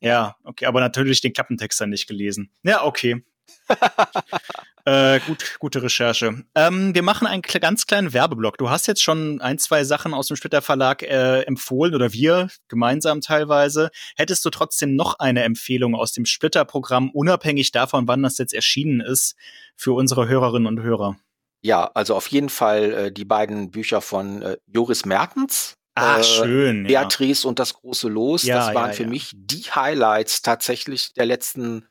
[0.00, 2.50] Ja, okay, aber natürlich den Klappentext dann nicht gelesen.
[2.62, 3.24] Ja, okay.
[4.88, 6.44] äh, gut, gute Recherche.
[6.54, 8.58] Ähm, wir machen einen ganz kleinen Werbeblock.
[8.58, 12.48] Du hast jetzt schon ein, zwei Sachen aus dem Splitter Verlag äh, empfohlen oder wir
[12.68, 13.90] gemeinsam teilweise.
[14.16, 19.00] Hättest du trotzdem noch eine Empfehlung aus dem Splitter-Programm, unabhängig davon, wann das jetzt erschienen
[19.00, 19.36] ist,
[19.76, 21.16] für unsere Hörerinnen und Hörer?
[21.62, 25.74] ja, also auf jeden Fall äh, die beiden Bücher von äh, Joris Mertens.
[25.94, 26.84] Ah, äh, schön.
[26.84, 27.48] Beatrice ja.
[27.48, 28.44] und das große Los.
[28.44, 31.88] Ja, das waren ja, für mich die Highlights tatsächlich der letzten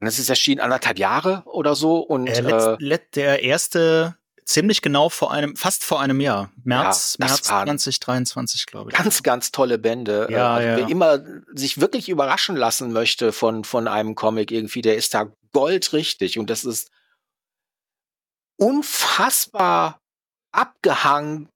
[0.00, 1.98] das ist erschienen anderthalb Jahre oder so.
[1.98, 6.50] Und äh, letzt, äh, der erste ziemlich genau vor einem, fast vor einem Jahr.
[6.64, 8.96] März, ja, März 2023, glaube ich.
[8.96, 10.28] Ganz, ganz tolle Bände.
[10.30, 10.76] Ja, also, ja.
[10.76, 11.20] Wer immer
[11.52, 16.38] sich wirklich überraschen lassen möchte von, von einem Comic irgendwie, der ist da goldrichtig.
[16.38, 16.90] Und das ist
[18.56, 20.00] unfassbar
[20.52, 21.48] abgehangen,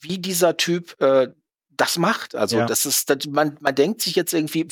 [0.00, 1.28] wie dieser Typ äh,
[1.70, 2.34] das macht.
[2.34, 2.66] Also ja.
[2.66, 4.68] das ist, das, man, man denkt sich jetzt irgendwie,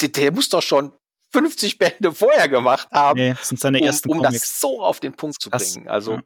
[0.00, 0.92] der, der muss doch schon
[1.36, 5.00] 50 Bände vorher gemacht haben, nee, das sind seine ersten um, um das so auf
[5.00, 5.88] den Punkt zu bringen.
[5.88, 6.20] Also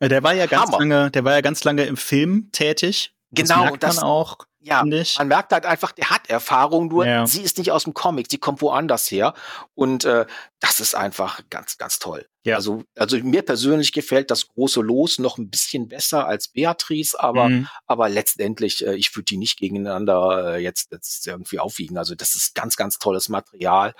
[0.00, 0.08] ja.
[0.08, 0.78] Der war ja ganz Hammer.
[0.78, 3.12] lange, der war ja ganz lange im Film tätig.
[3.32, 4.38] Genau, das merkt man das, auch.
[4.60, 7.26] Ja, man merkt halt einfach, der hat Erfahrung, nur ja.
[7.26, 9.32] sie ist nicht aus dem Comic, sie kommt woanders her.
[9.74, 10.26] Und äh,
[10.60, 12.26] das ist einfach ganz, ganz toll.
[12.44, 12.56] Ja.
[12.56, 17.48] Also, also mir persönlich gefällt das große Los noch ein bisschen besser als Beatrice, aber,
[17.48, 17.68] mhm.
[17.86, 21.96] aber letztendlich, äh, ich würde die nicht gegeneinander äh, jetzt, jetzt irgendwie aufwiegen.
[21.96, 23.94] Also das ist ganz, ganz tolles Material.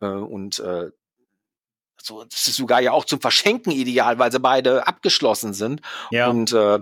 [0.00, 0.90] Äh, und äh,
[2.00, 5.80] so, das ist sogar ja auch zum Verschenken ideal, weil sie beide abgeschlossen sind.
[6.10, 6.28] Ja.
[6.28, 6.80] Und äh,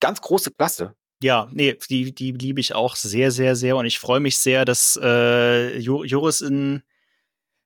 [0.00, 0.94] ganz große Klasse.
[1.22, 3.76] Ja, nee, die, die liebe ich auch sehr, sehr, sehr.
[3.76, 6.82] Und ich freue mich sehr, dass äh, Joris in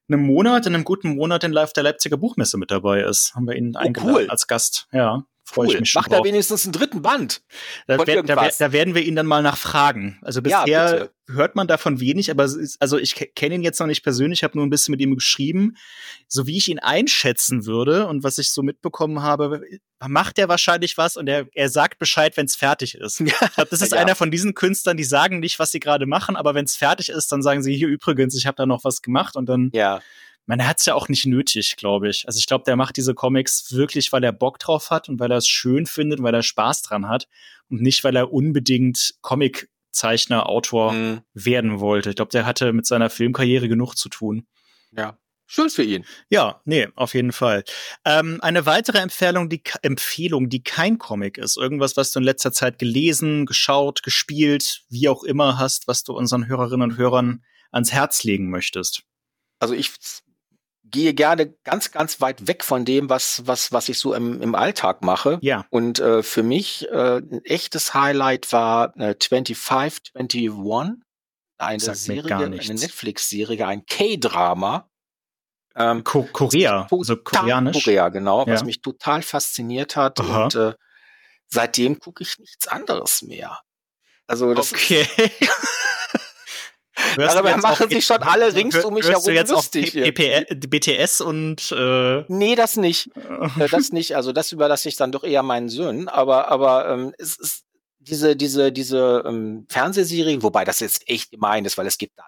[0.09, 3.35] einem Monat, in einem guten Monat in Live der Leipziger Buchmesse mit dabei ist.
[3.35, 4.29] Haben wir ihn oh, eingeladen cool.
[4.29, 4.89] als Gast.
[4.93, 5.25] Ja.
[5.47, 5.75] Freue cool.
[5.75, 7.43] ich mich schon Macht er wenigstens einen dritten Band.
[7.87, 10.19] Da, wer, da, da, werden wir ihn dann mal nachfragen.
[10.23, 13.87] Also bisher ja, hört man davon wenig, aber ist, also ich kenne ihn jetzt noch
[13.87, 15.77] nicht persönlich, habe nur ein bisschen mit ihm geschrieben.
[16.29, 19.61] So wie ich ihn einschätzen würde und was ich so mitbekommen habe,
[20.09, 23.21] macht er wahrscheinlich was und er, er sagt Bescheid, wenn es fertig ist.
[23.21, 23.99] ich glaub, das ist ja.
[23.99, 27.11] einer von diesen Künstlern, die sagen nicht, was sie gerade machen, aber wenn es fertig
[27.11, 30.01] ist, dann sagen sie hier übrigens, ich habe da noch was gemacht und dann ja
[30.47, 32.27] man hat es ja auch nicht nötig, glaube ich.
[32.27, 35.31] Also ich glaube, der macht diese Comics wirklich, weil er Bock drauf hat und weil
[35.31, 37.29] er es schön findet, weil er Spaß dran hat
[37.71, 41.21] und nicht, weil er unbedingt Comiczeichner, Autor mhm.
[41.33, 42.11] werden wollte.
[42.11, 44.47] Ich glaube, der hatte mit seiner Filmkarriere genug zu tun.
[44.93, 45.19] Ja.
[45.47, 46.07] Schön für ihn.
[46.31, 47.65] Ja, nee, auf jeden Fall.
[48.07, 51.59] Ähm, eine weitere Empfehlung die, Empfehlung, die kein Comic ist.
[51.59, 56.15] Irgendwas, was du in letzter Zeit gelesen, geschaut, gespielt, wie auch immer hast, was du
[56.15, 59.03] unseren Hörerinnen und Hörern ans Herz legen möchtest.
[59.59, 59.93] Also ich
[60.95, 64.55] gehe gerne ganz, ganz weit weg von dem, was, was, was ich so im, im
[64.55, 65.39] Alltag mache.
[65.43, 65.67] Ja.
[65.71, 71.03] Und äh, für mich äh, ein echtes Highlight war äh, 2521,
[71.59, 74.89] eine Sagt Serie, eine Netflix-Serie, ein K-Drama.
[75.75, 77.83] Ähm, Ko Korea, also koreanisch.
[77.83, 78.53] Korea, genau, ja.
[78.53, 80.21] was mich total fasziniert hat.
[80.21, 80.45] Aha.
[80.45, 80.75] Und äh,
[81.49, 83.59] seitdem gucke ich nichts anderes mehr.
[84.29, 85.09] Also das okay.
[87.17, 89.93] Darüber machen sich schon alle rings um mich herum du jetzt lustig.
[89.93, 93.11] BTS und äh Nee, das nicht.
[93.59, 94.17] Äh, das nicht.
[94.17, 96.09] Also das überlasse ich dann doch eher meinen Söhnen.
[96.09, 97.65] Aber, aber ähm, es ist
[97.99, 102.25] diese, diese, diese ähm, Fernsehserie, wobei das jetzt echt gemein ist, weil es gibt da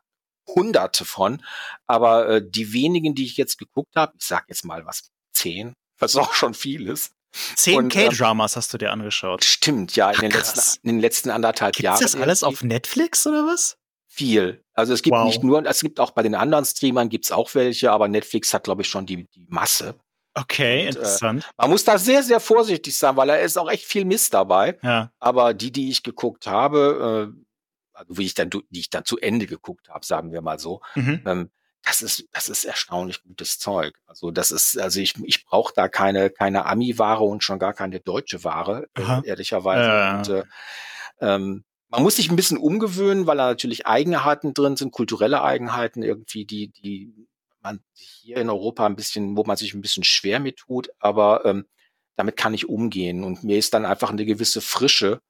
[0.48, 1.42] hunderte von.
[1.86, 5.74] Aber äh, die wenigen, die ich jetzt geguckt habe, ich sag jetzt mal was, zehn,
[5.98, 7.12] was auch schon viel ist.
[7.54, 9.44] Zehn K-Dramas ähm, hast du dir angeschaut.
[9.44, 12.02] Stimmt, ja, in, Ach, den, letzten, in den letzten anderthalb Gibt's Jahren.
[12.02, 13.76] Ist das alles auf Netflix oder was?
[14.16, 14.64] Viel.
[14.72, 15.26] Also es gibt wow.
[15.26, 18.64] nicht nur, es gibt auch bei den anderen Streamern gibt's auch welche, aber Netflix hat,
[18.64, 19.94] glaube ich, schon die, die Masse.
[20.34, 21.44] Okay, und, äh, interessant.
[21.44, 24.34] Äh, man muss da sehr, sehr vorsichtig sein, weil da ist auch echt viel Mist
[24.34, 24.78] dabei.
[24.82, 25.10] Ja.
[25.18, 27.42] Aber die, die ich geguckt habe, äh,
[27.92, 30.80] also wie ich dann, die ich dann zu Ende geguckt habe, sagen wir mal so,
[30.94, 31.22] mhm.
[31.26, 31.50] ähm,
[31.82, 33.94] das ist, das ist erstaunlich gutes Zeug.
[34.06, 38.00] Also das ist, also ich, ich brauche da keine, keine Ami-Ware und schon gar keine
[38.00, 39.88] deutsche Ware, äh, ehrlicherweise.
[39.88, 40.18] Ja.
[40.18, 40.44] Und, äh,
[41.20, 46.02] ähm, man muss sich ein bisschen umgewöhnen, weil da natürlich Eigenheiten drin sind, kulturelle Eigenheiten
[46.02, 47.28] irgendwie, die, die
[47.60, 51.44] man hier in Europa ein bisschen, wo man sich ein bisschen schwer mit tut, aber
[51.44, 51.66] ähm,
[52.16, 53.24] damit kann ich umgehen.
[53.24, 55.20] Und mir ist dann einfach eine gewisse Frische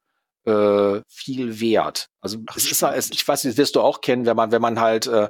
[0.45, 2.09] äh, viel wert.
[2.21, 4.63] Also Ach, es ist, es, ich weiß, das wirst du auch kennen, wenn man, wenn
[4.63, 5.29] man halt äh,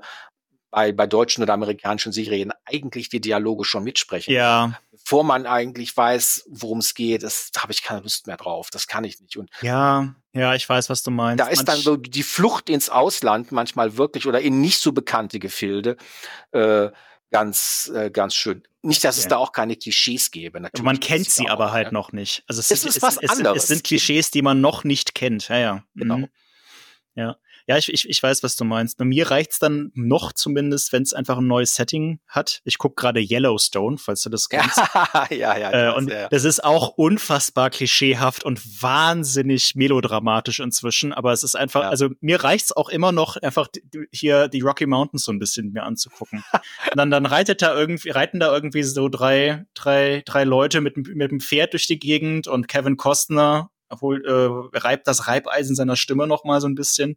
[0.77, 4.35] bei, bei deutschen oder amerikanischen Serien eigentlich die Dialoge schon mitsprechen.
[4.35, 4.79] Ja.
[4.93, 8.69] Bevor man eigentlich weiß, worum es geht, das da habe ich keine Lust mehr drauf.
[8.71, 9.39] Das kann ich nicht.
[9.39, 11.41] Und ja, ja, ich weiß, was du meinst.
[11.41, 15.39] Da ist dann so die Flucht ins Ausland manchmal wirklich oder in nicht so bekannte
[15.39, 15.97] Gefilde
[16.51, 16.91] äh,
[17.31, 18.63] ganz, äh, ganz schön.
[18.83, 20.61] Nicht, dass es da auch keine Klischees gäbe.
[20.61, 21.93] Natürlich man kennt sie aber halt ja.
[21.93, 22.45] noch nicht.
[22.49, 23.63] Also es, es ist, ist was es, anderes.
[23.63, 25.49] Es sind Klischees, die man noch nicht kennt.
[25.49, 25.85] Ja, ja.
[25.95, 26.19] Genau.
[26.19, 26.29] Mhm.
[27.15, 27.39] Ja.
[27.67, 28.97] Ja, ich, ich, ich weiß, was du meinst.
[28.97, 32.61] Bei mir reicht's dann noch zumindest, wenn es einfach ein neues Setting hat.
[32.65, 34.79] Ich guck gerade Yellowstone, falls du das kennst.
[34.79, 35.91] ja, ja, ja.
[35.91, 36.29] Äh, und ja.
[36.29, 41.13] das ist auch unfassbar klischeehaft und wahnsinnig melodramatisch inzwischen.
[41.13, 41.89] Aber es ist einfach, ja.
[41.89, 43.69] also mir reicht's auch immer noch, einfach
[44.13, 46.45] hier die Rocky Mountains so ein bisschen mir anzugucken.
[46.53, 50.97] und dann, dann reitet da irgendwie, reiten da irgendwie so drei, drei, drei Leute mit,
[50.97, 55.97] mit dem Pferd durch die Gegend und Kevin Costner obwohl äh, reibt das Reibeisen seiner
[55.97, 57.17] Stimme noch mal so ein bisschen.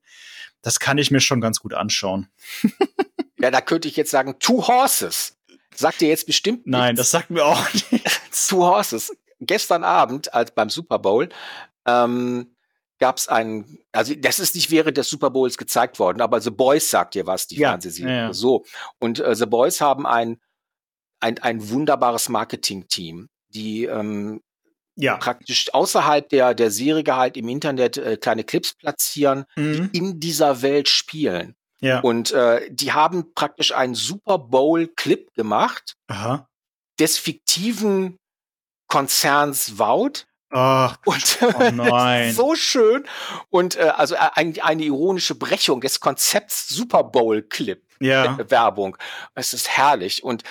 [0.62, 2.28] Das kann ich mir schon ganz gut anschauen.
[3.40, 5.36] ja, da könnte ich jetzt sagen, Two Horses.
[5.76, 6.78] Sagt ihr jetzt bestimmt nichts.
[6.78, 8.48] Nein, das sagt mir auch nichts.
[8.48, 9.16] Two Horses.
[9.40, 11.30] Gestern Abend, als beim Super Bowl,
[11.86, 12.56] ähm,
[13.00, 16.52] gab es einen, also das ist nicht während des Super Bowls gezeigt worden, aber The
[16.52, 18.12] Boys sagt dir was, die ja, Fernsehserie.
[18.12, 18.34] Ja, ja.
[18.34, 18.66] So.
[19.00, 20.40] Und äh, The Boys haben ein,
[21.22, 24.42] ein, ein wunderbares Marketing-Team, die ähm,
[25.00, 25.18] ja.
[25.18, 29.92] praktisch außerhalb der, der Serie halt im Internet äh, kleine Clips platzieren, mhm.
[29.92, 31.56] die in dieser Welt spielen.
[31.82, 32.02] Ja.
[32.02, 36.48] Und äh, die haben praktisch einen Super Bowl-Clip gemacht Aha.
[37.00, 38.18] des fiktiven
[38.88, 40.26] Konzerns Wout.
[40.52, 42.34] Ach, und oh nein.
[42.34, 43.06] so schön.
[43.50, 48.38] Und äh, also äh, eigentlich eine ironische Brechung des Konzepts Super Bowl Clip ja.
[48.50, 48.98] Werbung.
[49.36, 50.24] Es ist herrlich.
[50.24, 50.44] Und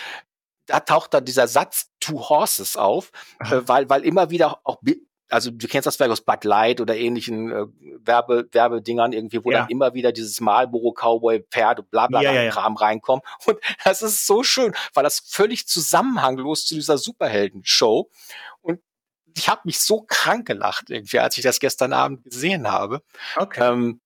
[0.69, 4.79] da taucht dann dieser Satz Two Horses auf, äh, weil, weil immer wieder auch
[5.31, 7.67] also du kennst das vielleicht aus Bud Light oder ähnlichen äh,
[8.01, 9.61] Werbe, Werbedingern irgendwie, wo ja.
[9.61, 13.25] dann immer wieder dieses Marlboro Cowboy Pferd und bla bla ja, ja, Kram reinkommt.
[13.47, 18.11] Und das ist so schön, weil das völlig zusammenhanglos zu dieser Superhelden-Show.
[18.63, 18.81] Und
[19.37, 23.03] ich habe mich so krank gelacht irgendwie, als ich das gestern Abend gesehen habe.
[23.37, 23.61] Okay.
[23.71, 24.01] Ähm,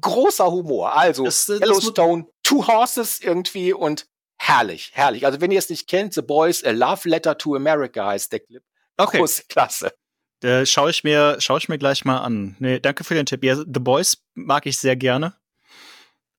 [0.00, 0.96] großer Humor.
[0.96, 4.06] Also das, das Yellowstone, Two Horses irgendwie und
[4.38, 5.26] herrlich, herrlich.
[5.26, 8.40] Also wenn ihr es nicht kennt, The Boys, A Love Letter to America heißt der
[8.40, 8.62] Clip.
[8.96, 9.18] Okay.
[9.18, 9.92] Große Klasse.
[10.42, 12.56] Äh, schaue ich mir, schaue ich mir gleich mal an.
[12.58, 13.44] Nee, danke für den Tipp.
[13.44, 15.34] Ja, The Boys mag ich sehr gerne.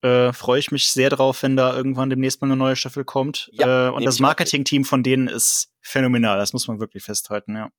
[0.02, 3.50] Äh, Freue ich mich sehr drauf, wenn da irgendwann demnächst mal eine neue Staffel kommt.
[3.52, 6.38] Ja, äh, und das Marketing-Team von denen ist phänomenal.
[6.38, 7.70] Das muss man wirklich festhalten, ja.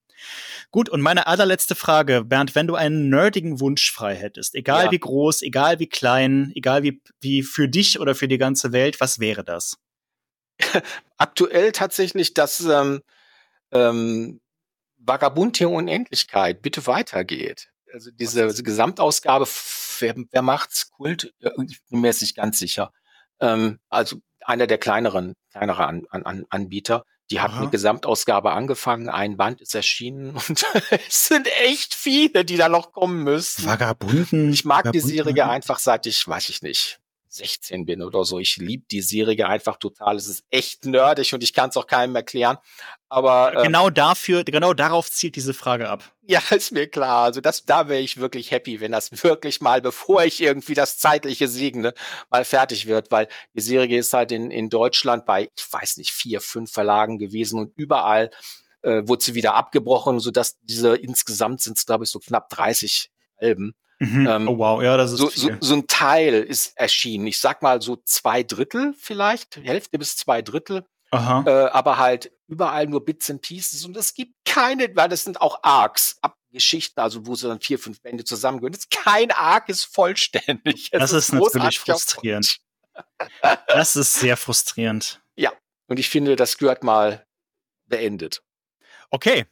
[0.71, 4.91] Gut, und meine allerletzte Frage, Bernd, wenn du einen nerdigen Wunsch frei hättest, egal ja.
[4.91, 9.01] wie groß, egal wie klein, egal wie, wie für dich oder für die ganze Welt,
[9.01, 9.79] was wäre das?
[11.17, 13.03] Aktuell tatsächlich dass ähm,
[13.73, 14.41] ähm,
[14.99, 17.69] Vagabund der Unendlichkeit bitte weitergeht.
[17.93, 19.47] Also diese, diese Gesamtausgabe,
[19.99, 20.91] wer, wer macht's?
[20.91, 21.35] Kult?
[21.67, 22.93] Ich bin mir jetzt nicht ganz sicher.
[23.41, 27.61] Ähm, also einer der kleineren, kleinere an, an, Anbieter, die hat Aha.
[27.61, 30.65] eine Gesamtausgabe angefangen, ein Band ist erschienen und
[31.09, 33.67] es sind echt viele, die da noch kommen müssen.
[33.67, 34.53] Vagabunden.
[34.53, 35.09] Ich mag Vagabunden.
[35.09, 37.00] die Serie einfach seit ich, weiß ich nicht,
[37.33, 38.39] 16 bin oder so.
[38.39, 40.17] Ich liebe die Serie einfach total.
[40.17, 42.59] Es ist echt nerdig und ich kann es auch keinem erklären.
[43.09, 46.13] Aber äh, genau dafür, genau darauf zielt diese Frage ab.
[46.23, 47.25] Ja, ist mir klar.
[47.25, 50.99] Also das, da wäre ich wirklich happy, wenn das wirklich mal, bevor ich irgendwie das
[50.99, 51.95] zeitliche segne,
[52.31, 56.11] mal fertig wird, weil die Serie ist halt in, in Deutschland bei, ich weiß nicht,
[56.11, 58.31] vier, fünf Verlagen gewesen und überall
[58.83, 62.49] äh, wurde sie wieder abgebrochen, so dass diese insgesamt sind es, glaube ich, so knapp
[62.49, 63.75] 30 Alben.
[64.01, 64.27] Mhm.
[64.27, 67.27] Ähm, oh wow, ja, das ist so, so, so ein Teil ist erschienen.
[67.27, 70.87] Ich sag mal so zwei Drittel vielleicht, Hälfte bis zwei Drittel.
[71.11, 71.45] Aha.
[71.47, 75.41] Äh, aber halt überall nur Bits and Pieces und es gibt keine, weil das sind
[75.41, 76.19] auch Arcs,
[76.53, 78.77] Geschichten, also wo sie dann vier, fünf Bände zusammengehören.
[78.91, 80.89] Kein Arc ist vollständig.
[80.93, 82.59] Es das ist, ist natürlich frustrierend.
[83.69, 85.21] das ist sehr frustrierend.
[85.37, 85.53] Ja,
[85.87, 87.27] und ich finde, das gehört mal
[87.87, 88.43] beendet.
[89.11, 89.47] Okay,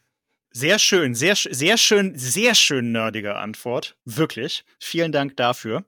[0.51, 3.97] sehr schön, sehr, sehr schön, sehr schön nerdige Antwort.
[4.05, 4.65] Wirklich.
[4.79, 5.85] Vielen Dank dafür.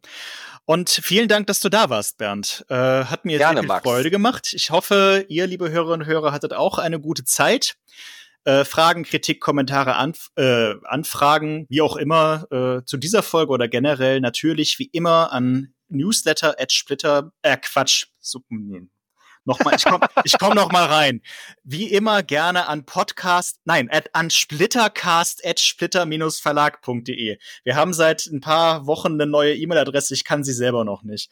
[0.65, 2.65] Und vielen Dank, dass du da warst, Bernd.
[2.69, 4.53] Äh, hat mir Gerne, sehr viel Freude gemacht.
[4.53, 7.77] Ich hoffe, ihr, liebe Hörerinnen und Hörer, hattet auch eine gute Zeit.
[8.45, 13.69] Äh, Fragen, Kritik, Kommentare, Anf äh, Anfragen, wie auch immer, äh, zu dieser Folge oder
[13.69, 18.41] generell natürlich wie immer an newsletter at splitter, äh, Quatsch, so,
[19.44, 21.22] Nochmal, ich komme ich komm noch mal rein.
[21.64, 27.38] Wie immer gerne an Podcast, nein, at, an splittercast at splitter-verlag.de.
[27.64, 31.30] Wir haben seit ein paar Wochen eine neue E-Mail-Adresse, ich kann sie selber noch nicht.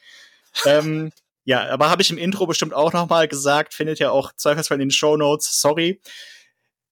[0.65, 1.13] ähm,
[1.45, 4.77] ja, aber habe ich im Intro bestimmt auch noch mal gesagt, findet ihr auch zweifelsfall
[4.77, 5.61] in den Show Notes.
[5.61, 6.01] Sorry.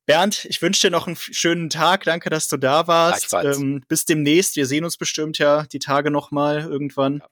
[0.07, 2.05] Bernd, ich wünsche dir noch einen schönen Tag.
[2.05, 3.35] Danke, dass du da warst.
[3.35, 4.55] Ähm, bis demnächst.
[4.55, 7.23] Wir sehen uns bestimmt ja die Tage noch mal irgendwann.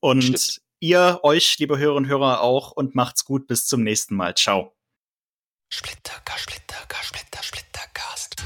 [0.00, 3.46] Und Stimmt ihr euch, liebe Hörerinnen und Hörer, auch und macht's gut.
[3.46, 4.34] Bis zum nächsten Mal.
[4.34, 4.74] Ciao.
[5.70, 8.36] Splitter, Splitter, Splitter, Splittercast.